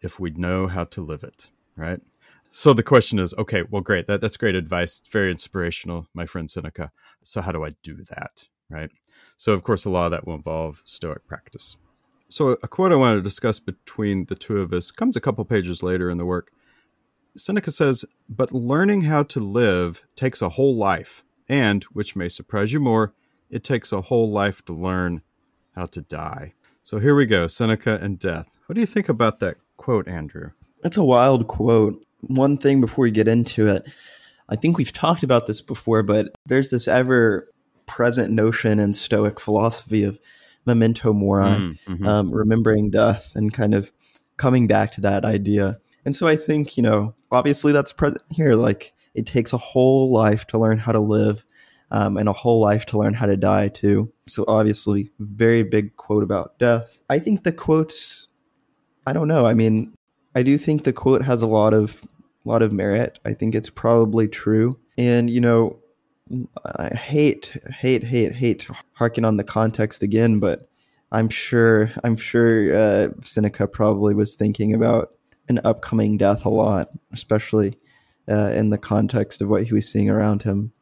if 0.00 0.20
we 0.20 0.30
know 0.30 0.68
how 0.68 0.84
to 0.84 1.00
live 1.00 1.24
it, 1.24 1.50
right? 1.76 2.00
So 2.52 2.72
the 2.72 2.84
question 2.84 3.18
is, 3.18 3.34
okay, 3.34 3.64
well, 3.68 3.82
great. 3.82 4.06
That, 4.06 4.20
that's 4.20 4.36
great 4.36 4.54
advice. 4.54 5.00
It's 5.00 5.08
very 5.08 5.32
inspirational, 5.32 6.06
my 6.14 6.26
friend 6.26 6.48
Seneca. 6.48 6.92
So 7.22 7.40
how 7.40 7.50
do 7.50 7.64
I 7.64 7.70
do 7.82 7.96
that, 8.04 8.46
right? 8.70 8.90
So 9.36 9.52
of 9.52 9.64
course, 9.64 9.84
a 9.84 9.90
lot 9.90 10.04
of 10.04 10.10
that 10.12 10.24
will 10.24 10.36
involve 10.36 10.82
Stoic 10.84 11.26
practice. 11.26 11.76
So 12.28 12.50
a 12.62 12.68
quote 12.68 12.92
I 12.92 12.96
want 12.96 13.18
to 13.18 13.22
discuss 13.22 13.58
between 13.58 14.26
the 14.26 14.36
two 14.36 14.60
of 14.60 14.72
us 14.72 14.92
comes 14.92 15.16
a 15.16 15.20
couple 15.20 15.44
pages 15.44 15.82
later 15.82 16.08
in 16.08 16.18
the 16.18 16.24
work. 16.24 16.52
Seneca 17.36 17.72
says, 17.72 18.04
"But 18.28 18.52
learning 18.52 19.02
how 19.02 19.24
to 19.24 19.40
live 19.40 20.04
takes 20.14 20.40
a 20.40 20.50
whole 20.50 20.76
life, 20.76 21.24
and, 21.48 21.82
which 21.84 22.14
may 22.14 22.28
surprise 22.28 22.72
you 22.72 22.78
more, 22.78 23.12
it 23.50 23.64
takes 23.64 23.90
a 23.90 24.02
whole 24.02 24.30
life 24.30 24.64
to 24.66 24.72
learn 24.72 25.22
how 25.74 25.86
to 25.86 26.00
die." 26.02 26.54
So 26.82 26.98
here 26.98 27.14
we 27.14 27.26
go, 27.26 27.46
Seneca 27.46 27.98
and 28.02 28.18
death. 28.18 28.58
What 28.66 28.74
do 28.74 28.80
you 28.80 28.86
think 28.86 29.08
about 29.08 29.40
that 29.40 29.56
quote, 29.76 30.08
Andrew? 30.08 30.50
That's 30.82 30.96
a 30.96 31.04
wild 31.04 31.46
quote. 31.46 32.04
One 32.20 32.56
thing 32.56 32.80
before 32.80 33.04
we 33.04 33.10
get 33.10 33.28
into 33.28 33.68
it, 33.68 33.88
I 34.48 34.56
think 34.56 34.78
we've 34.78 34.92
talked 34.92 35.22
about 35.22 35.46
this 35.46 35.60
before, 35.60 36.02
but 36.02 36.34
there's 36.46 36.70
this 36.70 36.88
ever 36.88 37.48
present 37.86 38.32
notion 38.32 38.78
in 38.78 38.92
Stoic 38.94 39.38
philosophy 39.40 40.04
of 40.04 40.18
memento 40.66 41.12
mori, 41.12 41.44
Mm, 41.44 41.78
mhm. 41.86 42.06
um, 42.06 42.30
remembering 42.32 42.90
death, 42.90 43.32
and 43.34 43.52
kind 43.52 43.74
of 43.74 43.92
coming 44.36 44.66
back 44.66 44.92
to 44.92 45.00
that 45.00 45.24
idea. 45.24 45.78
And 46.04 46.14
so 46.16 46.26
I 46.26 46.36
think, 46.36 46.76
you 46.76 46.82
know, 46.82 47.14
obviously 47.30 47.72
that's 47.72 47.92
present 47.92 48.22
here. 48.30 48.54
Like 48.54 48.92
it 49.14 49.26
takes 49.26 49.52
a 49.52 49.58
whole 49.58 50.10
life 50.10 50.46
to 50.48 50.58
learn 50.58 50.78
how 50.78 50.92
to 50.92 51.00
live 51.00 51.44
um, 51.92 52.16
and 52.16 52.28
a 52.28 52.32
whole 52.32 52.58
life 52.58 52.86
to 52.86 52.98
learn 52.98 53.14
how 53.14 53.26
to 53.26 53.36
die 53.36 53.68
too. 53.68 54.12
So 54.26 54.44
obviously, 54.48 55.10
very 55.20 55.62
big 55.62 55.96
quote 55.96 56.24
about 56.24 56.58
death. 56.58 57.00
I 57.08 57.18
think 57.18 57.44
the 57.44 57.52
quotes, 57.52 58.28
I 59.06 59.12
don't 59.12 59.28
know. 59.28 59.46
I 59.46 59.54
mean, 59.54 59.94
I 60.34 60.42
do 60.42 60.56
think 60.56 60.82
the 60.82 60.92
quote 60.92 61.22
has 61.22 61.42
a 61.42 61.46
lot 61.46 61.74
of 61.74 62.02
lot 62.44 62.62
of 62.62 62.72
merit. 62.72 63.20
I 63.24 63.34
think 63.34 63.54
it's 63.54 63.70
probably 63.70 64.26
true. 64.26 64.80
And 64.96 65.30
you 65.30 65.40
know, 65.40 65.78
I 66.64 66.88
hate, 66.88 67.58
hate, 67.70 68.04
hate, 68.04 68.32
hate 68.32 68.60
to 68.60 68.74
harken 68.94 69.24
on 69.26 69.36
the 69.36 69.44
context 69.44 70.02
again, 70.02 70.40
but 70.40 70.68
I'm 71.12 71.28
sure, 71.28 71.90
I'm 72.02 72.16
sure 72.16 72.74
uh, 72.74 73.08
Seneca 73.22 73.66
probably 73.66 74.14
was 74.14 74.34
thinking 74.34 74.72
about 74.72 75.14
an 75.48 75.60
upcoming 75.62 76.16
death 76.16 76.46
a 76.46 76.48
lot, 76.48 76.88
especially 77.12 77.76
uh, 78.26 78.52
in 78.54 78.70
the 78.70 78.78
context 78.78 79.42
of 79.42 79.50
what 79.50 79.64
he 79.64 79.74
was 79.74 79.90
seeing 79.92 80.08
around 80.08 80.44
him. 80.44 80.72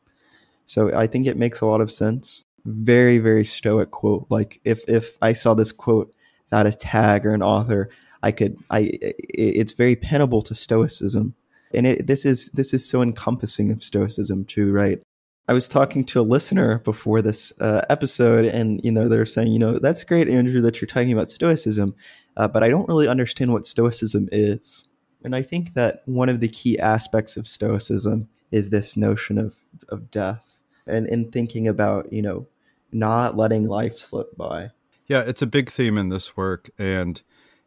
So 0.71 0.95
I 0.97 1.09
think 1.09 1.27
it 1.27 1.37
makes 1.37 1.61
a 1.61 1.67
lot 1.67 1.81
of 1.81 1.91
sense. 1.91 2.45
Very, 2.65 3.19
very 3.19 3.45
stoic 3.45 3.91
quote. 3.91 4.27
Like 4.31 4.61
if 4.65 4.89
if 4.89 5.19
I 5.21 5.33
saw 5.33 5.53
this 5.55 5.73
quote 5.73 6.15
without 6.45 6.67
a 6.67 6.73
tag 6.73 7.27
or 7.27 7.33
an 7.33 7.43
author, 7.43 7.91
I 8.23 8.31
could 8.31 8.57
I. 8.71 8.93
It's 9.03 9.73
very 9.73 9.97
penable 9.97 10.45
to 10.45 10.55
stoicism. 10.55 11.35
And 11.75 11.89
it, 11.89 12.07
this 12.07 12.25
is 12.25 12.51
this 12.53 12.73
is 12.73 12.89
so 12.89 13.03
encompassing 13.03 13.73
of 13.73 13.83
stoicism 13.83 14.45
too, 14.45 14.71
right? 14.71 15.03
I 15.49 15.55
was 15.55 15.67
talking 15.67 16.05
to 16.05 16.21
a 16.21 16.31
listener 16.35 16.79
before 16.79 17.21
this 17.21 17.53
uh, 17.61 17.85
episode, 17.91 18.45
and 18.45 18.81
you 18.85 18.93
know 18.93 19.09
they're 19.09 19.27
saying, 19.27 19.53
you 19.53 19.59
know, 19.59 19.81
that's 19.81 20.05
great, 20.05 20.29
Andrew, 20.29 20.61
that 20.61 20.81
you're 20.81 20.87
talking 20.87 21.13
about 21.13 21.31
stoicism, 21.31 21.97
uh, 22.37 22.47
but 22.47 22.63
I 22.63 22.69
don't 22.69 22.87
really 22.87 23.09
understand 23.09 23.53
what 23.53 23.67
stoicism 23.67 24.29
is. 24.31 24.85
And 25.25 25.35
I 25.35 25.43
think 25.43 25.75
that 25.75 26.03
one 26.05 26.29
of 26.29 26.39
the 26.39 26.49
key 26.49 26.79
aspects 26.79 27.37
of 27.37 27.49
stoicism 27.49 28.29
is 28.53 28.71
this 28.71 28.97
notion 28.97 29.37
of 29.37 29.65
of 29.89 30.13
death, 30.13 30.60
and 30.87 31.07
in 31.07 31.31
thinking 31.31 31.69
about 31.69 32.13
you 32.13 32.23
know 32.23 32.47
not 32.93 33.37
letting 33.37 33.67
life 33.67 33.97
slip 33.97 34.37
by. 34.37 34.71
Yeah, 35.07 35.23
it's 35.27 35.43
a 35.43 35.47
big 35.47 35.71
theme 35.71 35.99
in 35.99 36.09
this 36.09 36.37
work, 36.37 36.71
and 36.79 37.23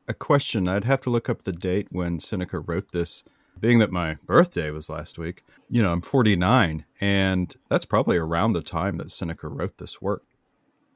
a 0.07 0.13
question. 0.13 0.67
I'd 0.67 0.83
have 0.83 1.01
to 1.01 1.09
look 1.09 1.29
up 1.29 1.43
the 1.43 1.51
date 1.51 1.87
when 1.91 2.19
Seneca 2.19 2.59
wrote 2.59 2.91
this 2.91 3.27
being 3.59 3.79
that 3.79 3.91
my 3.91 4.17
birthday 4.25 4.71
was 4.71 4.89
last 4.89 5.17
week, 5.17 5.43
you 5.69 5.81
know, 5.81 5.91
I'm 5.91 6.01
49, 6.01 6.85
and 6.99 7.55
that's 7.69 7.85
probably 7.85 8.17
around 8.17 8.53
the 8.53 8.61
time 8.61 8.97
that 8.97 9.11
Seneca 9.11 9.47
wrote 9.47 9.77
this 9.77 10.01
work. 10.01 10.23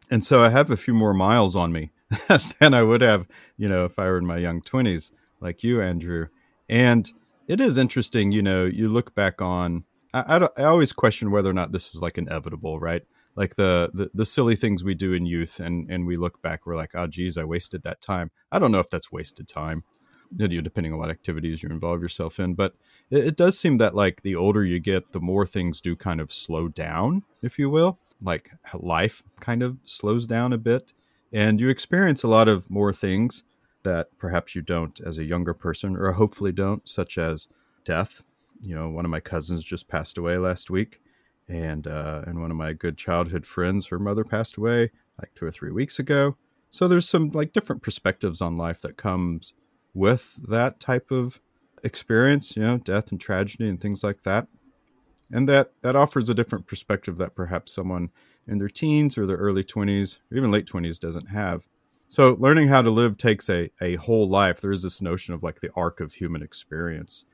And 0.10 0.24
so 0.24 0.44
I 0.44 0.50
have 0.50 0.70
a 0.70 0.78
few 0.78 0.94
more 0.94 1.14
miles 1.14 1.56
on 1.56 1.72
me 1.72 1.92
than 2.60 2.74
I 2.74 2.84
would 2.84 3.02
have, 3.02 3.28
you 3.58 3.68
know, 3.68 3.86
if 3.86 4.00
I 4.00 4.06
were 4.06 4.18
in 4.18 4.26
my 4.26 4.38
young 4.38 4.62
20s, 4.62 5.12
like 5.40 5.64
you, 5.64 5.82
Andrew. 5.82 6.28
And 6.70 7.10
it 7.48 7.62
is 7.62 7.78
interesting, 7.78 8.32
you 8.32 8.42
know, 8.42 8.66
you 8.66 8.90
look 8.90 9.16
back 9.16 9.42
on, 9.42 9.84
I, 10.28 10.38
I, 10.38 10.48
I 10.58 10.64
always 10.66 10.94
question 10.94 11.32
whether 11.32 11.50
or 11.50 11.54
not 11.54 11.72
this 11.72 11.94
is 11.94 12.02
like 12.02 12.18
inevitable, 12.18 12.80
right? 12.80 13.04
Like 13.36 13.56
the, 13.56 13.92
the, 13.94 14.10
the 14.14 14.26
silly 14.26 14.56
things 14.56 14.84
we 14.84 14.96
do 14.96 15.14
in 15.14 15.26
youth, 15.26 15.60
and 15.60 15.90
and 15.92 16.08
we 16.08 16.18
look 16.18 16.42
back, 16.42 16.66
we're 16.66 16.76
like, 16.76 16.92
oh, 16.96 17.08
geez, 17.08 17.38
I 17.38 17.44
wasted 17.44 17.84
that 17.84 18.02
time. 18.02 18.32
I 18.52 18.60
don't 18.60 18.72
know 18.72 18.80
if 18.80 18.90
that's 18.90 19.12
wasted 19.12 19.48
time 19.48 19.84
you 20.36 20.48
know, 20.48 20.62
depending 20.62 20.94
on 20.94 21.00
what 21.00 21.10
activities 21.10 21.64
you 21.64 21.70
involve 21.70 22.02
yourself 22.02 22.40
in. 22.40 22.54
But 22.54 22.76
it, 23.10 23.28
it, 23.28 23.38
does 23.38 23.60
seem 23.60 23.78
that 23.78 23.96
like 23.96 24.22
the 24.22 24.36
older 24.36 24.64
you 24.64 24.80
get, 24.80 25.12
the 25.12 25.20
more 25.20 25.46
things 25.46 25.82
do 25.82 25.96
kind 25.96 26.20
of 26.20 26.34
slow 26.34 26.68
down, 26.68 27.24
if 27.42 27.58
you 27.58 27.70
will. 27.70 28.00
Like 28.22 28.52
life 28.74 29.24
kind 29.40 29.62
of 29.62 29.78
slows 29.84 30.26
down 30.26 30.52
a 30.52 30.58
bit, 30.58 30.94
and 31.32 31.62
you 31.62 31.70
experience 31.70 32.24
a 32.24 32.28
lot 32.28 32.48
of 32.48 32.70
more 32.70 32.92
things 32.92 33.44
that 33.84 34.08
perhaps 34.18 34.56
you 34.56 34.62
don't 34.62 35.00
as 35.02 35.18
a 35.18 35.24
younger 35.24 35.54
person, 35.54 35.96
or 35.96 36.12
hopefully 36.14 36.52
don't, 36.52 36.88
such 36.90 37.18
as 37.18 37.48
death. 37.84 38.24
You 38.62 38.76
know, 38.76 38.90
one 38.90 39.06
of 39.06 39.12
my 39.12 39.20
cousins 39.20 39.64
just 39.64 39.88
passed 39.88 40.18
away 40.18 40.38
last 40.38 40.70
week, 40.70 41.02
and 41.48 41.88
uh, 41.88 42.24
and 42.26 42.42
one 42.42 42.52
of 42.52 42.58
my 42.58 42.74
good 42.74 42.98
childhood 42.98 43.46
friends, 43.46 43.88
her 43.88 44.00
mother 44.00 44.24
passed 44.24 44.58
away 44.58 44.92
like 45.20 45.34
two 45.36 45.46
or 45.46 45.52
three 45.52 45.72
weeks 45.72 46.00
ago. 46.00 46.36
So 46.70 46.88
there's 46.88 47.08
some 47.08 47.32
like 47.32 47.54
different 47.54 47.82
perspectives 47.82 48.42
on 48.42 48.58
life 48.58 48.82
that 48.82 48.98
comes 48.98 49.54
with 49.94 50.36
that 50.48 50.80
type 50.80 51.12
of 51.12 51.40
experience, 51.84 52.56
you 52.56 52.64
know, 52.64 52.78
death 52.78 53.12
and 53.12 53.20
tragedy 53.20 53.68
and 53.70 53.80
things 53.80 54.04
like 54.04 54.24
that. 54.24 54.48
And 55.32 55.48
that 55.50 55.72
that 55.82 55.96
offers 55.96 56.30
a 56.30 56.36
different 56.36 56.68
perspective 56.68 57.18
that 57.18 57.36
perhaps 57.36 57.74
someone 57.74 58.10
in 58.48 58.60
their 58.60 58.70
teens 58.70 59.18
or 59.18 59.26
their 59.26 59.38
early 59.38 59.64
20s 59.64 60.20
or 60.32 60.38
even 60.38 60.52
late 60.52 60.66
20s 60.66 61.00
doesn't 61.00 61.30
have. 61.30 61.68
So 62.08 62.38
learning 62.40 62.70
how 62.70 62.82
to 62.82 62.90
live 62.90 63.18
takes 63.18 63.50
a, 63.50 63.70
a 63.82 63.96
whole 63.96 64.30
life. 64.30 64.62
There 64.62 64.72
is 64.72 64.84
this 64.84 65.02
notion 65.02 65.34
of 65.34 65.44
like 65.44 65.60
the 65.60 65.72
arc 65.76 66.00
of 66.00 66.14
human 66.14 66.42
experience 66.42 67.26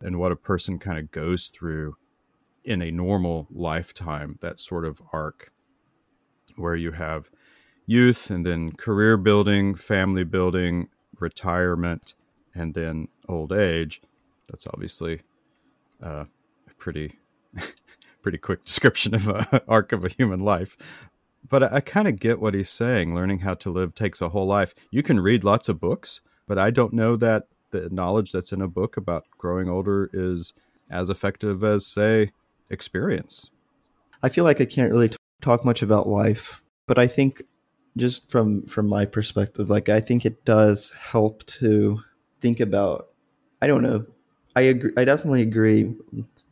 and 0.00 0.18
what 0.18 0.32
a 0.32 0.36
person 0.36 0.78
kind 0.78 0.98
of 0.98 1.10
goes 1.10 1.48
through 1.48 1.96
in 2.64 2.82
a 2.82 2.90
normal 2.90 3.46
lifetime, 3.50 4.36
that 4.40 4.58
sort 4.58 4.84
of 4.84 5.00
arc 5.12 5.52
where 6.56 6.74
you 6.74 6.92
have 6.92 7.30
youth 7.86 8.30
and 8.30 8.44
then 8.44 8.72
career 8.72 9.16
building, 9.16 9.74
family 9.74 10.24
building, 10.24 10.88
retirement 11.20 12.14
and 12.54 12.74
then 12.74 13.08
old 13.28 13.52
age, 13.52 14.00
that's 14.48 14.66
obviously 14.66 15.20
uh, 16.02 16.24
a 16.68 16.74
pretty 16.78 17.18
pretty 18.22 18.38
quick 18.38 18.64
description 18.64 19.14
of 19.14 19.28
a 19.28 19.62
arc 19.68 19.92
of 19.92 20.04
a 20.04 20.08
human 20.08 20.40
life. 20.40 20.76
But 21.48 21.62
I, 21.62 21.76
I 21.76 21.80
kind 21.80 22.08
of 22.08 22.18
get 22.18 22.40
what 22.40 22.54
he's 22.54 22.68
saying. 22.68 23.14
Learning 23.14 23.40
how 23.40 23.54
to 23.54 23.70
live 23.70 23.94
takes 23.94 24.20
a 24.20 24.30
whole 24.30 24.46
life. 24.46 24.74
You 24.90 25.02
can 25.02 25.20
read 25.20 25.44
lots 25.44 25.68
of 25.68 25.80
books, 25.80 26.20
but 26.46 26.58
I 26.58 26.70
don't 26.70 26.92
know 26.92 27.16
that 27.16 27.44
the 27.82 27.90
knowledge 27.90 28.32
that's 28.32 28.52
in 28.52 28.62
a 28.62 28.68
book 28.68 28.96
about 28.96 29.24
growing 29.36 29.68
older 29.68 30.10
is 30.12 30.54
as 30.90 31.10
effective 31.10 31.64
as, 31.64 31.86
say, 31.86 32.32
experience. 32.70 33.50
I 34.22 34.28
feel 34.28 34.44
like 34.44 34.60
I 34.60 34.64
can't 34.64 34.92
really 34.92 35.10
t- 35.10 35.16
talk 35.40 35.64
much 35.64 35.82
about 35.82 36.08
life, 36.08 36.62
but 36.86 36.98
I 36.98 37.06
think 37.06 37.42
just 37.96 38.30
from 38.30 38.62
from 38.66 38.86
my 38.88 39.04
perspective 39.04 39.70
like 39.70 39.88
i 39.88 40.00
think 40.00 40.24
it 40.24 40.44
does 40.44 40.92
help 41.10 41.44
to 41.46 42.00
think 42.40 42.60
about 42.60 43.08
i 43.62 43.66
don't 43.66 43.82
know 43.82 44.04
i 44.54 44.60
agree 44.60 44.92
i 44.96 45.04
definitely 45.04 45.42
agree 45.42 45.94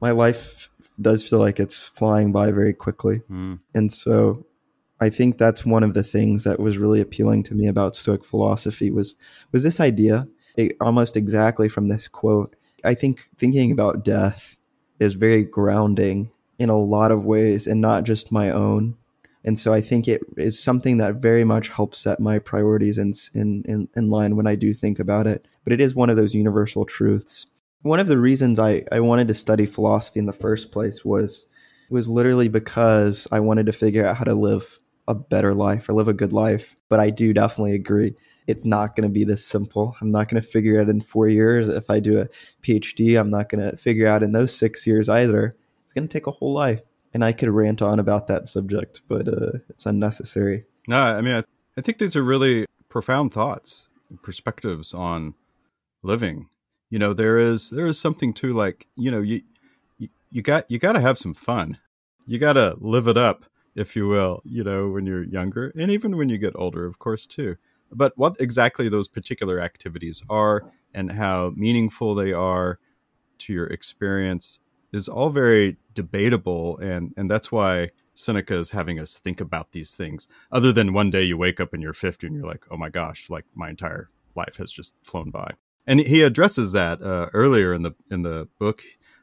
my 0.01 0.11
life 0.11 0.69
does 1.01 1.29
feel 1.29 1.39
like 1.39 1.61
it's 1.61 1.87
flying 1.87 2.33
by 2.33 2.51
very 2.51 2.73
quickly 2.73 3.21
mm. 3.31 3.59
and 3.75 3.93
so 3.93 4.45
i 5.01 5.11
think 5.11 5.37
that's 5.37 5.67
one 5.67 5.83
of 5.83 5.95
the 5.95 6.03
things 6.03 6.45
that 6.45 6.61
was 6.61 6.79
really 6.79 7.01
appealing 7.01 7.43
to 7.43 7.55
me 7.55 7.67
about 7.67 7.97
stoic 7.97 8.25
philosophy 8.25 8.91
was 8.91 9.17
was 9.53 9.63
this 9.63 9.81
idea 9.81 10.27
almost 10.81 11.17
exactly 11.17 11.69
from 11.69 11.89
this 11.89 12.09
quote 12.09 12.55
i 12.85 12.95
think 12.95 13.29
thinking 13.37 13.71
about 13.71 14.05
death 14.05 14.57
is 14.99 15.15
very 15.15 15.43
grounding 15.43 16.31
in 16.59 16.69
a 16.69 16.79
lot 16.79 17.11
of 17.11 17.25
ways 17.25 17.67
and 17.67 17.81
not 17.81 18.05
just 18.05 18.33
my 18.33 18.51
own 18.51 18.97
and 19.45 19.59
so 19.59 19.75
I 19.75 19.83
think 19.83 20.09
it 20.09 20.23
is 20.39 20.59
something 20.59 20.97
that 20.97 21.17
very 21.17 21.45
much 21.45 21.69
helps 21.69 21.99
set 21.99 22.19
my 22.19 22.39
priorities 22.39 22.97
in, 22.97 23.13
in, 23.35 23.63
in, 23.67 23.89
in 23.95 24.09
line 24.09 24.37
when 24.37 24.47
I 24.47 24.55
do 24.55 24.73
think 24.73 24.99
about 24.99 25.27
it. 25.27 25.47
But 25.65 25.75
it 25.75 25.81
is 25.81 25.95
one 25.95 26.09
of 26.09 26.17
those 26.17 26.35
universal 26.35 26.87
truths. 26.87 27.51
One 27.83 28.01
of 28.01 28.09
the 28.09 28.19
reasons 28.19 28.59
I, 28.59 28.85
I 28.91 29.01
wanted 29.01 29.29
to 29.29 29.35
study 29.35 29.67
philosophy 29.67 30.19
in 30.19 30.27
the 30.27 30.33
first 30.33 30.73
place 30.73 31.05
was 31.05 31.47
was 31.91 32.09
literally 32.09 32.49
because 32.49 33.29
I 33.31 33.41
wanted 33.41 33.67
to 33.67 33.73
figure 33.73 34.07
out 34.07 34.17
how 34.17 34.25
to 34.25 34.35
live 34.35 34.79
a 35.07 35.15
better 35.15 35.53
life 35.53 35.87
or 35.87 35.93
live 35.93 36.09
a 36.09 36.15
good 36.15 36.33
life. 36.33 36.75
But 36.89 36.99
I 36.99 37.11
do 37.11 37.35
definitely 37.35 37.75
agree 37.75 38.15
it's 38.47 38.67
not 38.67 38.95
going 38.95 39.09
to 39.09 39.13
be 39.13 39.25
this 39.25 39.45
simple. 39.45 39.97
I'm 40.01 40.11
not 40.11 40.29
going 40.29 40.43
to 40.43 40.47
figure 40.47 40.79
it 40.79 40.83
out 40.83 40.89
in 40.91 41.01
four 41.01 41.29
years. 41.29 41.69
If 41.69 41.91
I 41.91 42.01
do 42.01 42.21
a 42.21 42.29
PhD, 42.63 43.19
I'm 43.19 43.31
not 43.31 43.49
going 43.49 43.71
to 43.71 43.77
figure 43.77 44.07
out 44.07 44.23
in 44.23 44.33
those 44.33 44.57
six 44.57 44.87
years 44.87 45.09
either. 45.09 45.55
It's 45.85 45.93
going 45.93 46.07
to 46.07 46.13
take 46.13 46.27
a 46.27 46.33
whole 46.33 46.53
life 46.53 46.83
and 47.15 47.25
I 47.25 47.33
could 47.33 47.49
rant 47.49 47.81
on 47.81 48.01
about 48.01 48.27
that 48.27 48.49
subject, 48.49 49.03
but 49.09 49.29
uh, 49.29 49.59
it's 49.71 49.87
unnecessary. 49.87 50.65
No, 50.89 50.99
I 50.99 51.21
mean, 51.21 51.35
I, 51.35 51.41
th- 51.41 51.47
I 51.79 51.81
think 51.81 51.99
these 51.99 52.17
are 52.17 52.23
really 52.23 52.67
profound 52.89 53.33
thoughts, 53.33 53.89
perspectives 54.23 54.93
on 54.93 55.35
living. 56.03 56.49
You 56.91 56.99
know, 56.99 57.15
there 57.15 57.39
is 57.39 57.71
there 57.71 57.87
is 57.87 57.99
something 57.99 58.35
to 58.35 58.53
like, 58.53 58.89
you 58.97 59.11
know, 59.11 59.21
you 59.21 59.43
you, 59.99 60.09
you 60.31 60.43
got 60.43 60.71
you 60.71 60.79
got 60.79 60.93
to 60.93 61.01
have 61.01 61.19
some 61.19 61.35
fun. 61.35 61.79
You 62.27 62.39
got 62.39 62.55
to 62.55 62.77
live 62.81 63.07
it 63.07 63.17
up, 63.17 63.45
if 63.75 63.97
you 63.97 64.09
will. 64.09 64.43
You 64.45 64.65
know, 64.65 64.91
when 64.91 65.07
you're 65.07 65.25
younger, 65.25 65.73
and 65.79 65.91
even 65.91 66.17
when 66.17 66.29
you 66.29 66.39
get 66.39 66.55
older, 66.57 66.85
of 66.85 66.99
course, 66.99 67.27
too. 67.27 67.57
But 67.93 68.13
what 68.17 68.37
exactly 68.41 68.89
those 68.89 69.09
particular 69.09 69.61
activities 69.61 70.25
are, 70.29 70.73
and 70.95 71.13
how 71.13 71.53
meaningful 71.57 72.15
they 72.15 72.33
are 72.33 72.79
to 73.39 73.53
your 73.53 73.67
experience 73.67 74.61
is 74.93 75.09
all 75.09 75.29
very 75.29 75.77
debatable 75.93 76.79
and 76.79 77.13
and 77.17 77.31
that's 77.31 77.51
why 77.51 77.91
Seneca 78.15 78.55
is 78.55 78.71
having 78.71 79.01
us 79.01 79.19
think 79.19 79.41
about 79.41 79.73
these 79.73 79.97
things. 79.97 80.29
Other 80.53 80.73
than 80.73 80.93
one 80.93 81.11
day 81.11 81.25
you 81.25 81.37
wake 81.37 81.61
up 81.61 81.75
and 81.75 81.83
you're 81.83 81.93
50 81.93 82.29
and 82.29 82.37
you're 82.37 82.47
like 82.47 82.65
oh 82.71 82.77
my 82.77 82.89
gosh 82.89 83.29
like 83.29 83.45
my 83.55 83.71
entire 83.71 84.09
life 84.37 84.57
has 84.57 84.71
just 84.71 84.95
flown 85.05 85.31
by. 85.31 85.55
And 85.87 86.01
he 86.01 86.23
addresses 86.23 86.73
that 86.73 87.03
uh, 87.03 87.29
earlier 87.33 87.75
in 87.75 87.83
the 87.83 87.95
in 88.11 88.23
the 88.23 88.49
book. 88.59 88.83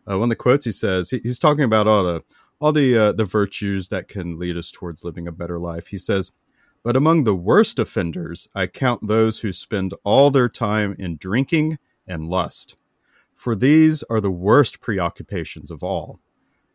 Uh, 0.10 0.18
one 0.18 0.24
of 0.24 0.30
the 0.30 0.36
quotes 0.36 0.66
he 0.66 0.72
says 0.72 1.10
he, 1.10 1.20
he's 1.20 1.40
talking 1.40 1.64
about 1.64 1.88
all 1.88 2.04
the 2.04 2.24
all 2.60 2.74
the 2.74 2.98
uh, 2.98 3.12
the 3.14 3.26
virtues 3.26 3.90
that 3.90 4.08
can 4.10 4.38
lead 4.38 4.58
us 4.58 4.72
towards 4.72 5.06
living 5.06 5.28
a 5.28 5.32
better 5.32 5.58
life. 5.58 5.88
He 5.88 5.98
says 5.98 6.34
but 6.84 6.96
among 6.96 7.24
the 7.24 7.36
worst 7.36 7.80
offenders 7.80 8.48
i 8.56 8.68
count 8.68 9.08
those 9.08 9.40
who 9.40 9.54
spend 9.54 9.94
all 10.04 10.32
their 10.32 10.50
time 10.50 10.96
in 10.98 11.18
drinking 11.18 11.78
and 12.08 12.28
lust 12.28 12.76
for 13.42 13.56
these 13.56 14.04
are 14.04 14.22
the 14.22 14.30
worst 14.30 14.82
preoccupations 14.82 15.72
of 15.72 15.82
all. 15.84 16.20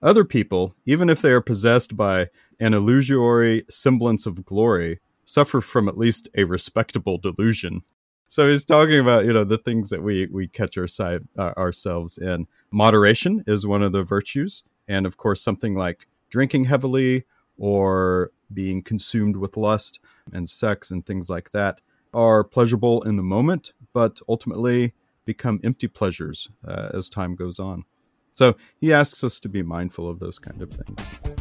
Other 0.03 0.25
people, 0.25 0.75
even 0.85 1.09
if 1.09 1.23
they 1.23 1.31
are 1.31 1.41
possessed 1.41 1.97
by 1.97 2.29
an 2.59 2.75
illusory 2.75 3.63
semblance 3.69 4.27
of 4.27 4.45
glory, 4.45 4.99
suffer 5.25 5.61
from 5.61 5.89
at 5.89 5.97
least 5.97 6.29
a 6.37 6.43
respectable 6.43 7.19
delusion. 7.19 7.83
So 8.27 8.49
he's 8.49 8.65
talking 8.65 8.99
about, 8.99 9.27
you 9.27 9.33
know, 9.33 9.45
the 9.45 9.59
things 9.59 9.91
that 9.91 10.03
we, 10.03 10.27
we 10.27 10.49
catch 10.49 10.77
our 10.77 10.89
side, 10.89 11.29
uh, 11.39 11.53
ourselves 11.57 12.19
in. 12.19 12.49
Moderation 12.73 13.45
is 13.47 13.65
one 13.65 13.85
of 13.85 13.93
the 13.93 14.03
virtues. 14.03 14.65
And 14.89 15.07
of 15.07 15.17
course, 15.17 15.41
something 15.41 15.77
like 15.77 16.09
drinking 16.31 16.65
heavily 16.65 17.27
or 17.57 18.33
being 18.53 18.83
consumed 18.83 19.37
with 19.37 19.57
lust 19.57 20.01
and 20.33 20.49
sex 20.49 20.91
and 20.91 21.05
things 21.05 21.29
like 21.29 21.51
that 21.51 21.81
are 22.15 22.45
pleasurable 22.45 23.03
in 23.03 23.17
the 23.17 23.23
moment, 23.23 23.73
but 23.93 24.21
ultimately 24.29 24.95
become 25.25 25.61
empty 25.63 25.89
pleasures 25.89 26.49
uh, 26.67 26.91
as 26.95 27.11
time 27.11 27.35
goes 27.35 27.59
on. 27.59 27.85
So 28.33 28.57
he 28.81 28.93
asks 28.93 29.25
us 29.25 29.41
to 29.41 29.49
be 29.49 29.63
mindful 29.63 30.09
of 30.09 30.21
those 30.21 30.39
kind 30.39 30.63
of 30.63 30.71
things. 30.71 31.37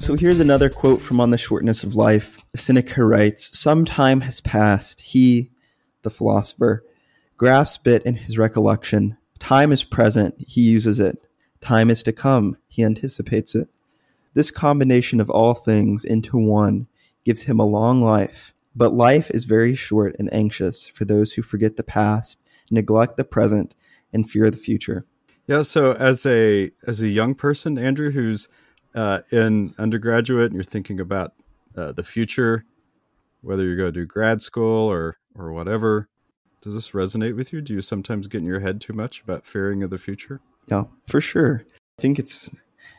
So 0.00 0.16
here's 0.16 0.40
another 0.40 0.68
quote 0.68 1.00
from 1.00 1.20
On 1.20 1.30
the 1.30 1.38
Shortness 1.38 1.84
of 1.84 1.94
Life. 1.94 2.38
Seneca 2.56 3.04
writes, 3.04 3.56
Some 3.56 3.84
time 3.84 4.22
has 4.22 4.40
passed. 4.40 5.00
He, 5.02 5.50
the 6.02 6.10
philosopher, 6.10 6.84
grasps 7.36 7.86
it 7.86 8.02
in 8.02 8.16
his 8.16 8.36
recollection. 8.36 9.16
Time 9.40 9.72
is 9.72 9.82
present. 9.82 10.36
He 10.38 10.60
uses 10.60 11.00
it. 11.00 11.18
Time 11.60 11.90
is 11.90 12.04
to 12.04 12.12
come. 12.12 12.56
He 12.68 12.84
anticipates 12.84 13.54
it. 13.56 13.68
This 14.34 14.52
combination 14.52 15.20
of 15.20 15.28
all 15.28 15.54
things 15.54 16.04
into 16.04 16.38
one 16.38 16.86
gives 17.24 17.42
him 17.42 17.58
a 17.58 17.66
long 17.66 18.00
life. 18.00 18.54
But 18.76 18.94
life 18.94 19.30
is 19.32 19.44
very 19.44 19.74
short 19.74 20.14
and 20.18 20.32
anxious 20.32 20.86
for 20.86 21.04
those 21.04 21.32
who 21.32 21.42
forget 21.42 21.76
the 21.76 21.82
past, 21.82 22.40
neglect 22.70 23.16
the 23.16 23.24
present, 23.24 23.74
and 24.12 24.28
fear 24.28 24.48
the 24.50 24.56
future. 24.56 25.04
Yeah. 25.46 25.62
So 25.62 25.92
as 25.94 26.24
a 26.24 26.70
as 26.86 27.00
a 27.00 27.08
young 27.08 27.34
person, 27.34 27.76
Andrew, 27.76 28.12
who's 28.12 28.48
uh, 28.94 29.20
in 29.32 29.74
undergraduate 29.78 30.46
and 30.46 30.54
you're 30.54 30.62
thinking 30.62 31.00
about 31.00 31.32
uh, 31.76 31.90
the 31.92 32.04
future, 32.04 32.64
whether 33.40 33.64
you're 33.64 33.76
going 33.76 33.92
to 33.92 34.00
do 34.00 34.06
grad 34.06 34.42
school 34.42 34.88
or 34.88 35.18
or 35.34 35.52
whatever, 35.52 36.08
does 36.60 36.74
this 36.74 36.90
resonate 36.90 37.36
with 37.36 37.52
you? 37.52 37.60
Do 37.60 37.74
you 37.74 37.82
sometimes 37.82 38.28
get 38.28 38.38
in 38.38 38.46
your 38.46 38.60
head 38.60 38.80
too 38.80 38.92
much 38.92 39.22
about 39.22 39.46
fearing 39.46 39.82
of 39.82 39.90
the 39.90 39.98
future? 39.98 40.40
Yeah, 40.66 40.84
for 41.06 41.20
sure. 41.20 41.64
I 41.98 42.02
think 42.02 42.18
it's 42.18 42.54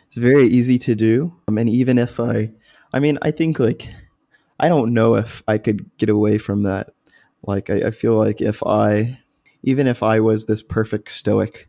it's 0.07 0.18
very 0.18 0.47
easy 0.47 0.78
to 0.80 0.95
do. 0.95 1.34
Um, 1.47 1.57
I 1.57 1.64
mean, 1.64 1.68
even 1.70 1.97
if 1.97 2.20
I, 2.20 2.51
I 2.93 2.99
mean, 2.99 3.18
I 3.22 3.32
think 3.32 3.59
like 3.59 3.88
I 4.62 4.70
don't 4.70 4.93
know 4.93 5.16
if 5.16 5.41
I 5.47 5.57
could 5.57 5.89
get 5.97 6.09
away 6.09 6.38
from 6.38 6.64
that. 6.64 6.93
Like, 7.43 7.72
I, 7.72 7.88
I 7.88 7.91
feel 7.91 8.16
like 8.16 8.41
if 8.41 8.62
I, 8.64 9.20
even 9.64 9.88
if 9.88 10.03
I 10.03 10.20
was 10.20 10.45
this 10.45 10.62
perfect 10.62 11.09
stoic, 11.09 11.68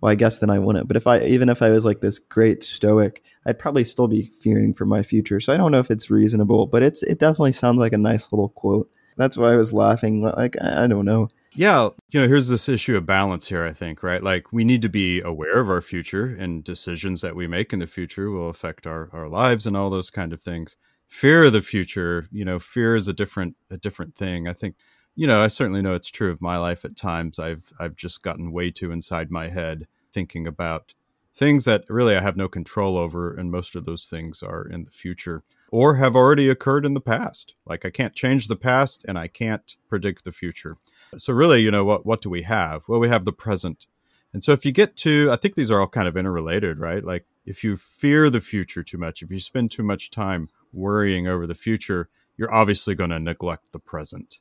well, 0.00 0.12
I 0.12 0.14
guess 0.14 0.38
then 0.38 0.48
I 0.48 0.60
wouldn't. 0.60 0.86
But 0.86 0.96
if 0.96 1.08
I, 1.08 1.20
even 1.22 1.48
if 1.48 1.62
I 1.62 1.70
was 1.70 1.84
like 1.84 2.00
this 2.00 2.20
great 2.20 2.62
stoic, 2.62 3.24
I'd 3.44 3.58
probably 3.58 3.82
still 3.82 4.06
be 4.06 4.30
fearing 4.40 4.72
for 4.72 4.86
my 4.86 5.02
future. 5.02 5.40
So 5.40 5.52
I 5.52 5.56
don't 5.56 5.72
know 5.72 5.80
if 5.80 5.90
it's 5.90 6.10
reasonable, 6.10 6.66
but 6.66 6.84
it's, 6.84 7.02
it 7.02 7.18
definitely 7.18 7.52
sounds 7.52 7.78
like 7.78 7.92
a 7.92 7.98
nice 7.98 8.30
little 8.30 8.50
quote. 8.50 8.88
That's 9.18 9.36
why 9.36 9.52
I 9.52 9.56
was 9.56 9.72
laughing. 9.74 10.22
Like, 10.22 10.56
I 10.62 10.86
don't 10.86 11.04
know. 11.04 11.28
Yeah, 11.54 11.90
you 12.10 12.20
know, 12.20 12.28
here's 12.28 12.48
this 12.48 12.68
issue 12.68 12.96
of 12.96 13.04
balance 13.04 13.48
here, 13.48 13.64
I 13.64 13.72
think, 13.72 14.02
right? 14.02 14.22
Like 14.22 14.52
we 14.52 14.64
need 14.64 14.80
to 14.82 14.88
be 14.88 15.20
aware 15.20 15.58
of 15.58 15.68
our 15.68 15.82
future 15.82 16.24
and 16.26 16.64
decisions 16.64 17.20
that 17.20 17.36
we 17.36 17.46
make 17.46 17.72
in 17.72 17.78
the 17.80 17.86
future 17.86 18.30
will 18.30 18.48
affect 18.48 18.86
our, 18.86 19.10
our 19.12 19.28
lives 19.28 19.66
and 19.66 19.76
all 19.76 19.90
those 19.90 20.10
kind 20.10 20.32
of 20.32 20.40
things 20.40 20.76
fear 21.08 21.44
of 21.44 21.52
the 21.54 21.62
future 21.62 22.28
you 22.30 22.44
know 22.44 22.58
fear 22.58 22.94
is 22.94 23.08
a 23.08 23.14
different 23.14 23.56
a 23.70 23.78
different 23.78 24.14
thing 24.14 24.46
i 24.46 24.52
think 24.52 24.76
you 25.16 25.26
know 25.26 25.42
i 25.42 25.48
certainly 25.48 25.80
know 25.80 25.94
it's 25.94 26.10
true 26.10 26.30
of 26.30 26.40
my 26.40 26.58
life 26.58 26.84
at 26.84 26.96
times 26.96 27.38
i've 27.38 27.72
i've 27.80 27.96
just 27.96 28.22
gotten 28.22 28.52
way 28.52 28.70
too 28.70 28.92
inside 28.92 29.30
my 29.30 29.48
head 29.48 29.86
thinking 30.12 30.46
about 30.46 30.94
things 31.34 31.64
that 31.64 31.84
really 31.88 32.14
i 32.14 32.20
have 32.20 32.36
no 32.36 32.46
control 32.46 32.98
over 32.98 33.32
and 33.32 33.50
most 33.50 33.74
of 33.74 33.84
those 33.86 34.04
things 34.04 34.42
are 34.42 34.68
in 34.68 34.84
the 34.84 34.90
future 34.90 35.42
or 35.70 35.96
have 35.96 36.16
already 36.16 36.48
occurred 36.48 36.86
in 36.86 36.94
the 36.94 37.00
past 37.00 37.54
like 37.66 37.84
i 37.84 37.90
can't 37.90 38.14
change 38.14 38.48
the 38.48 38.56
past 38.56 39.04
and 39.06 39.18
i 39.18 39.26
can't 39.26 39.76
predict 39.88 40.24
the 40.24 40.32
future 40.32 40.76
so 41.16 41.32
really 41.32 41.60
you 41.60 41.70
know 41.70 41.84
what 41.84 42.04
what 42.06 42.20
do 42.20 42.30
we 42.30 42.42
have 42.42 42.82
well 42.88 43.00
we 43.00 43.08
have 43.08 43.24
the 43.24 43.32
present 43.32 43.86
and 44.32 44.44
so 44.44 44.52
if 44.52 44.64
you 44.64 44.72
get 44.72 44.96
to 44.96 45.28
i 45.30 45.36
think 45.36 45.54
these 45.54 45.70
are 45.70 45.80
all 45.80 45.88
kind 45.88 46.08
of 46.08 46.16
interrelated 46.16 46.78
right 46.78 47.04
like 47.04 47.24
if 47.46 47.64
you 47.64 47.76
fear 47.76 48.28
the 48.28 48.40
future 48.40 48.82
too 48.82 48.98
much 48.98 49.22
if 49.22 49.30
you 49.30 49.40
spend 49.40 49.70
too 49.70 49.82
much 49.82 50.10
time 50.10 50.48
worrying 50.72 51.26
over 51.26 51.46
the 51.46 51.54
future, 51.54 52.08
you're 52.36 52.52
obviously 52.52 52.94
going 52.94 53.10
to 53.10 53.18
neglect 53.18 53.72
the 53.72 53.78
present, 53.78 54.38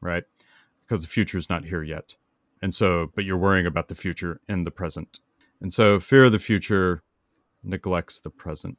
right? 0.00 0.24
Because 0.84 1.02
the 1.02 1.08
future 1.08 1.38
is 1.38 1.50
not 1.50 1.64
here 1.64 1.82
yet. 1.82 2.16
And 2.62 2.74
so, 2.74 3.10
but 3.14 3.24
you're 3.24 3.36
worrying 3.36 3.66
about 3.66 3.88
the 3.88 3.94
future 3.94 4.40
in 4.48 4.64
the 4.64 4.70
present. 4.70 5.20
And 5.60 5.72
so, 5.72 6.00
fear 6.00 6.24
of 6.24 6.32
the 6.32 6.38
future 6.38 7.02
neglects 7.62 8.18
the 8.20 8.30
present. 8.30 8.78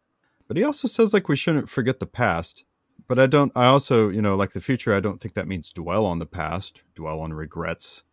But 0.49 0.57
he 0.57 0.63
also 0.63 0.87
says, 0.87 1.13
like, 1.13 1.29
we 1.29 1.35
shouldn't 1.35 1.69
forget 1.69 1.99
the 1.99 2.07
past. 2.07 2.65
But 3.07 3.19
I 3.19 3.27
don't, 3.27 3.51
I 3.55 3.67
also, 3.67 4.09
you 4.09 4.21
know, 4.21 4.35
like 4.35 4.51
the 4.51 4.59
future, 4.59 4.93
I 4.93 4.99
don't 4.99 5.21
think 5.21 5.35
that 5.35 5.47
means 5.47 5.71
dwell 5.71 6.05
on 6.05 6.19
the 6.19 6.25
past, 6.25 6.83
dwell 6.95 7.21
on 7.21 7.33
regrets, 7.33 8.03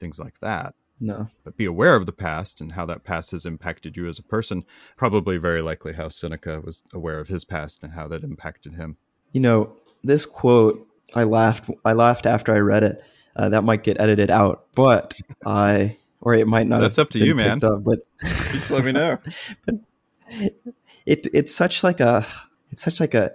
things 0.00 0.18
like 0.18 0.40
that. 0.40 0.74
No. 0.98 1.28
But 1.44 1.56
be 1.56 1.64
aware 1.64 1.94
of 1.94 2.06
the 2.06 2.12
past 2.12 2.60
and 2.60 2.72
how 2.72 2.86
that 2.86 3.04
past 3.04 3.32
has 3.32 3.44
impacted 3.44 3.96
you 3.96 4.06
as 4.06 4.18
a 4.18 4.22
person. 4.22 4.64
Probably 4.96 5.36
very 5.36 5.60
likely 5.60 5.92
how 5.92 6.08
Seneca 6.08 6.60
was 6.60 6.82
aware 6.94 7.20
of 7.20 7.28
his 7.28 7.44
past 7.44 7.82
and 7.82 7.92
how 7.92 8.08
that 8.08 8.24
impacted 8.24 8.74
him. 8.74 8.96
You 9.32 9.40
know, 9.40 9.76
this 10.02 10.24
quote, 10.24 10.86
I 11.14 11.24
laughed. 11.24 11.70
I 11.84 11.92
laughed 11.92 12.24
after 12.24 12.54
I 12.54 12.58
read 12.60 12.84
it. 12.84 13.04
Uh, 13.36 13.50
that 13.50 13.64
might 13.64 13.82
get 13.82 14.00
edited 14.00 14.30
out, 14.30 14.66
but 14.74 15.14
I, 15.44 15.98
or 16.20 16.34
it 16.34 16.46
might 16.46 16.66
not. 16.66 16.80
That's 16.80 16.98
up 16.98 17.10
to 17.10 17.18
you, 17.18 17.34
man. 17.34 17.62
Up, 17.64 17.84
but 17.84 18.00
just 18.20 18.70
let 18.70 18.84
me 18.84 18.92
know. 18.92 19.18
but 19.66 19.74
it 21.06 21.26
it's 21.32 21.54
such 21.54 21.84
like 21.84 22.00
a 22.00 22.26
it's 22.70 22.82
such 22.82 23.00
like 23.00 23.14
a 23.14 23.32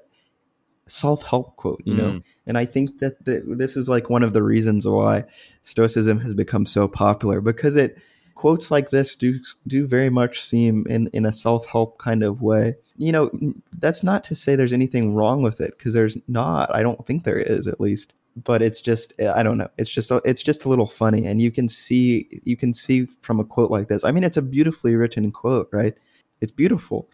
self 0.87 1.23
help 1.23 1.55
quote, 1.57 1.81
you 1.85 1.93
know. 1.93 2.11
Mm. 2.11 2.23
And 2.45 2.57
I 2.57 2.65
think 2.65 2.99
that 2.99 3.25
the, 3.25 3.43
this 3.45 3.77
is 3.77 3.89
like 3.89 4.09
one 4.09 4.23
of 4.23 4.33
the 4.33 4.43
reasons 4.43 4.87
why 4.87 5.25
Stoicism 5.61 6.19
has 6.21 6.33
become 6.33 6.65
so 6.65 6.87
popular 6.87 7.41
because 7.41 7.75
it 7.75 7.97
quotes 8.35 8.69
like 8.69 8.91
this 8.91 9.15
do 9.15 9.39
do 9.65 9.87
very 9.87 10.09
much 10.09 10.41
seem 10.41 10.85
in 10.87 11.07
in 11.07 11.25
a 11.25 11.33
self 11.33 11.65
help 11.67 11.97
kind 11.97 12.23
of 12.23 12.41
way. 12.41 12.75
You 12.95 13.11
know, 13.11 13.31
that's 13.73 14.03
not 14.03 14.23
to 14.25 14.35
say 14.35 14.55
there's 14.55 14.73
anything 14.73 15.15
wrong 15.15 15.41
with 15.41 15.59
it 15.59 15.77
because 15.77 15.93
there's 15.93 16.17
not. 16.27 16.73
I 16.73 16.83
don't 16.83 17.05
think 17.05 17.23
there 17.23 17.39
is, 17.39 17.67
at 17.67 17.81
least. 17.81 18.13
But 18.43 18.61
it's 18.61 18.81
just 18.81 19.19
I 19.19 19.41
don't 19.41 19.57
know. 19.57 19.69
It's 19.77 19.91
just 19.91 20.11
it's 20.23 20.43
just 20.43 20.65
a 20.65 20.69
little 20.69 20.85
funny, 20.85 21.25
and 21.25 21.41
you 21.41 21.51
can 21.51 21.67
see 21.67 22.41
you 22.43 22.55
can 22.55 22.73
see 22.73 23.07
from 23.21 23.39
a 23.39 23.43
quote 23.43 23.71
like 23.71 23.87
this. 23.87 24.05
I 24.05 24.11
mean, 24.11 24.23
it's 24.23 24.37
a 24.37 24.43
beautifully 24.43 24.95
written 24.95 25.31
quote, 25.31 25.69
right? 25.71 25.95
It's 26.39 26.51
beautiful. 26.51 27.09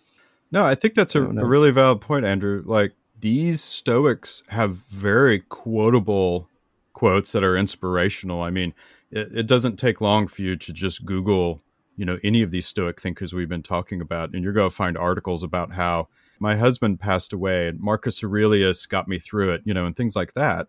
No, 0.54 0.64
I 0.64 0.76
think 0.76 0.94
that's 0.94 1.16
a, 1.16 1.24
a 1.24 1.46
really 1.46 1.72
valid 1.72 2.00
point, 2.00 2.26
Andrew. 2.26 2.62
Like 2.64 2.94
these 3.20 3.60
Stoics 3.60 4.44
have 4.50 4.76
very 4.92 5.40
quotable 5.40 6.48
quotes 6.94 7.32
that 7.32 7.44
are 7.44 7.58
inspirational. 7.58 8.44
I 8.44 8.52
mean, 8.52 8.76
it, 9.10 9.36
it, 9.36 9.48
doesn't 9.48 9.78
take 9.78 10.00
long 10.00 10.28
for 10.28 10.44
you 10.44 10.56
to 10.56 10.72
just 10.72 11.06
Google, 11.06 11.64
you 11.98 12.06
know, 12.06 12.20
any 12.24 12.44
of 12.44 12.52
these 12.52 12.68
Stoic 12.68 13.02
thinkers 13.02 13.34
we've 13.34 13.50
been 13.50 13.64
talking 13.64 14.00
about, 14.00 14.34
and 14.34 14.44
you're 14.44 14.54
going 14.54 14.70
to 14.70 14.76
find 14.76 14.96
articles 14.96 15.42
about 15.42 15.72
how 15.72 16.08
my 16.40 16.56
husband 16.56 17.00
passed 17.00 17.34
away 17.34 17.68
and 17.68 17.80
Marcus 17.80 18.24
Aurelius 18.24 18.86
got 18.86 19.08
me 19.08 19.18
through 19.18 19.54
it, 19.54 19.64
you 19.66 19.74
know, 19.74 19.88
and 19.88 19.96
things 19.96 20.16
like 20.16 20.34
that, 20.34 20.68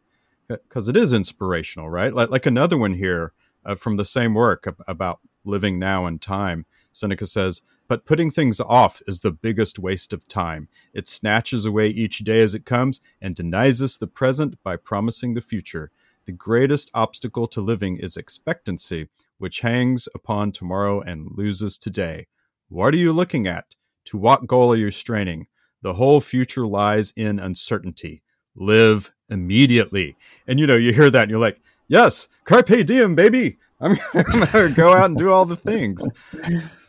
because 0.48 0.88
it 0.88 0.96
is 0.96 1.12
inspirational, 1.12 1.90
right? 1.90 2.14
Like, 2.14 2.30
like 2.30 2.46
another 2.46 2.78
one 2.78 2.94
here 2.94 3.34
uh, 3.66 3.74
from 3.74 3.96
the 3.96 4.04
same 4.06 4.32
work 4.32 4.66
about 4.88 5.20
living 5.44 5.78
now 5.78 6.06
in 6.06 6.18
time. 6.18 6.64
Seneca 6.90 7.26
says, 7.26 7.60
but 7.86 8.06
putting 8.06 8.30
things 8.30 8.60
off 8.60 9.02
is 9.06 9.20
the 9.20 9.30
biggest 9.30 9.78
waste 9.78 10.12
of 10.12 10.26
time. 10.26 10.68
It 10.92 11.06
snatches 11.06 11.64
away 11.64 11.88
each 11.88 12.18
day 12.18 12.40
as 12.40 12.54
it 12.54 12.64
comes 12.64 13.00
and 13.20 13.34
denies 13.34 13.82
us 13.82 13.96
the 13.96 14.06
present 14.06 14.62
by 14.62 14.76
promising 14.76 15.34
the 15.34 15.40
future. 15.40 15.90
The 16.24 16.32
greatest 16.32 16.90
obstacle 16.94 17.46
to 17.48 17.60
living 17.60 17.96
is 17.96 18.16
expectancy, 18.16 19.08
which 19.38 19.60
hangs 19.60 20.08
upon 20.14 20.52
tomorrow 20.52 21.00
and 21.00 21.30
loses 21.32 21.76
today. 21.76 22.26
What 22.68 22.94
are 22.94 22.98
you 22.98 23.12
looking 23.12 23.46
at? 23.46 23.74
To 24.06 24.18
what 24.18 24.46
goal 24.46 24.72
are 24.72 24.76
you 24.76 24.90
straining? 24.90 25.46
The 25.82 25.94
whole 25.94 26.20
future 26.20 26.66
lies 26.66 27.12
in 27.14 27.38
uncertainty. 27.38 28.22
Live 28.54 29.12
immediately. 29.28 30.16
And 30.46 30.58
you 30.58 30.66
know, 30.66 30.76
you 30.76 30.92
hear 30.92 31.10
that 31.10 31.22
and 31.22 31.30
you're 31.30 31.40
like, 31.40 31.60
yes, 31.88 32.28
carpe 32.44 32.86
diem, 32.86 33.14
baby. 33.14 33.58
I'm, 33.80 33.96
going 34.12 34.68
to 34.68 34.72
go 34.74 34.94
out 34.94 35.06
and 35.06 35.18
do 35.18 35.30
all 35.30 35.44
the 35.44 35.56
things. 35.56 36.06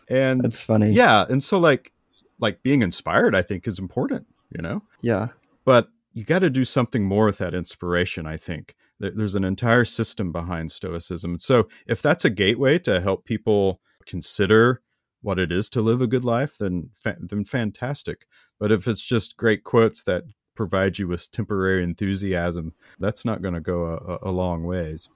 And 0.07 0.41
that's 0.41 0.61
funny. 0.61 0.91
Yeah. 0.91 1.25
And 1.27 1.43
so 1.43 1.59
like 1.59 1.91
like 2.39 2.63
being 2.63 2.81
inspired, 2.81 3.35
I 3.35 3.41
think, 3.41 3.67
is 3.67 3.79
important, 3.79 4.27
you 4.49 4.61
know? 4.61 4.83
Yeah. 5.01 5.29
But 5.63 5.89
you 6.13 6.23
got 6.23 6.39
to 6.39 6.49
do 6.49 6.65
something 6.65 7.03
more 7.03 7.25
with 7.25 7.37
that 7.39 7.53
inspiration, 7.53 8.25
I 8.25 8.37
think. 8.37 8.75
There's 8.99 9.35
an 9.35 9.43
entire 9.43 9.83
system 9.83 10.31
behind 10.31 10.71
Stoicism. 10.71 11.37
So 11.39 11.67
if 11.85 12.01
that's 12.01 12.23
a 12.23 12.29
gateway 12.29 12.79
to 12.79 13.01
help 13.01 13.25
people 13.25 13.81
consider 14.05 14.81
what 15.21 15.39
it 15.39 15.51
is 15.51 15.69
to 15.69 15.81
live 15.81 16.01
a 16.01 16.07
good 16.07 16.23
life, 16.23 16.57
then 16.57 16.91
then 17.03 17.45
fantastic. 17.45 18.27
But 18.59 18.71
if 18.71 18.87
it's 18.87 19.01
just 19.01 19.37
great 19.37 19.63
quotes 19.63 20.03
that 20.03 20.23
provide 20.55 20.97
you 20.97 21.07
with 21.07 21.29
temporary 21.31 21.83
enthusiasm, 21.83 22.73
that's 22.99 23.25
not 23.25 23.41
going 23.41 23.55
to 23.55 23.59
go 23.59 24.19
a, 24.23 24.29
a 24.29 24.31
long 24.31 24.63
ways. 24.63 25.09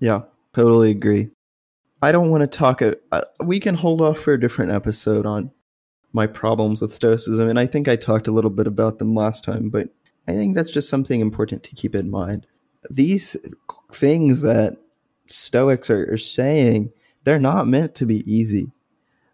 Yeah, 0.00 0.22
totally 0.52 0.90
agree. 0.90 1.30
I 2.02 2.10
don't 2.10 2.30
want 2.30 2.40
to 2.40 2.58
talk. 2.58 2.82
Uh, 2.82 3.22
we 3.44 3.60
can 3.60 3.76
hold 3.76 4.00
off 4.00 4.18
for 4.18 4.34
a 4.34 4.40
different 4.40 4.72
episode 4.72 5.24
on 5.24 5.52
my 6.12 6.26
problems 6.26 6.82
with 6.82 6.92
Stoicism, 6.92 7.48
and 7.48 7.58
I 7.58 7.66
think 7.66 7.86
I 7.86 7.94
talked 7.96 8.26
a 8.26 8.32
little 8.32 8.50
bit 8.50 8.66
about 8.66 8.98
them 8.98 9.14
last 9.14 9.44
time, 9.44 9.70
but 9.70 9.88
I 10.26 10.32
think 10.32 10.56
that's 10.56 10.72
just 10.72 10.88
something 10.88 11.20
important 11.20 11.62
to 11.62 11.74
keep 11.76 11.94
in 11.94 12.10
mind. 12.10 12.46
These 12.90 13.36
things 13.92 14.42
that 14.42 14.78
Stoics 15.26 15.88
are, 15.90 16.12
are 16.12 16.18
saying, 16.18 16.92
they're 17.22 17.38
not 17.38 17.68
meant 17.68 17.94
to 17.94 18.06
be 18.06 18.30
easy. 18.30 18.72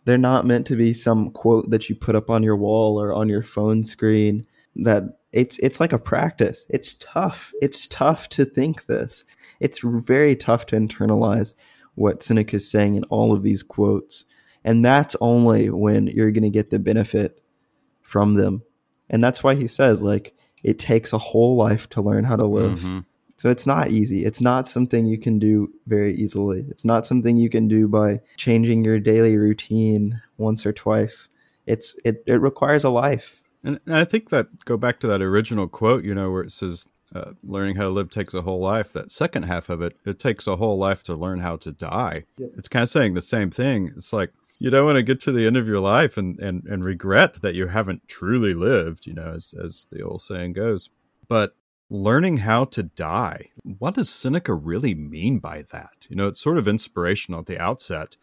They're 0.05 0.19
not 0.19 0.47
meant 0.47 0.67
to 0.67 0.77
be 0.77 0.93
some 0.93 1.31
quote 1.31 1.71
that 1.71 1.89
you 1.89 1.95
put 1.95 2.15
up 2.15 2.31
on 2.31 2.43
your 2.43 2.57
wall 2.57 3.01
or 3.01 3.13
on 3.13 3.29
your 3.29 3.43
phone 3.43 3.85
screen. 3.85 4.47
That 4.77 5.19
it's 5.33 5.59
it's 5.59 5.81
like 5.81 5.93
a 5.93 5.99
practice. 5.99 6.67
It's 6.71 6.95
tough. 6.95 7.53
It's 7.61 7.87
tough 7.87 8.29
to 8.31 8.45
think 8.45 8.87
this. 8.87 9.25
It's 9.61 9.81
very 9.83 10.37
tough 10.37 10.67
to 10.67 10.77
internalize 10.77 11.55
what 11.99 12.23
Seneca 12.23 12.57
is 12.57 12.71
saying 12.71 12.95
in 12.95 13.05
all 13.05 13.33
of 13.33 13.43
these 13.43 13.63
quotes. 13.63 14.25
And 14.65 14.85
that's 14.85 15.17
only 15.21 15.71
when 15.71 16.07
you're 16.07 16.31
going 16.31 16.43
to 16.43 16.51
get 16.51 16.71
the 16.71 16.79
benefit 16.79 17.43
from 18.03 18.35
them. 18.35 18.63
And 19.11 19.23
that's 19.23 19.43
why 19.43 19.55
he 19.55 19.67
says, 19.67 20.03
like, 20.03 20.35
it 20.63 20.79
takes 20.79 21.13
a 21.13 21.19
whole 21.19 21.57
life 21.57 21.89
to 21.91 22.03
learn 22.03 22.25
how 22.25 22.37
to 22.37 22.47
live. 22.47 22.81
Mhm. 22.81 23.05
So 23.37 23.51
it's 23.51 23.67
not 23.67 23.91
easy. 23.91 24.25
It's 24.25 24.41
not 24.41 24.67
something 24.67 25.07
you 25.07 25.19
can 25.19 25.39
do 25.39 25.73
very 25.87 26.15
easily. 26.15 26.67
It's 26.69 26.85
not 26.85 27.07
something 27.07 27.37
you 27.37 27.49
can 27.49 27.69
do 27.69 27.87
by 27.87 28.21
changing 28.37 28.85
your 28.85 28.99
daily 28.99 29.37
routine 29.37 30.21
once 30.37 30.67
or 30.67 30.73
twice. 30.73 31.29
It's 31.65 31.97
it, 32.05 32.25
it 32.27 32.41
requires 32.41 32.83
a 32.83 32.91
life. 32.91 33.41
And 33.63 33.79
I 33.87 34.05
think 34.05 34.31
that 34.31 34.65
go 34.65 34.77
back 34.77 34.99
to 35.01 35.07
that 35.07 35.23
original 35.23 35.69
quote, 35.69 36.05
you 36.05 36.15
know, 36.15 36.33
where 36.33 36.43
it 36.43 36.51
says, 36.53 36.89
uh, 37.15 37.33
"Learning 37.43 37.77
how 37.77 37.83
to 37.83 37.89
live 37.89 38.11
takes 38.11 38.35
a 38.35 38.43
whole 38.43 38.61
life." 38.61 38.93
That 38.93 39.13
second 39.13 39.45
half 39.45 39.69
of 39.69 39.83
it, 39.83 39.97
it 40.05 40.19
takes 40.19 40.47
a 40.47 40.57
whole 40.57 40.79
life 40.79 41.03
to 41.05 41.15
learn 41.15 41.41
how 41.41 41.57
to 41.57 41.73
die. 41.73 42.25
Yep. 42.37 42.51
It's 42.57 42.69
kind 42.69 42.83
of 42.83 42.89
saying 42.89 43.15
the 43.15 43.23
same 43.23 43.51
thing. 43.51 43.93
It's 43.97 44.13
like 44.13 44.33
you 44.59 44.71
don't 44.71 44.87
want 44.87 44.97
to 44.97 45.03
get 45.03 45.21
to 45.21 45.33
the 45.33 45.47
end 45.47 45.57
of 45.57 45.69
your 45.69 45.81
life 45.81 46.17
and 46.17 46.39
and 46.41 46.65
and 46.67 46.85
regret 46.85 47.35
that 47.35 47.55
you 47.55 47.69
haven't 47.69 48.09
truly 48.09 48.55
lived, 48.55 49.07
you 49.07 49.15
know, 49.15 49.33
as 49.35 49.55
as 49.55 49.87
the 49.91 50.03
old 50.03 50.23
saying 50.23 50.55
goes. 50.55 50.91
But 51.29 51.55
learning 51.91 52.39
how 52.39 52.65
to 52.67 52.83
die, 52.83 53.51
what 53.63 53.95
does 53.95 54.11
Seneca 54.11 54.55
really 54.55 54.95
mean 54.95 55.39
by 55.39 55.65
that? 55.73 56.07
You 56.09 56.17
know, 56.17 56.29
it's 56.29 56.41
sort 56.41 56.59
of 56.59 56.69
inspirational 56.69 57.41
at 57.41 57.47
the 57.47 57.61
outset, 57.61 58.17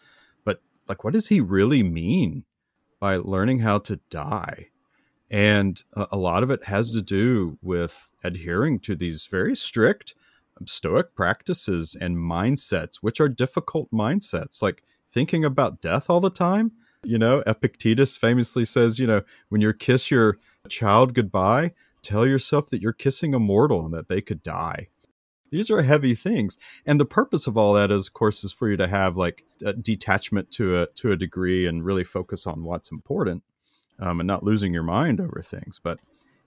but 0.44 0.62
like, 0.88 1.04
what 1.04 1.14
does 1.14 1.30
he 1.30 1.42
really 1.42 1.84
mean 1.84 2.44
by 3.00 3.18
learning 3.18 3.60
how 3.60 3.80
to 3.80 4.00
die? 4.10 4.70
And 5.30 5.84
a, 5.94 6.18
lot 6.18 6.44
of 6.44 6.52
it 6.52 6.66
has 6.66 6.92
to 6.92 7.02
do 7.02 7.58
with 7.62 8.14
adhering 8.24 8.80
to 8.82 8.96
these 8.96 9.26
very 9.26 9.56
strict 9.56 10.14
um, 10.60 10.68
Stoic 10.68 11.16
practices 11.16 11.96
and 12.00 12.16
mindsets, 12.16 12.98
which 13.02 13.20
are 13.20 13.28
difficult 13.28 13.90
mindsets, 13.92 14.62
like 14.62 14.84
thinking 15.12 15.44
about 15.44 15.82
death 15.82 16.10
all 16.10 16.22
the 16.22 16.30
time. 16.30 16.74
You 17.04 17.18
know, 17.18 17.44
Epictetus 17.48 18.18
famously 18.18 18.66
says, 18.66 19.00
you 19.00 19.08
know, 19.08 19.24
when 19.50 19.62
you 19.62 19.74
kiss 19.74 20.12
your 20.12 20.38
child 20.70 21.14
goodbye, 21.14 21.74
tell 22.02 22.26
yourself 22.26 22.70
that 22.70 22.82
you're 22.82 22.94
kissing 22.94 23.34
a 23.34 23.40
mortal 23.40 23.86
and 23.86 23.94
that 23.94 24.10
they 24.10 24.22
could 24.22 24.44
die. 24.44 24.90
These 25.52 25.72
are 25.72 25.84
heavy 25.84 26.16
things, 26.16 26.58
and 26.86 27.00
the 27.00 27.06
purpose 27.06 27.48
of 27.48 27.56
all 27.56 27.74
that 27.74 27.92
is, 27.92 28.08
of 28.08 28.14
course, 28.14 28.44
is 28.44 28.52
for 28.52 28.70
you 28.70 28.78
to 28.78 28.88
have 28.88 29.16
like 29.16 29.44
detachment 29.82 30.52
to 30.52 30.82
a 30.82 30.88
to 30.96 31.12
a 31.12 31.16
degree 31.16 31.66
and 31.66 31.86
really 31.86 32.04
focus 32.04 32.46
on 32.46 32.64
what's 32.64 32.92
important, 32.92 33.44
um, 34.00 34.20
and 34.20 34.28
not 34.28 34.44
losing 34.44 34.74
your 34.74 34.84
mind 34.84 35.20
over 35.20 35.42
things. 35.42 35.80
But 35.82 36.02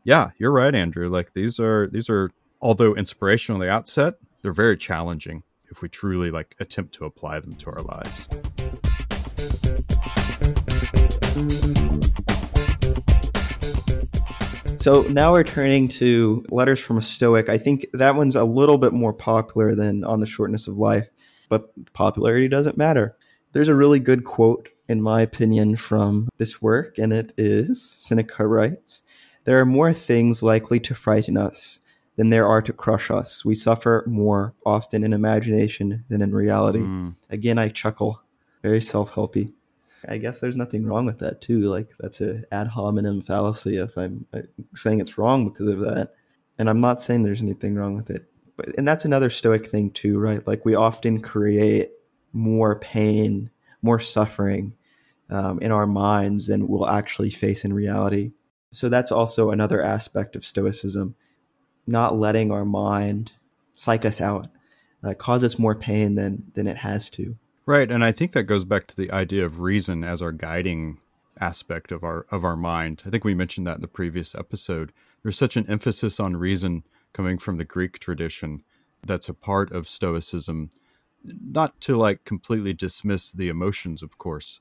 yeah, 0.05 0.31
you're 0.39 0.53
right, 0.53 0.75
Andrew. 0.75 1.09
Like 1.09 1.33
these 1.33 1.61
are 1.61 1.87
these 1.89 2.09
are 2.09 2.31
although 2.61 2.95
inspirational 2.95 3.63
at 3.63 3.67
the 3.67 3.73
outset, 3.73 4.15
they're 4.43 4.53
very 4.53 4.77
challenging 4.77 5.43
if 5.71 5.83
we 5.83 5.89
truly 5.89 6.31
like 6.31 6.55
attempt 6.61 6.95
to 6.95 7.05
apply 7.05 7.41
them 7.41 7.55
to 7.57 7.71
our 7.71 7.83
lives. 7.83 8.29
So 14.79 15.03
now 15.03 15.33
we're 15.33 15.45
turning 15.45 15.89
to 15.89 16.45
letters 16.51 16.83
from 16.83 16.97
a 16.97 17.03
Stoic. 17.03 17.49
I 17.49 17.59
think 17.59 17.87
that 17.93 18.15
one's 18.15 18.37
a 18.37 18.45
little 18.45 18.79
bit 18.79 18.93
more 18.93 19.13
popular 19.13 19.75
than 19.75 20.05
on 20.05 20.21
the 20.21 20.27
shortness 20.27 20.69
of 20.69 20.79
life, 20.79 21.11
but 21.49 21.71
popularity 21.93 22.49
doesn't 22.49 22.79
matter. 22.79 23.17
There's 23.53 23.69
a 23.69 23.75
really 23.75 23.99
good 23.99 24.25
quote, 24.25 24.69
in 24.89 25.01
my 25.01 25.23
opinion, 25.23 25.77
from 25.77 26.29
this 26.37 26.61
work, 26.61 26.99
and 26.99 27.13
it 27.13 27.33
is 27.37 27.83
Seneca 27.83 28.47
writes, 28.47 29.03
There 29.45 29.59
are 29.59 29.65
more 29.65 29.93
things 29.93 30.43
likely 30.43 30.81
to 30.81 30.95
frighten 30.95 31.37
us 31.37 31.81
than 32.17 32.31
there 32.31 32.49
are 32.49 32.61
to 32.61 32.73
crush 32.73 33.11
us. 33.11 33.45
We 33.45 33.55
suffer 33.55 34.05
more 34.07 34.53
often 34.67 35.05
in 35.05 35.13
imagination 35.13 36.05
than 36.09 36.21
in 36.21 36.35
reality. 36.35 36.81
Mm. 36.81 37.15
Again, 37.31 37.59
I 37.59 37.69
chuckle. 37.69 38.21
Very 38.63 38.81
self 38.81 39.13
helpy. 39.13 39.53
I 40.07 40.19
guess 40.19 40.41
there's 40.41 40.57
nothing 40.57 40.85
wrong 40.85 41.07
with 41.07 41.21
that 41.21 41.41
too. 41.41 41.61
Like 41.71 41.93
that's 41.99 42.21
a 42.21 42.43
ad 42.53 42.69
hominem 42.69 43.21
fallacy 43.21 43.79
if 43.79 43.97
I'm 43.97 44.27
uh, 44.33 44.43
saying 44.75 45.01
it's 45.01 45.17
wrong 45.17 45.49
because 45.49 45.69
of 45.69 45.81
that. 45.81 46.15
And 46.59 46.69
I'm 46.69 46.81
not 46.81 47.01
saying 47.01 47.23
there's 47.23 47.41
anything 47.41 47.77
wrong 47.77 47.97
with 47.97 48.11
it. 48.11 48.25
But 48.57 48.77
and 48.77 48.87
that's 48.87 49.05
another 49.05 49.31
stoic 49.31 49.67
thing 49.67 49.91
too, 49.91 50.19
right? 50.19 50.45
Like 50.47 50.65
we 50.65 50.75
often 50.75 51.21
create 51.21 51.91
more 52.33 52.79
pain, 52.79 53.51
more 53.83 53.99
suffering 53.99 54.75
um, 55.31 55.59
in 55.61 55.73
our 55.73 55.87
minds 55.87 56.47
than 56.47 56.69
we'll 56.69 56.89
actually 56.89 57.31
face 57.31 57.65
in 57.65 57.73
reality. 57.73 58.33
So 58.73 58.89
that's 58.89 59.13
also 59.13 59.51
another 59.51 59.83
aspect 59.83 60.37
of 60.37 60.45
stoicism, 60.45 61.15
not 61.87 62.19
letting 62.19 62.51
our 62.53 62.65
mind 62.65 63.33
psych 63.75 64.05
us 64.05 64.21
out, 64.21 64.49
uh, 65.03 65.15
cause 65.15 65.43
us 65.45 65.59
more 65.59 65.75
pain 65.75 66.15
than 66.15 66.51
than 66.55 66.67
it 66.67 66.79
has 66.79 67.09
to. 67.11 67.37
Right, 67.67 67.91
and 67.91 68.05
I 68.05 68.13
think 68.13 68.33
that 68.33 68.45
goes 68.45 68.65
back 68.65 68.87
to 68.89 68.97
the 68.97 69.11
idea 69.11 69.45
of 69.45 69.61
reason 69.61 70.03
as 70.03 70.23
our 70.23 70.33
guiding 70.33 71.01
aspect 71.41 71.93
of 71.93 72.03
our 72.03 72.27
of 72.31 72.45
our 72.45 72.57
mind. 72.57 73.03
I 73.07 73.11
think 73.11 73.25
we 73.25 73.35
mentioned 73.35 73.67
that 73.67 73.77
in 73.77 73.83
the 73.83 73.89
previous 73.89 74.35
episode. 74.35 74.93
There's 75.23 75.39
such 75.39 75.57
an 75.57 75.69
emphasis 75.69 76.21
on 76.21 76.37
reason 76.37 76.85
coming 77.13 77.39
from 77.39 77.57
the 77.57 77.65
Greek 77.65 77.99
tradition 77.99 78.63
that's 79.05 79.29
a 79.29 79.35
part 79.35 79.73
of 79.73 79.89
stoicism 79.89 80.71
not 81.25 81.81
to 81.83 81.97
like 81.97 82.25
completely 82.25 82.73
dismiss 82.73 83.33
the 83.33 83.49
emotions 83.49 84.03
of 84.03 84.19
course, 84.19 84.61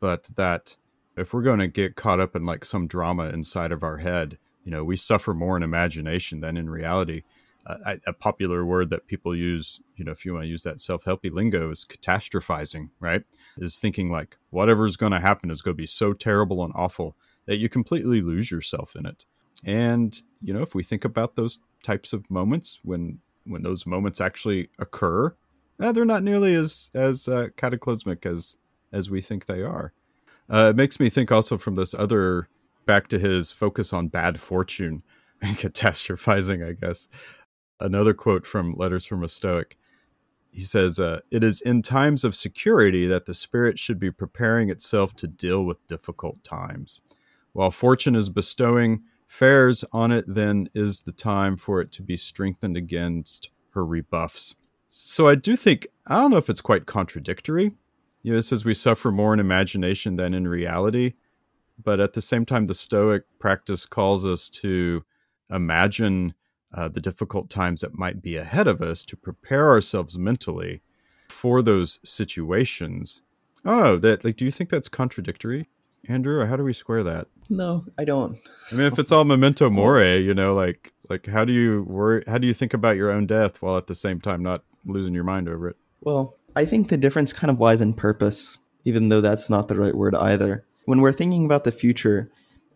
but 0.00 0.24
that 0.36 0.76
if 1.16 1.34
we're 1.34 1.42
going 1.42 1.58
to 1.58 1.68
get 1.68 1.96
caught 1.96 2.20
up 2.20 2.36
in 2.36 2.46
like 2.46 2.64
some 2.64 2.86
drama 2.86 3.30
inside 3.30 3.72
of 3.72 3.82
our 3.82 3.98
head, 3.98 4.38
you 4.64 4.70
know, 4.70 4.84
we 4.84 4.96
suffer 4.96 5.34
more 5.34 5.56
in 5.56 5.62
imagination 5.62 6.40
than 6.40 6.56
in 6.56 6.70
reality 6.70 7.22
a, 7.68 8.00
a, 8.06 8.12
popular 8.12 8.64
word 8.64 8.90
that 8.90 9.06
people 9.06 9.36
use, 9.36 9.80
you 9.96 10.04
know, 10.04 10.12
if 10.12 10.24
you 10.24 10.32
want 10.32 10.44
to 10.44 10.48
use 10.48 10.62
that 10.62 10.80
self 10.80 11.04
helpy 11.04 11.30
lingo, 11.30 11.70
is 11.70 11.84
catastrophizing, 11.84 12.90
right? 12.98 13.22
Is 13.58 13.78
thinking 13.78 14.10
like 14.10 14.38
whatever's 14.50 14.96
going 14.96 15.12
to 15.12 15.20
happen 15.20 15.50
is 15.50 15.62
going 15.62 15.76
to 15.76 15.82
be 15.82 15.86
so 15.86 16.12
terrible 16.12 16.64
and 16.64 16.72
awful 16.74 17.16
that 17.46 17.58
you 17.58 17.68
completely 17.68 18.22
lose 18.22 18.50
yourself 18.50 18.96
in 18.96 19.06
it. 19.06 19.26
And, 19.64 20.20
you 20.40 20.54
know, 20.54 20.62
if 20.62 20.74
we 20.74 20.82
think 20.82 21.04
about 21.04 21.36
those 21.36 21.58
types 21.82 22.12
of 22.12 22.30
moments 22.30 22.80
when 22.82 23.20
when 23.44 23.62
those 23.62 23.86
moments 23.86 24.20
actually 24.20 24.68
occur, 24.78 25.34
eh, 25.80 25.92
they're 25.92 26.04
not 26.04 26.22
nearly 26.22 26.54
as 26.54 26.90
as 26.94 27.28
uh, 27.28 27.48
cataclysmic 27.56 28.24
as 28.26 28.56
as 28.92 29.10
we 29.10 29.20
think 29.20 29.46
they 29.46 29.62
are. 29.62 29.92
Uh, 30.50 30.68
it 30.70 30.76
makes 30.76 30.98
me 30.98 31.10
think 31.10 31.30
also 31.30 31.58
from 31.58 31.74
this 31.74 31.94
other 31.94 32.48
back 32.86 33.08
to 33.08 33.18
his 33.18 33.52
focus 33.52 33.92
on 33.92 34.08
bad 34.08 34.40
fortune 34.40 35.02
and 35.42 35.56
catastrophizing, 35.56 36.66
I 36.66 36.72
guess 36.72 37.08
another 37.80 38.14
quote 38.14 38.46
from 38.46 38.74
Letters 38.74 39.06
from 39.06 39.22
a 39.22 39.28
Stoic. 39.28 39.76
He 40.50 40.62
says, 40.62 40.98
uh, 40.98 41.20
It 41.30 41.44
is 41.44 41.60
in 41.60 41.82
times 41.82 42.24
of 42.24 42.34
security 42.34 43.06
that 43.06 43.26
the 43.26 43.34
spirit 43.34 43.78
should 43.78 43.98
be 43.98 44.10
preparing 44.10 44.70
itself 44.70 45.14
to 45.16 45.28
deal 45.28 45.64
with 45.64 45.86
difficult 45.86 46.42
times. 46.42 47.00
While 47.52 47.70
fortune 47.70 48.14
is 48.14 48.28
bestowing 48.28 49.02
fares 49.26 49.84
on 49.92 50.10
it, 50.10 50.24
then 50.26 50.68
is 50.74 51.02
the 51.02 51.12
time 51.12 51.56
for 51.56 51.80
it 51.80 51.92
to 51.92 52.02
be 52.02 52.16
strengthened 52.16 52.76
against 52.76 53.50
her 53.70 53.84
rebuffs. 53.84 54.56
So 54.88 55.28
I 55.28 55.34
do 55.34 55.54
think, 55.54 55.86
I 56.06 56.20
don't 56.20 56.30
know 56.30 56.38
if 56.38 56.48
it's 56.48 56.60
quite 56.60 56.86
contradictory. 56.86 57.72
You 58.22 58.32
know, 58.32 58.38
it 58.38 58.42
says 58.42 58.64
we 58.64 58.74
suffer 58.74 59.12
more 59.12 59.32
in 59.32 59.40
imagination 59.40 60.16
than 60.16 60.34
in 60.34 60.48
reality. 60.48 61.14
But 61.82 62.00
at 62.00 62.14
the 62.14 62.22
same 62.22 62.44
time, 62.44 62.66
the 62.66 62.74
Stoic 62.74 63.24
practice 63.38 63.86
calls 63.86 64.24
us 64.24 64.50
to 64.50 65.04
imagine 65.50 66.34
uh, 66.74 66.88
the 66.88 67.00
difficult 67.00 67.48
times 67.48 67.82
that 67.82 67.98
might 67.98 68.20
be 68.20 68.36
ahead 68.36 68.66
of 68.66 68.82
us 68.82 69.04
to 69.04 69.16
prepare 69.16 69.68
ourselves 69.70 70.18
mentally 70.18 70.82
for 71.28 71.62
those 71.62 72.00
situations. 72.02 73.22
Oh, 73.64 73.96
that 73.98 74.24
like, 74.24 74.36
do 74.36 74.44
you 74.44 74.50
think 74.50 74.70
that's 74.70 74.88
contradictory, 74.88 75.68
Andrew? 76.08 76.40
Or 76.40 76.46
how 76.46 76.56
do 76.56 76.64
we 76.64 76.72
square 76.72 77.02
that? 77.04 77.28
No, 77.48 77.86
I 77.96 78.04
don't. 78.04 78.36
I 78.70 78.74
mean, 78.74 78.86
if 78.86 78.98
it's 78.98 79.12
all 79.12 79.24
memento 79.24 79.70
mori, 79.70 80.18
you 80.18 80.34
know, 80.34 80.54
like 80.54 80.92
like 81.08 81.26
how 81.26 81.44
do 81.44 81.52
you 81.52 81.82
worry? 81.82 82.24
How 82.26 82.38
do 82.38 82.46
you 82.46 82.54
think 82.54 82.74
about 82.74 82.96
your 82.96 83.10
own 83.10 83.26
death 83.26 83.62
while 83.62 83.76
at 83.76 83.86
the 83.86 83.94
same 83.94 84.20
time 84.20 84.42
not 84.42 84.62
losing 84.84 85.14
your 85.14 85.24
mind 85.24 85.48
over 85.48 85.68
it? 85.68 85.76
Well, 86.00 86.36
I 86.54 86.64
think 86.64 86.88
the 86.88 86.96
difference 86.96 87.32
kind 87.32 87.50
of 87.50 87.60
lies 87.60 87.80
in 87.80 87.94
purpose, 87.94 88.58
even 88.84 89.08
though 89.08 89.20
that's 89.20 89.50
not 89.50 89.68
the 89.68 89.76
right 89.76 89.94
word 89.94 90.14
either. 90.14 90.64
When 90.86 91.00
we're 91.00 91.12
thinking 91.12 91.44
about 91.44 91.64
the 91.64 91.72
future, 91.72 92.28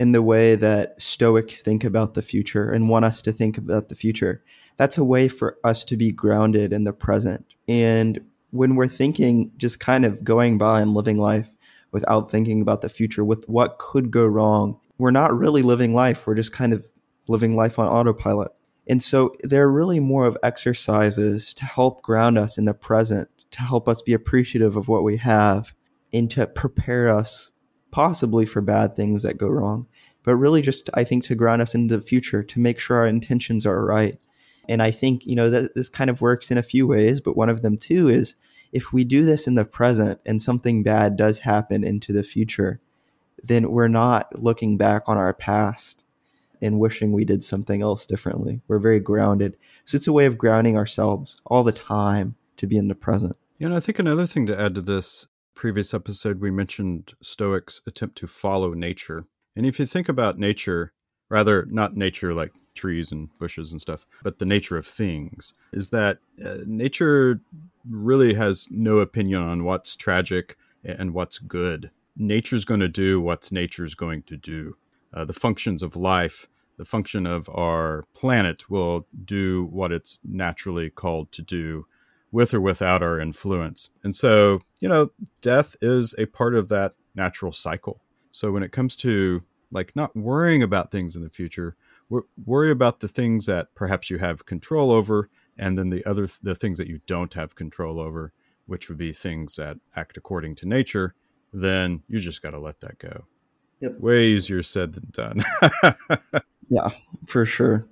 in 0.02 0.10
the 0.10 0.20
way 0.20 0.56
that 0.56 1.00
Stoics 1.00 1.62
think 1.62 1.84
about 1.84 2.14
the 2.14 2.22
future 2.22 2.68
and 2.68 2.88
want 2.88 3.04
us 3.04 3.22
to 3.22 3.32
think 3.32 3.56
about 3.56 3.88
the 3.88 3.94
future. 3.94 4.42
That's 4.76 4.98
a 4.98 5.04
way 5.04 5.28
for 5.28 5.58
us 5.62 5.84
to 5.84 5.96
be 5.96 6.10
grounded 6.10 6.72
in 6.72 6.82
the 6.82 6.92
present. 6.92 7.46
And 7.68 8.20
when 8.50 8.74
we're 8.74 8.88
thinking, 8.88 9.52
just 9.56 9.78
kind 9.78 10.04
of 10.04 10.24
going 10.24 10.58
by 10.58 10.80
and 10.80 10.92
living 10.92 11.18
life 11.18 11.50
without 11.92 12.32
thinking 12.32 12.60
about 12.60 12.80
the 12.80 12.88
future, 12.88 13.24
with 13.24 13.44
what 13.48 13.78
could 13.78 14.10
go 14.10 14.26
wrong, 14.26 14.80
we're 14.98 15.12
not 15.12 15.36
really 15.36 15.62
living 15.62 15.94
life. 15.94 16.26
We're 16.26 16.34
just 16.34 16.52
kind 16.52 16.72
of 16.72 16.88
living 17.28 17.56
life 17.56 17.78
on 17.78 17.86
autopilot. 17.86 18.52
And 18.86 19.02
so 19.02 19.34
there 19.42 19.64
are 19.64 19.72
really 19.72 20.00
more 20.00 20.26
of 20.26 20.36
exercises 20.42 21.54
to 21.54 21.64
help 21.64 22.02
ground 22.02 22.36
us 22.38 22.58
in 22.58 22.64
the 22.64 22.74
present, 22.74 23.28
to 23.52 23.62
help 23.62 23.88
us 23.88 24.02
be 24.02 24.12
appreciative 24.12 24.76
of 24.76 24.88
what 24.88 25.04
we 25.04 25.18
have, 25.18 25.74
and 26.12 26.30
to 26.32 26.46
prepare 26.46 27.08
us 27.08 27.52
possibly 27.90 28.44
for 28.44 28.60
bad 28.60 28.96
things 28.96 29.22
that 29.22 29.38
go 29.38 29.48
wrong, 29.48 29.86
but 30.24 30.34
really 30.36 30.62
just, 30.62 30.90
I 30.94 31.04
think, 31.04 31.24
to 31.24 31.34
ground 31.34 31.62
us 31.62 31.74
in 31.74 31.88
the 31.88 32.00
future, 32.00 32.42
to 32.42 32.60
make 32.60 32.80
sure 32.80 32.98
our 32.98 33.06
intentions 33.06 33.66
are 33.66 33.84
right. 33.84 34.18
And 34.68 34.82
I 34.82 34.90
think, 34.90 35.26
you 35.26 35.36
know, 35.36 35.50
that 35.50 35.74
this 35.74 35.88
kind 35.88 36.10
of 36.10 36.20
works 36.20 36.50
in 36.50 36.58
a 36.58 36.62
few 36.62 36.86
ways, 36.86 37.20
but 37.20 37.36
one 37.36 37.48
of 37.48 37.62
them 37.62 37.76
too 37.76 38.08
is 38.08 38.34
if 38.72 38.92
we 38.92 39.04
do 39.04 39.24
this 39.24 39.46
in 39.46 39.54
the 39.54 39.64
present 39.64 40.20
and 40.24 40.40
something 40.40 40.82
bad 40.82 41.16
does 41.16 41.40
happen 41.40 41.84
into 41.84 42.12
the 42.12 42.22
future, 42.22 42.80
then 43.42 43.70
we're 43.70 43.88
not 43.88 44.40
looking 44.40 44.76
back 44.76 45.02
on 45.06 45.18
our 45.18 45.34
past 45.34 46.01
and 46.62 46.78
wishing 46.78 47.12
we 47.12 47.24
did 47.24 47.44
something 47.44 47.82
else 47.82 48.06
differently. 48.06 48.62
We're 48.68 48.78
very 48.78 49.00
grounded. 49.00 49.56
So 49.84 49.96
it's 49.96 50.06
a 50.06 50.12
way 50.12 50.24
of 50.24 50.38
grounding 50.38 50.76
ourselves 50.76 51.42
all 51.44 51.64
the 51.64 51.72
time 51.72 52.36
to 52.56 52.66
be 52.66 52.76
in 52.76 52.88
the 52.88 52.94
present. 52.94 53.36
You 53.58 53.68
know, 53.68 53.76
I 53.76 53.80
think 53.80 53.98
another 53.98 54.26
thing 54.26 54.46
to 54.46 54.58
add 54.58 54.74
to 54.76 54.80
this 54.80 55.26
previous 55.54 55.92
episode, 55.92 56.40
we 56.40 56.50
mentioned 56.50 57.14
Stoics' 57.20 57.80
attempt 57.86 58.16
to 58.18 58.26
follow 58.26 58.74
nature. 58.74 59.26
And 59.54 59.66
if 59.66 59.78
you 59.78 59.86
think 59.86 60.08
about 60.08 60.38
nature, 60.38 60.92
rather 61.28 61.66
not 61.66 61.96
nature 61.96 62.32
like 62.32 62.52
trees 62.74 63.12
and 63.12 63.28
bushes 63.38 63.72
and 63.72 63.80
stuff, 63.80 64.06
but 64.22 64.38
the 64.38 64.46
nature 64.46 64.76
of 64.76 64.86
things, 64.86 65.54
is 65.72 65.90
that 65.90 66.18
uh, 66.44 66.58
nature 66.66 67.40
really 67.88 68.34
has 68.34 68.68
no 68.70 68.98
opinion 68.98 69.42
on 69.42 69.64
what's 69.64 69.96
tragic 69.96 70.56
and 70.84 71.12
what's 71.12 71.38
good. 71.38 71.90
Nature's 72.16 72.64
going 72.64 72.80
to 72.80 72.88
do 72.88 73.20
what's 73.20 73.52
nature's 73.52 73.94
going 73.94 74.22
to 74.24 74.36
do. 74.36 74.76
Uh, 75.14 75.24
the 75.24 75.32
functions 75.32 75.82
of 75.82 75.94
life, 75.94 76.48
the 76.76 76.84
function 76.84 77.26
of 77.26 77.48
our 77.50 78.04
planet 78.14 78.70
will 78.70 79.06
do 79.24 79.64
what 79.64 79.92
it's 79.92 80.20
naturally 80.24 80.90
called 80.90 81.32
to 81.32 81.42
do 81.42 81.86
with 82.30 82.54
or 82.54 82.60
without 82.60 83.02
our 83.02 83.20
influence. 83.20 83.90
And 84.02 84.16
so, 84.16 84.60
you 84.80 84.88
know, 84.88 85.10
death 85.40 85.76
is 85.82 86.14
a 86.18 86.26
part 86.26 86.54
of 86.54 86.68
that 86.68 86.94
natural 87.14 87.52
cycle. 87.52 88.00
So 88.30 88.50
when 88.50 88.62
it 88.62 88.72
comes 88.72 88.96
to 88.96 89.42
like 89.70 89.94
not 89.94 90.16
worrying 90.16 90.62
about 90.62 90.90
things 90.90 91.14
in 91.14 91.22
the 91.22 91.30
future, 91.30 91.76
worry 92.44 92.70
about 92.70 93.00
the 93.00 93.08
things 93.08 93.46
that 93.46 93.74
perhaps 93.74 94.10
you 94.10 94.18
have 94.18 94.46
control 94.46 94.90
over 94.90 95.30
and 95.58 95.78
then 95.78 95.90
the 95.90 96.04
other 96.04 96.28
the 96.42 96.54
things 96.54 96.78
that 96.78 96.88
you 96.88 97.00
don't 97.06 97.34
have 97.34 97.54
control 97.54 98.00
over, 98.00 98.32
which 98.66 98.88
would 98.88 98.98
be 98.98 99.12
things 99.12 99.56
that 99.56 99.78
act 99.94 100.16
according 100.16 100.54
to 100.56 100.66
nature, 100.66 101.14
then 101.52 102.02
you 102.08 102.18
just 102.18 102.42
got 102.42 102.50
to 102.50 102.58
let 102.58 102.80
that 102.80 102.98
go. 102.98 103.26
Yep. 103.80 104.00
Way 104.00 104.26
easier 104.26 104.62
said 104.62 104.94
than 104.94 105.08
done. 105.10 105.44
yeah, 106.72 106.88
for 107.26 107.44
sure. 107.44 107.86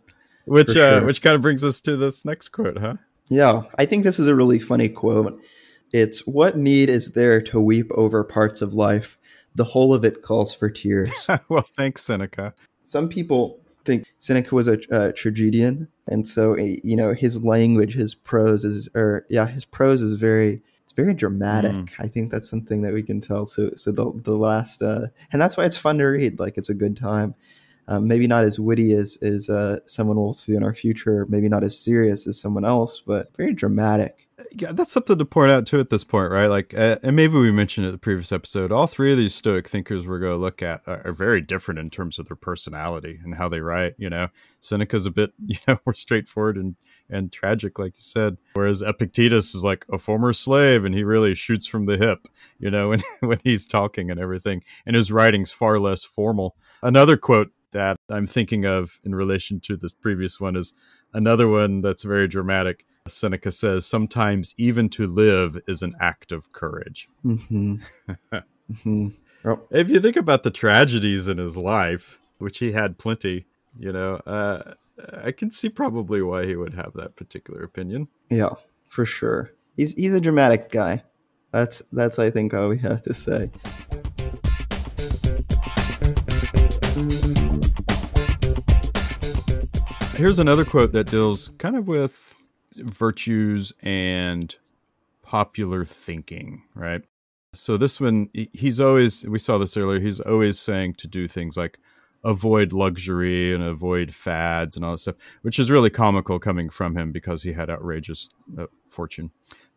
Which 0.46 0.72
for 0.72 0.80
uh, 0.80 0.98
sure. 0.98 1.06
which 1.06 1.20
kind 1.20 1.36
of 1.36 1.42
brings 1.42 1.62
us 1.62 1.82
to 1.82 1.96
this 1.96 2.24
next 2.24 2.48
quote, 2.48 2.78
huh? 2.78 2.96
Yeah, 3.28 3.64
I 3.76 3.84
think 3.84 4.04
this 4.04 4.18
is 4.18 4.26
a 4.26 4.34
really 4.34 4.58
funny 4.58 4.88
quote. 4.88 5.38
It's 5.92 6.26
what 6.26 6.56
need 6.56 6.88
is 6.88 7.12
there 7.12 7.42
to 7.42 7.60
weep 7.60 7.90
over 7.94 8.24
parts 8.24 8.62
of 8.62 8.72
life? 8.72 9.18
The 9.54 9.64
whole 9.64 9.92
of 9.92 10.04
it 10.04 10.22
calls 10.22 10.54
for 10.54 10.70
tears. 10.70 11.10
well, 11.48 11.66
thanks, 11.76 12.02
Seneca. 12.02 12.54
Some 12.82 13.08
people 13.08 13.60
think 13.84 14.06
Seneca 14.18 14.54
was 14.54 14.66
a, 14.66 15.12
tragedian, 15.12 15.88
and 16.06 16.26
so 16.26 16.54
eh, 16.54 16.76
you 16.82 16.96
know 16.96 17.12
his 17.12 17.44
language, 17.44 17.94
his 17.94 18.14
prose 18.14 18.64
is, 18.64 18.88
or 18.94 19.26
yeah, 19.28 19.46
his 19.46 19.66
prose 19.66 20.00
is 20.00 20.14
very 20.14 20.62
it's 20.84 20.94
very 20.94 21.12
dramatic. 21.12 21.72
Mm. 21.72 21.90
I 21.98 22.08
think 22.08 22.30
that's 22.30 22.48
something 22.48 22.80
that 22.80 22.94
we 22.94 23.02
can 23.02 23.20
tell. 23.20 23.44
So 23.44 23.72
so 23.76 23.92
the 23.92 24.10
the 24.24 24.38
last, 24.38 24.80
uh, 24.80 25.08
and 25.32 25.42
that's 25.42 25.58
why 25.58 25.66
it's 25.66 25.76
fun 25.76 25.98
to 25.98 26.06
read. 26.06 26.40
Like 26.40 26.56
it's 26.56 26.70
a 26.70 26.74
good 26.74 26.96
time 26.96 27.34
um, 27.88 28.06
maybe 28.06 28.26
not 28.26 28.44
as 28.44 28.60
witty 28.60 28.92
as, 28.92 29.16
as 29.22 29.50
uh, 29.50 29.80
someone 29.86 30.16
we'll 30.16 30.34
see 30.34 30.54
in 30.54 30.62
our 30.62 30.74
future, 30.74 31.26
maybe 31.28 31.48
not 31.48 31.64
as 31.64 31.78
serious 31.78 32.26
as 32.26 32.40
someone 32.40 32.64
else, 32.64 33.00
but 33.00 33.34
very 33.36 33.52
dramatic. 33.52 34.28
Yeah, 34.52 34.72
that's 34.72 34.92
something 34.92 35.18
to 35.18 35.24
point 35.24 35.50
out 35.50 35.66
too 35.66 35.80
at 35.80 35.90
this 35.90 36.04
point, 36.04 36.30
right? 36.30 36.46
Like, 36.46 36.74
uh, 36.74 36.98
and 37.02 37.14
maybe 37.14 37.34
we 37.34 37.52
mentioned 37.52 37.86
it 37.86 37.90
the 37.90 37.98
previous 37.98 38.32
episode. 38.32 38.72
All 38.72 38.86
three 38.86 39.12
of 39.12 39.18
these 39.18 39.34
Stoic 39.34 39.68
thinkers 39.68 40.06
we're 40.06 40.18
going 40.18 40.32
to 40.32 40.38
look 40.38 40.62
at 40.62 40.82
are, 40.86 41.08
are, 41.08 41.12
very 41.12 41.40
different 41.40 41.78
in 41.78 41.90
terms 41.90 42.18
of 42.18 42.26
their 42.26 42.36
personality 42.36 43.20
and 43.22 43.34
how 43.34 43.48
they 43.48 43.60
write. 43.60 43.94
You 43.98 44.10
know, 44.10 44.28
Seneca's 44.60 45.06
a 45.06 45.10
bit, 45.10 45.32
you 45.46 45.58
know, 45.68 45.78
more 45.84 45.94
straightforward 45.94 46.56
and 46.56 46.76
and 47.08 47.32
tragic, 47.32 47.78
like 47.78 47.96
you 47.96 48.02
said. 48.02 48.36
Whereas 48.54 48.82
Epictetus 48.82 49.54
is 49.54 49.64
like 49.64 49.84
a 49.92 49.98
former 49.98 50.32
slave, 50.32 50.84
and 50.84 50.94
he 50.94 51.04
really 51.04 51.34
shoots 51.34 51.66
from 51.66 51.86
the 51.86 51.96
hip, 51.96 52.28
you 52.58 52.70
know, 52.70 52.88
when 52.90 53.00
when 53.20 53.38
he's 53.44 53.66
talking 53.66 54.10
and 54.10 54.20
everything. 54.20 54.62
And 54.86 54.96
his 54.96 55.12
writing's 55.12 55.52
far 55.52 55.78
less 55.78 56.04
formal. 56.04 56.56
Another 56.82 57.16
quote 57.16 57.50
that 57.72 57.96
I'm 58.10 58.26
thinking 58.26 58.64
of 58.64 59.00
in 59.04 59.14
relation 59.14 59.60
to 59.60 59.76
the 59.76 59.90
previous 60.00 60.40
one 60.40 60.56
is 60.56 60.74
another 61.12 61.48
one 61.48 61.80
that's 61.80 62.02
very 62.02 62.28
dramatic. 62.28 62.84
Seneca 63.08 63.50
says, 63.50 63.86
Sometimes 63.86 64.54
even 64.58 64.88
to 64.90 65.06
live 65.06 65.58
is 65.66 65.82
an 65.82 65.94
act 66.00 66.32
of 66.32 66.52
courage. 66.52 67.08
Mm-hmm. 67.24 67.76
mm-hmm. 68.32 69.08
Oh. 69.44 69.60
If 69.70 69.88
you 69.88 70.00
think 70.00 70.16
about 70.16 70.42
the 70.42 70.50
tragedies 70.50 71.26
in 71.28 71.38
his 71.38 71.56
life, 71.56 72.20
which 72.38 72.58
he 72.58 72.72
had 72.72 72.98
plenty, 72.98 73.46
you 73.78 73.92
know, 73.92 74.16
uh, 74.26 74.74
I 75.22 75.32
can 75.32 75.50
see 75.50 75.68
probably 75.68 76.20
why 76.20 76.46
he 76.46 76.56
would 76.56 76.74
have 76.74 76.92
that 76.94 77.16
particular 77.16 77.62
opinion. 77.62 78.08
Yeah, 78.28 78.50
for 78.86 79.06
sure. 79.06 79.52
He's 79.76 79.94
he's 79.94 80.12
a 80.12 80.20
dramatic 80.20 80.70
guy. 80.70 81.04
That's 81.52 81.80
that's 81.92 82.18
I 82.18 82.30
think 82.30 82.52
all 82.52 82.68
we 82.68 82.78
have 82.78 83.02
to 83.02 83.14
say. 83.14 83.50
Here's 90.20 90.38
another 90.38 90.66
quote 90.66 90.92
that 90.92 91.10
deals 91.10 91.50
kind 91.56 91.74
of 91.74 91.88
with 91.88 92.34
virtues 92.76 93.72
and 93.82 94.54
popular 95.22 95.86
thinking, 95.86 96.62
right? 96.74 97.00
So 97.54 97.78
this 97.78 98.02
one, 98.02 98.28
he's 98.52 98.80
always, 98.80 99.26
we 99.26 99.38
saw 99.38 99.56
this 99.56 99.78
earlier, 99.78 99.98
he's 99.98 100.20
always 100.20 100.58
saying 100.58 100.96
to 100.96 101.08
do 101.08 101.26
things 101.26 101.56
like 101.56 101.78
avoid 102.22 102.74
luxury 102.74 103.54
and 103.54 103.62
avoid 103.64 104.12
fads 104.14 104.76
and 104.76 104.84
all 104.84 104.92
that 104.92 104.98
stuff, 104.98 105.16
which 105.40 105.58
is 105.58 105.70
really 105.70 105.88
comical 105.88 106.38
coming 106.38 106.68
from 106.68 106.98
him 106.98 107.12
because 107.12 107.42
he 107.42 107.54
had 107.54 107.70
outrageous 107.70 108.28
uh, 108.58 108.66
fortune. 108.90 109.30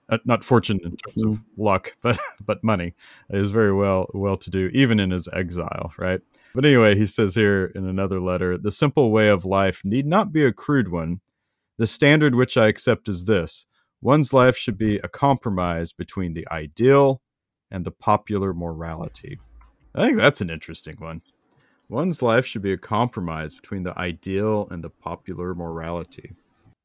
Uh, 0.09 0.17
not 0.25 0.43
fortune 0.43 0.81
in 0.83 0.97
terms 0.97 1.23
of 1.23 1.41
luck, 1.55 1.95
but 2.01 2.19
but 2.45 2.61
money. 2.65 2.95
Was 3.29 3.49
very 3.49 3.71
well 3.71 4.09
well 4.13 4.35
to 4.35 4.51
do, 4.51 4.69
even 4.73 4.99
in 4.99 5.11
his 5.11 5.29
exile, 5.31 5.93
right? 5.97 6.19
But 6.53 6.65
anyway, 6.65 6.95
he 6.95 7.07
says 7.07 7.35
here 7.35 7.71
in 7.73 7.87
another 7.87 8.19
letter 8.19 8.57
the 8.57 8.71
simple 8.71 9.11
way 9.11 9.29
of 9.29 9.43
life 9.45 9.83
need 9.83 10.05
not 10.05 10.31
be 10.31 10.45
a 10.45 10.53
crude 10.53 10.91
one. 10.91 11.21
The 11.77 11.87
standard 11.87 12.35
which 12.35 12.57
I 12.57 12.67
accept 12.67 13.09
is 13.09 13.25
this 13.25 13.65
one's 14.01 14.33
life 14.33 14.55
should 14.55 14.77
be 14.77 14.97
a 14.97 15.07
compromise 15.07 15.93
between 15.93 16.33
the 16.33 16.47
ideal 16.51 17.21
and 17.71 17.85
the 17.85 17.91
popular 17.91 18.53
morality. 18.53 19.39
I 19.95 20.05
think 20.05 20.17
that's 20.17 20.41
an 20.41 20.51
interesting 20.51 20.95
one. 20.99 21.21
One's 21.89 22.21
life 22.21 22.45
should 22.45 22.61
be 22.61 22.73
a 22.73 22.77
compromise 22.77 23.55
between 23.55 23.83
the 23.83 23.97
ideal 23.97 24.67
and 24.69 24.83
the 24.83 24.89
popular 24.89 25.55
morality. 25.55 26.33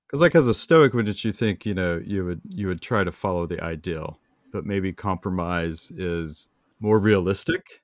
Because, 0.07 0.21
like, 0.21 0.35
as 0.35 0.47
a 0.47 0.55
Stoic, 0.55 0.95
wouldn't 0.95 1.25
you 1.25 1.33
think 1.33 1.67
you 1.67 1.75
know 1.75 2.01
you 2.05 2.25
would 2.25 2.41
you 2.49 2.69
would 2.69 2.81
try 2.81 3.05
to 3.05 3.13
follow 3.13 3.47
the 3.47 3.63
ideal, 3.63 4.19
but 4.51 4.65
maybe 4.65 4.93
compromise 4.93 5.91
is 5.91 6.49
more 6.81 6.99
realistic? 6.99 7.83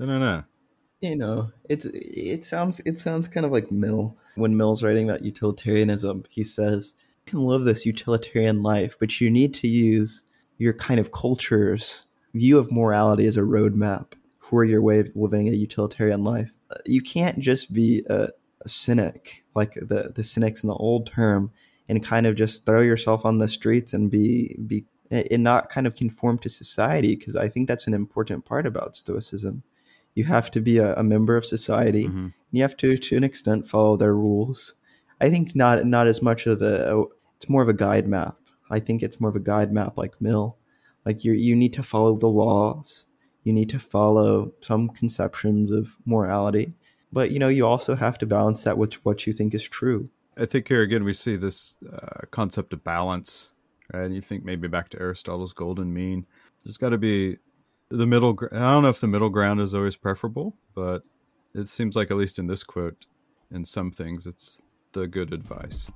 I 0.00 0.06
don't 0.06 0.20
know 0.20 0.44
you 1.04 1.16
know, 1.16 1.52
it's 1.68 1.84
it 1.84 2.44
sounds 2.44 2.80
it 2.80 2.98
sounds 2.98 3.28
kind 3.28 3.44
of 3.44 3.52
like 3.52 3.70
Mill 3.70 4.16
when 4.36 4.56
Mill's 4.56 4.82
writing 4.82 5.08
about 5.08 5.22
utilitarianism. 5.22 6.24
He 6.30 6.42
says 6.42 6.94
you 7.26 7.30
can 7.30 7.44
live 7.44 7.64
this 7.64 7.84
utilitarian 7.84 8.62
life, 8.62 8.96
but 8.98 9.20
you 9.20 9.30
need 9.30 9.52
to 9.54 9.68
use 9.68 10.24
your 10.56 10.72
kind 10.72 10.98
of 10.98 11.12
culture's 11.12 12.06
view 12.32 12.56
of 12.58 12.72
morality 12.72 13.26
as 13.26 13.36
a 13.36 13.42
roadmap 13.42 14.12
for 14.40 14.64
your 14.64 14.80
way 14.80 14.98
of 15.00 15.14
living 15.14 15.46
a 15.48 15.52
utilitarian 15.52 16.24
life. 16.24 16.52
You 16.86 17.02
can't 17.02 17.38
just 17.38 17.74
be 17.74 18.02
a, 18.08 18.30
a 18.62 18.68
cynic 18.68 19.44
like 19.54 19.74
the 19.74 20.10
the 20.14 20.24
cynics 20.24 20.64
in 20.64 20.68
the 20.68 20.74
old 20.74 21.06
term 21.06 21.52
and 21.86 22.02
kind 22.02 22.26
of 22.26 22.34
just 22.34 22.64
throw 22.64 22.80
yourself 22.80 23.26
on 23.26 23.38
the 23.38 23.48
streets 23.48 23.92
and 23.92 24.10
be 24.10 24.56
be 24.66 24.86
and 25.10 25.44
not 25.44 25.68
kind 25.68 25.86
of 25.86 25.94
conform 25.94 26.38
to 26.38 26.48
society 26.48 27.14
because 27.14 27.36
I 27.36 27.50
think 27.50 27.68
that's 27.68 27.86
an 27.86 27.92
important 27.92 28.46
part 28.46 28.64
about 28.66 28.96
stoicism 28.96 29.64
you 30.14 30.24
have 30.24 30.50
to 30.52 30.60
be 30.60 30.78
a, 30.78 30.94
a 30.94 31.02
member 31.02 31.36
of 31.36 31.44
society. 31.44 32.06
Mm-hmm. 32.06 32.28
You 32.52 32.62
have 32.62 32.76
to, 32.78 32.96
to 32.96 33.16
an 33.16 33.24
extent, 33.24 33.66
follow 33.66 33.96
their 33.96 34.14
rules. 34.14 34.74
I 35.20 35.30
think 35.30 35.54
not 35.56 35.86
not 35.86 36.06
as 36.06 36.22
much 36.22 36.46
of 36.46 36.62
a, 36.62 36.96
a. 36.96 37.04
It's 37.36 37.48
more 37.48 37.62
of 37.62 37.68
a 37.68 37.74
guide 37.74 38.06
map. 38.06 38.36
I 38.70 38.78
think 38.80 39.02
it's 39.02 39.20
more 39.20 39.30
of 39.30 39.36
a 39.36 39.40
guide 39.40 39.72
map, 39.72 39.98
like 39.98 40.20
Mill. 40.20 40.58
Like 41.04 41.24
you, 41.24 41.32
you 41.32 41.54
need 41.54 41.72
to 41.74 41.82
follow 41.82 42.16
the 42.16 42.28
laws. 42.28 43.06
You 43.42 43.52
need 43.52 43.68
to 43.70 43.78
follow 43.78 44.52
some 44.60 44.88
conceptions 44.88 45.70
of 45.70 45.96
morality, 46.06 46.74
but 47.12 47.30
you 47.30 47.38
know 47.38 47.48
you 47.48 47.66
also 47.66 47.94
have 47.94 48.16
to 48.18 48.26
balance 48.26 48.64
that 48.64 48.78
with 48.78 48.94
what 49.04 49.26
you 49.26 49.32
think 49.32 49.52
is 49.54 49.68
true. 49.68 50.08
I 50.36 50.46
think 50.46 50.66
here 50.68 50.80
again 50.80 51.04
we 51.04 51.12
see 51.12 51.36
this 51.36 51.76
uh, 51.92 52.22
concept 52.30 52.72
of 52.72 52.82
balance, 52.82 53.52
right? 53.92 54.04
And 54.04 54.14
you 54.14 54.22
think 54.22 54.44
maybe 54.44 54.66
back 54.66 54.88
to 54.90 55.00
Aristotle's 55.00 55.52
golden 55.52 55.92
mean. 55.92 56.26
There's 56.64 56.78
got 56.78 56.90
to 56.90 56.98
be 56.98 57.36
the 57.90 58.06
middle. 58.06 58.38
I 58.52 58.72
don't 58.72 58.82
know 58.82 58.88
if 58.88 59.00
the 59.00 59.06
middle 59.06 59.30
ground 59.30 59.60
is 59.60 59.74
always 59.74 59.96
preferable, 59.96 60.56
but 60.74 61.02
it 61.54 61.68
seems 61.68 61.96
like 61.96 62.10
at 62.10 62.16
least 62.16 62.38
in 62.38 62.46
this 62.46 62.64
quote, 62.64 63.06
in 63.50 63.64
some 63.64 63.90
things, 63.90 64.26
it's 64.26 64.60
the 64.92 65.06
good 65.06 65.32
advice. 65.32 65.90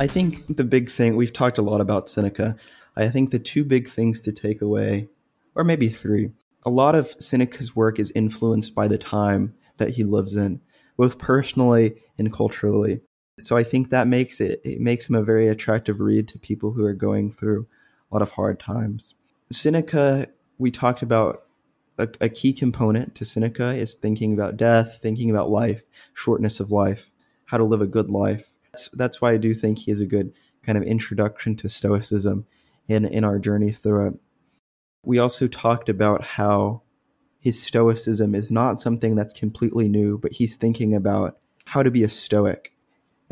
I 0.00 0.06
think 0.06 0.56
the 0.56 0.64
big 0.64 0.90
thing 0.90 1.16
we've 1.16 1.32
talked 1.32 1.58
a 1.58 1.62
lot 1.62 1.80
about 1.80 2.08
Seneca. 2.08 2.56
I 2.96 3.08
think 3.08 3.30
the 3.30 3.38
two 3.38 3.64
big 3.64 3.88
things 3.88 4.20
to 4.22 4.32
take 4.32 4.60
away, 4.60 5.08
or 5.54 5.64
maybe 5.64 5.88
three, 5.88 6.30
a 6.64 6.70
lot 6.70 6.94
of 6.94 7.14
Seneca's 7.18 7.74
work 7.74 7.98
is 7.98 8.12
influenced 8.14 8.74
by 8.74 8.88
the 8.88 8.98
time 8.98 9.54
that 9.78 9.90
he 9.90 10.04
lives 10.04 10.34
in, 10.36 10.60
both 10.96 11.18
personally 11.18 11.94
and 12.18 12.32
culturally. 12.32 13.00
So 13.40 13.56
I 13.56 13.64
think 13.64 13.90
that 13.90 14.06
makes 14.06 14.40
it 14.40 14.60
it 14.64 14.80
makes 14.80 15.08
him 15.08 15.14
a 15.14 15.22
very 15.22 15.48
attractive 15.48 16.00
read 16.00 16.28
to 16.28 16.38
people 16.38 16.72
who 16.72 16.84
are 16.84 16.92
going 16.92 17.30
through 17.30 17.66
a 18.10 18.14
lot 18.14 18.22
of 18.22 18.32
hard 18.32 18.60
times. 18.60 19.14
Seneca, 19.50 20.28
we 20.58 20.70
talked 20.70 21.02
about 21.02 21.44
a, 21.98 22.08
a 22.20 22.28
key 22.28 22.52
component 22.52 23.14
to 23.16 23.24
Seneca 23.24 23.74
is 23.74 23.94
thinking 23.94 24.32
about 24.32 24.56
death, 24.56 24.98
thinking 25.00 25.30
about 25.30 25.50
life, 25.50 25.82
shortness 26.14 26.60
of 26.60 26.70
life, 26.70 27.10
how 27.46 27.56
to 27.58 27.64
live 27.64 27.80
a 27.80 27.86
good 27.86 28.10
life. 28.10 28.50
That's, 28.72 28.88
that's 28.90 29.20
why 29.20 29.32
I 29.32 29.36
do 29.36 29.54
think 29.54 29.80
he 29.80 29.90
is 29.90 30.00
a 30.00 30.06
good 30.06 30.32
kind 30.64 30.78
of 30.78 30.84
introduction 30.84 31.56
to 31.56 31.68
Stoicism 31.68 32.46
in, 32.88 33.04
in 33.04 33.24
our 33.24 33.38
journey 33.38 33.72
through 33.72 34.06
it. 34.08 34.14
We 35.04 35.18
also 35.18 35.48
talked 35.48 35.88
about 35.88 36.22
how 36.22 36.82
his 37.38 37.62
Stoicism 37.62 38.34
is 38.34 38.52
not 38.52 38.78
something 38.78 39.16
that's 39.16 39.32
completely 39.32 39.88
new, 39.88 40.16
but 40.16 40.32
he's 40.32 40.56
thinking 40.56 40.94
about 40.94 41.38
how 41.66 41.82
to 41.82 41.90
be 41.90 42.04
a 42.04 42.08
Stoic. 42.08 42.72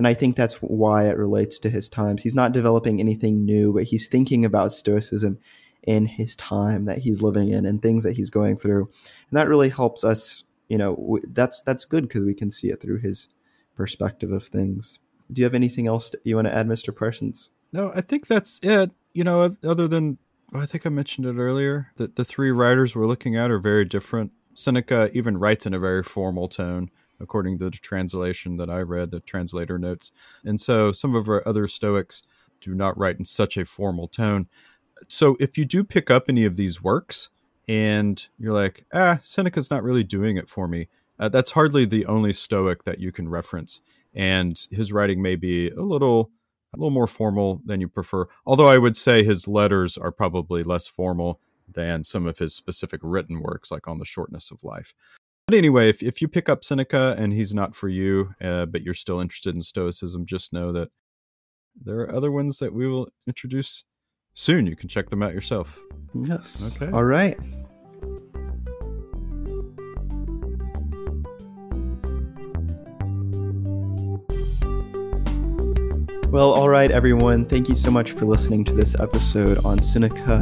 And 0.00 0.06
I 0.06 0.14
think 0.14 0.34
that's 0.34 0.62
why 0.62 1.08
it 1.10 1.18
relates 1.18 1.58
to 1.58 1.68
his 1.68 1.90
times. 1.90 2.22
He's 2.22 2.34
not 2.34 2.52
developing 2.52 3.00
anything 3.00 3.44
new, 3.44 3.70
but 3.70 3.82
he's 3.82 4.08
thinking 4.08 4.46
about 4.46 4.72
Stoicism 4.72 5.38
in 5.82 6.06
his 6.06 6.34
time 6.36 6.86
that 6.86 7.00
he's 7.00 7.20
living 7.20 7.50
in 7.50 7.66
and 7.66 7.82
things 7.82 8.02
that 8.04 8.16
he's 8.16 8.30
going 8.30 8.56
through. 8.56 8.84
And 9.30 9.38
that 9.38 9.46
really 9.46 9.68
helps 9.68 10.02
us, 10.02 10.44
you 10.68 10.78
know, 10.78 10.96
w- 10.96 11.26
that's 11.28 11.60
that's 11.60 11.84
good 11.84 12.08
because 12.08 12.24
we 12.24 12.32
can 12.32 12.50
see 12.50 12.70
it 12.70 12.80
through 12.80 13.00
his 13.00 13.28
perspective 13.76 14.32
of 14.32 14.44
things. 14.44 15.00
Do 15.30 15.42
you 15.42 15.44
have 15.44 15.54
anything 15.54 15.86
else 15.86 16.08
that 16.08 16.22
you 16.24 16.36
want 16.36 16.48
to 16.48 16.54
add, 16.54 16.66
Mr. 16.66 16.96
Parsons? 16.96 17.50
No, 17.70 17.92
I 17.94 18.00
think 18.00 18.26
that's 18.26 18.58
it. 18.62 18.92
You 19.12 19.24
know, 19.24 19.54
other 19.62 19.86
than 19.86 20.16
I 20.54 20.64
think 20.64 20.86
I 20.86 20.88
mentioned 20.88 21.26
it 21.26 21.36
earlier 21.36 21.92
that 21.96 22.16
the 22.16 22.24
three 22.24 22.52
writers 22.52 22.96
we're 22.96 23.04
looking 23.04 23.36
at 23.36 23.50
are 23.50 23.58
very 23.58 23.84
different. 23.84 24.32
Seneca 24.54 25.10
even 25.12 25.36
writes 25.36 25.66
in 25.66 25.74
a 25.74 25.78
very 25.78 26.02
formal 26.02 26.48
tone, 26.48 26.90
according 27.20 27.58
to 27.58 27.66
the 27.66 27.70
translation 27.70 28.56
that 28.56 28.70
I 28.70 28.80
read, 28.80 29.10
the 29.10 29.20
translator 29.20 29.78
notes. 29.78 30.12
And 30.44 30.60
so 30.60 30.92
some 30.92 31.14
of 31.14 31.28
our 31.28 31.46
other 31.46 31.66
Stoics 31.66 32.22
do 32.60 32.74
not 32.74 32.96
write 32.98 33.18
in 33.18 33.24
such 33.24 33.56
a 33.56 33.64
formal 33.64 34.08
tone. 34.08 34.48
So 35.08 35.36
if 35.40 35.56
you 35.56 35.64
do 35.64 35.84
pick 35.84 36.10
up 36.10 36.24
any 36.28 36.44
of 36.44 36.56
these 36.56 36.82
works 36.82 37.30
and 37.66 38.26
you're 38.38 38.52
like, 38.52 38.84
ah, 38.92 39.20
Seneca's 39.22 39.70
not 39.70 39.82
really 39.82 40.04
doing 40.04 40.36
it 40.36 40.48
for 40.48 40.68
me, 40.68 40.88
uh, 41.18 41.28
that's 41.28 41.52
hardly 41.52 41.84
the 41.84 42.06
only 42.06 42.32
Stoic 42.32 42.84
that 42.84 42.98
you 42.98 43.12
can 43.12 43.28
reference. 43.28 43.82
And 44.14 44.66
his 44.70 44.92
writing 44.92 45.22
may 45.22 45.36
be 45.36 45.70
a 45.70 45.82
little 45.82 46.30
a 46.72 46.76
little 46.76 46.90
more 46.90 47.08
formal 47.08 47.60
than 47.64 47.80
you 47.80 47.88
prefer. 47.88 48.26
Although 48.46 48.68
I 48.68 48.78
would 48.78 48.96
say 48.96 49.24
his 49.24 49.48
letters 49.48 49.98
are 49.98 50.12
probably 50.12 50.62
less 50.62 50.86
formal 50.86 51.40
than 51.68 52.04
some 52.04 52.26
of 52.26 52.38
his 52.38 52.54
specific 52.54 53.00
written 53.02 53.40
works, 53.40 53.70
like 53.70 53.88
on 53.88 53.98
the 53.98 54.04
shortness 54.04 54.50
of 54.50 54.64
life. 54.64 54.94
But 55.50 55.56
anyway, 55.56 55.88
if, 55.88 56.00
if 56.00 56.22
you 56.22 56.28
pick 56.28 56.48
up 56.48 56.62
Seneca 56.62 57.16
and 57.18 57.32
he's 57.32 57.52
not 57.52 57.74
for 57.74 57.88
you, 57.88 58.36
uh, 58.40 58.66
but 58.66 58.82
you're 58.82 58.94
still 58.94 59.18
interested 59.18 59.56
in 59.56 59.64
Stoicism, 59.64 60.24
just 60.24 60.52
know 60.52 60.70
that 60.70 60.90
there 61.74 61.98
are 61.98 62.14
other 62.14 62.30
ones 62.30 62.60
that 62.60 62.72
we 62.72 62.86
will 62.86 63.08
introduce 63.26 63.84
soon. 64.32 64.68
You 64.68 64.76
can 64.76 64.88
check 64.88 65.10
them 65.10 65.24
out 65.24 65.34
yourself. 65.34 65.82
Yes. 66.14 66.76
Okay. 66.80 66.92
All 66.92 67.02
right. 67.02 67.36
Well, 76.28 76.52
all 76.52 76.68
right, 76.68 76.92
everyone. 76.92 77.44
Thank 77.44 77.68
you 77.68 77.74
so 77.74 77.90
much 77.90 78.12
for 78.12 78.24
listening 78.24 78.64
to 78.66 78.72
this 78.72 78.94
episode 79.00 79.64
on 79.64 79.82
Seneca. 79.82 80.40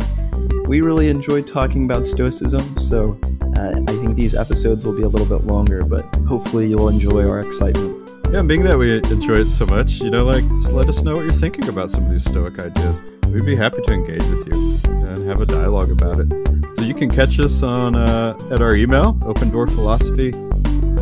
We 0.66 0.82
really 0.82 1.08
enjoyed 1.08 1.46
talking 1.46 1.86
about 1.86 2.06
Stoicism, 2.06 2.76
so 2.76 3.18
uh, 3.58 3.80
I 3.88 3.92
think 3.96 4.14
these 4.14 4.34
episodes 4.34 4.84
will 4.84 4.92
be 4.92 5.02
a 5.02 5.08
little 5.08 5.26
bit 5.26 5.46
longer, 5.46 5.84
but 5.84 6.04
hopefully 6.26 6.68
you'll 6.68 6.88
enjoy 6.88 7.28
our 7.28 7.40
excitement. 7.40 8.08
Yeah, 8.30 8.42
being 8.42 8.62
that 8.62 8.78
we 8.78 8.98
enjoy 8.98 9.38
it 9.38 9.48
so 9.48 9.66
much, 9.66 10.00
you 10.00 10.10
know, 10.10 10.24
like, 10.24 10.46
just 10.60 10.72
let 10.72 10.88
us 10.88 11.02
know 11.02 11.16
what 11.16 11.24
you're 11.24 11.32
thinking 11.32 11.68
about 11.68 11.90
some 11.90 12.04
of 12.04 12.10
these 12.10 12.24
Stoic 12.24 12.58
ideas. 12.58 13.02
We'd 13.28 13.44
be 13.44 13.56
happy 13.56 13.82
to 13.82 13.92
engage 13.92 14.22
with 14.24 14.46
you 14.46 14.78
and 14.92 15.26
have 15.28 15.40
a 15.40 15.46
dialogue 15.46 15.90
about 15.90 16.20
it. 16.20 16.76
So 16.76 16.82
you 16.82 16.94
can 16.94 17.10
catch 17.10 17.40
us 17.40 17.62
on 17.62 17.94
uh, 17.94 18.38
at 18.50 18.60
our 18.60 18.74
email, 18.74 19.18
open 19.22 19.50
door 19.50 19.66
philosophy 19.66 20.28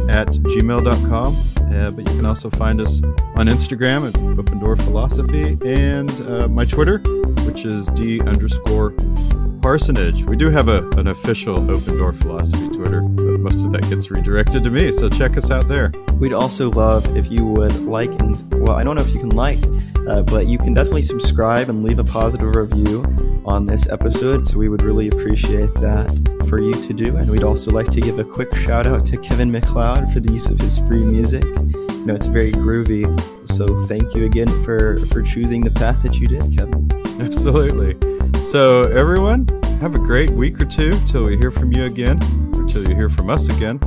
at 0.09 0.29
gmail.com. 0.29 1.37
Uh, 1.75 1.91
but 1.91 2.09
you 2.09 2.17
can 2.17 2.25
also 2.25 2.49
find 2.49 2.81
us 2.81 3.03
on 3.35 3.49
Instagram 3.49 4.09
at 4.09 4.39
Open 4.39 4.59
Door 4.59 4.77
Philosophy 4.77 5.59
and 5.65 6.11
uh, 6.23 6.49
my 6.49 6.65
Twitter, 6.65 6.99
which 7.45 7.65
is 7.65 7.87
D 7.89 8.21
underscore 8.21 8.95
parsonage. 9.67 10.25
We 10.27 10.37
do 10.37 10.49
have 10.49 10.69
a, 10.69 10.89
an 10.91 11.09
official 11.09 11.59
Open 11.69 11.99
Door 11.99 12.13
Philosophy 12.13 12.69
Twitter, 12.69 13.01
but 13.01 13.41
most 13.41 13.65
of 13.65 13.73
that 13.73 13.83
gets 13.91 14.13
redirected 14.13 14.63
to 14.63 14.71
me. 14.71 14.93
So 14.93 15.09
check 15.09 15.37
us 15.37 15.51
out 15.51 15.67
there. 15.67 15.91
We'd 16.21 16.33
also 16.33 16.71
love 16.71 17.17
if 17.17 17.29
you 17.33 17.45
would 17.45 17.75
like 17.81 18.11
and, 18.23 18.65
well, 18.65 18.77
I 18.77 18.85
don't 18.85 18.95
know 18.95 19.03
if 19.03 19.13
you 19.13 19.19
can 19.19 19.31
like, 19.31 19.59
uh, 20.07 20.23
but 20.23 20.47
you 20.47 20.57
can 20.57 20.73
definitely 20.73 21.03
subscribe 21.03 21.69
and 21.69 21.83
leave 21.83 21.99
a 21.99 22.05
positive 22.05 22.55
review 22.55 23.03
on 23.45 23.65
this 23.65 23.89
episode. 23.89 24.47
So 24.47 24.57
we 24.57 24.69
would 24.69 24.83
really 24.83 25.09
appreciate 25.09 25.75
that 25.75 26.13
for 26.49 26.61
you 26.61 26.75
to 26.83 26.93
do. 26.93 27.17
And 27.17 27.29
we'd 27.29 27.43
also 27.43 27.73
like 27.73 27.91
to 27.91 28.01
give 28.01 28.21
a 28.21 28.25
quick 28.25 28.55
shout 28.55 28.87
out 28.87 29.05
to 29.07 29.17
Kevin 29.17 29.51
MacLeod 29.51 30.13
for 30.13 30.21
the 30.21 30.33
use 30.33 30.49
of 30.49 30.61
his 30.61 30.79
free 30.79 31.05
music. 31.05 31.43
You 31.45 32.07
know, 32.07 32.15
it's 32.15 32.27
very 32.27 32.53
groovy. 32.53 33.05
So 33.49 33.67
thank 33.87 34.15
you 34.15 34.27
again 34.27 34.47
for, 34.63 34.99
for 35.09 35.23
choosing 35.23 35.65
the 35.65 35.73
path 35.73 36.03
that 36.05 36.21
you 36.21 36.29
did, 36.29 36.57
Kevin. 36.57 36.89
Absolutely. 37.21 38.16
So, 38.47 38.83
everyone, 38.83 39.49
have 39.81 39.97
a 39.97 39.99
great 39.99 40.31
week 40.31 40.61
or 40.61 40.67
two 40.67 40.97
till 41.05 41.25
we 41.25 41.37
hear 41.37 41.51
from 41.51 41.73
you 41.73 41.83
again, 41.83 42.17
or 42.55 42.65
till 42.69 42.89
you 42.89 42.95
hear 42.95 43.09
from 43.09 43.29
us 43.29 43.49
again. 43.49 43.81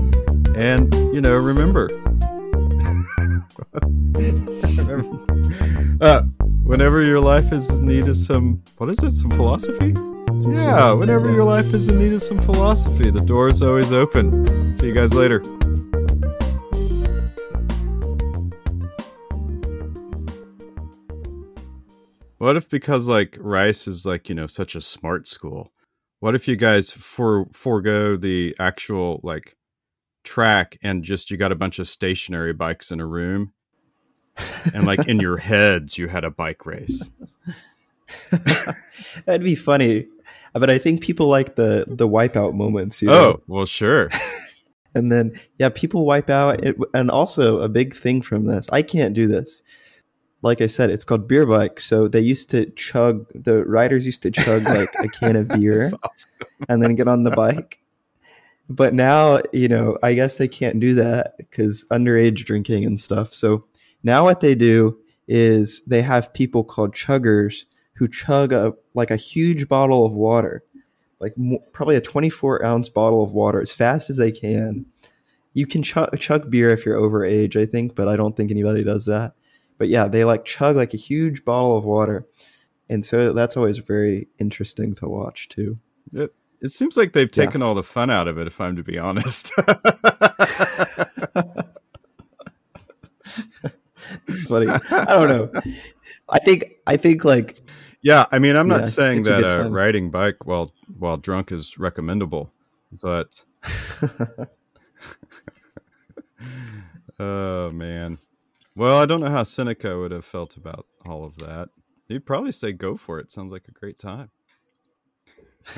And, 0.53 0.93
you 1.15 1.21
know, 1.21 1.37
remember, 1.37 1.85
uh, 6.01 6.23
whenever 6.63 7.01
your 7.01 7.21
life 7.21 7.53
is 7.53 7.79
in 7.79 7.87
need 7.87 8.09
of 8.09 8.17
some, 8.17 8.61
what 8.79 8.89
is 8.89 9.01
it, 9.01 9.13
some 9.13 9.31
philosophy? 9.31 9.95
Some 9.95 10.51
yeah, 10.51 10.75
philosophy, 10.75 10.99
whenever 10.99 11.31
your 11.31 11.45
life 11.45 11.73
is 11.73 11.87
in 11.87 11.97
need 11.97 12.11
of 12.11 12.21
some 12.21 12.41
philosophy, 12.41 13.11
the 13.11 13.21
door 13.21 13.47
is 13.47 13.63
always 13.63 13.93
open. 13.93 14.75
See 14.75 14.87
you 14.87 14.93
guys 14.93 15.13
later. 15.13 15.41
What 22.39 22.55
if 22.55 22.69
because 22.69 23.07
like 23.07 23.37
Rice 23.37 23.85
is 23.85 24.05
like, 24.05 24.29
you 24.29 24.33
know, 24.33 24.47
such 24.47 24.73
a 24.73 24.81
smart 24.81 25.27
school, 25.27 25.73
what 26.21 26.35
if 26.35 26.47
you 26.47 26.55
guys 26.55 26.89
for 26.89 27.47
forego 27.51 28.15
the 28.15 28.55
actual 28.57 29.19
like 29.23 29.57
track 30.23 30.77
and 30.81 31.03
just 31.03 31.29
you 31.29 31.37
got 31.37 31.51
a 31.51 31.55
bunch 31.55 31.79
of 31.79 31.87
stationary 31.87 32.53
bikes 32.53 32.91
in 32.91 33.01
a 33.01 33.05
room 33.05 33.53
and 34.73 34.85
like 34.85 35.05
in 35.07 35.19
your 35.19 35.37
heads 35.49 35.97
you 35.97 36.07
had 36.07 36.23
a 36.23 36.31
bike 36.31 36.65
race. 36.65 37.11
That'd 39.25 39.43
be 39.43 39.55
funny. 39.55 40.07
But 40.53 40.69
I 40.69 40.77
think 40.77 41.01
people 41.01 41.27
like 41.27 41.55
the 41.55 41.85
the 41.89 42.07
wipeout 42.07 42.53
moments. 42.53 43.01
You 43.01 43.09
oh, 43.09 43.11
know? 43.11 43.31
Oh, 43.31 43.43
well 43.47 43.65
sure. 43.65 44.09
and 44.95 45.11
then 45.11 45.37
yeah, 45.57 45.69
people 45.69 46.05
wipe 46.05 46.29
out 46.29 46.63
it, 46.63 46.77
and 46.93 47.11
also 47.11 47.59
a 47.59 47.67
big 47.67 47.93
thing 47.93 48.21
from 48.21 48.45
this. 48.45 48.69
I 48.71 48.81
can't 48.81 49.13
do 49.13 49.27
this 49.27 49.61
like 50.41 50.61
I 50.61 50.67
said, 50.67 50.89
it's 50.89 51.03
called 51.03 51.27
beer 51.27 51.45
bike. 51.45 51.79
So 51.79 52.07
they 52.07 52.21
used 52.21 52.49
to 52.51 52.69
chug 52.71 53.27
the 53.35 53.63
riders 53.65 54.05
used 54.05 54.23
to 54.23 54.31
chug 54.31 54.63
like 54.63 54.93
a 54.95 55.07
can 55.09 55.35
of 55.35 55.47
beer 55.49 55.91
awesome. 56.03 56.31
and 56.67 56.81
then 56.81 56.95
get 56.95 57.07
on 57.07 57.23
the 57.23 57.31
bike. 57.31 57.79
But 58.69 58.93
now, 58.93 59.41
you 59.51 59.67
know, 59.67 59.97
I 60.03 60.13
guess 60.13 60.37
they 60.37 60.47
can't 60.47 60.79
do 60.79 60.93
that 60.95 61.37
because 61.37 61.87
underage 61.91 62.45
drinking 62.45 62.85
and 62.85 62.99
stuff. 62.99 63.33
So 63.33 63.65
now 64.03 64.23
what 64.23 64.41
they 64.41 64.55
do 64.55 64.99
is 65.27 65.83
they 65.85 66.01
have 66.03 66.33
people 66.33 66.63
called 66.63 66.93
chuggers 66.93 67.65
who 67.93 68.07
chug 68.07 68.53
a 68.53 68.73
like 68.93 69.11
a 69.11 69.17
huge 69.17 69.67
bottle 69.67 70.05
of 70.05 70.13
water, 70.13 70.63
like 71.19 71.33
probably 71.73 71.95
a 71.95 72.01
24 72.01 72.63
ounce 72.63 72.87
bottle 72.89 73.23
of 73.23 73.33
water 73.33 73.59
as 73.59 73.71
fast 73.71 74.09
as 74.09 74.17
they 74.17 74.31
can. 74.31 74.85
You 75.53 75.65
can 75.65 75.81
chug, 75.83 76.17
chug 76.19 76.49
beer 76.49 76.69
if 76.69 76.85
you're 76.85 76.95
over 76.95 77.25
age, 77.25 77.57
I 77.57 77.65
think, 77.65 77.95
but 77.95 78.07
I 78.07 78.15
don't 78.15 78.37
think 78.37 78.51
anybody 78.51 78.83
does 78.83 79.05
that 79.07 79.33
but 79.79 79.87
yeah, 79.87 80.07
they 80.07 80.23
like 80.25 80.45
chug 80.45 80.75
like 80.75 80.93
a 80.93 80.97
huge 80.97 81.43
bottle 81.43 81.75
of 81.75 81.85
water. 81.85 82.27
And 82.89 83.03
so 83.03 83.33
that's 83.33 83.57
always 83.57 83.79
very 83.79 84.27
interesting 84.37 84.93
to 84.95 85.07
watch 85.07 85.49
too. 85.49 85.79
It, 86.13 86.35
it 86.61 86.69
seems 86.69 86.97
like 86.97 87.13
they've 87.13 87.31
taken 87.31 87.61
yeah. 87.61 87.67
all 87.67 87.75
the 87.75 87.83
fun 87.83 88.09
out 88.09 88.27
of 88.27 88.37
it, 88.37 88.45
if 88.45 88.59
I'm 88.59 88.75
to 88.75 88.83
be 88.83 88.99
honest. 88.99 89.53
it's 94.27 94.45
funny. 94.45 94.67
I 94.67 95.05
don't 95.05 95.29
know. 95.29 95.49
I 96.27 96.39
think 96.39 96.75
I 96.85 96.97
think 96.97 97.23
like 97.23 97.61
yeah. 98.01 98.25
I 98.31 98.39
mean, 98.39 98.57
I'm 98.57 98.67
not 98.67 98.81
yeah, 98.81 98.85
saying 98.85 99.21
that 99.23 99.45
uh, 99.45 99.69
riding 99.69 100.11
bike 100.11 100.45
while 100.45 100.73
while 100.97 101.17
drunk 101.17 101.51
is 101.53 101.77
recommendable, 101.77 102.51
but 102.91 103.43
oh 107.19 107.71
man, 107.71 108.17
well, 108.75 109.01
I 109.01 109.05
don't 109.05 109.21
know 109.21 109.29
how 109.29 109.43
Seneca 109.43 109.97
would 109.97 110.11
have 110.11 110.25
felt 110.25 110.57
about 110.57 110.85
all 111.07 111.25
of 111.25 111.37
that. 111.37 111.69
He'd 112.07 112.25
probably 112.25 112.51
say, 112.51 112.71
"Go 112.71 112.95
for 112.95 113.19
it." 113.19 113.31
Sounds 113.31 113.51
like 113.51 113.67
a 113.67 113.71
great 113.71 113.99
time. 113.99 114.31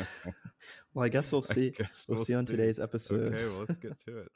well, 0.93 1.05
I 1.05 1.09
guess 1.09 1.31
we'll 1.31 1.41
see. 1.41 1.71
Guess 1.71 2.05
we'll, 2.07 2.17
we'll 2.17 2.25
see 2.25 2.35
on 2.35 2.45
today's 2.45 2.79
episode. 2.79 3.33
Okay, 3.33 3.45
well, 3.45 3.59
let's 3.59 3.77
get 3.77 3.99
to 4.05 4.19
it. 4.19 4.31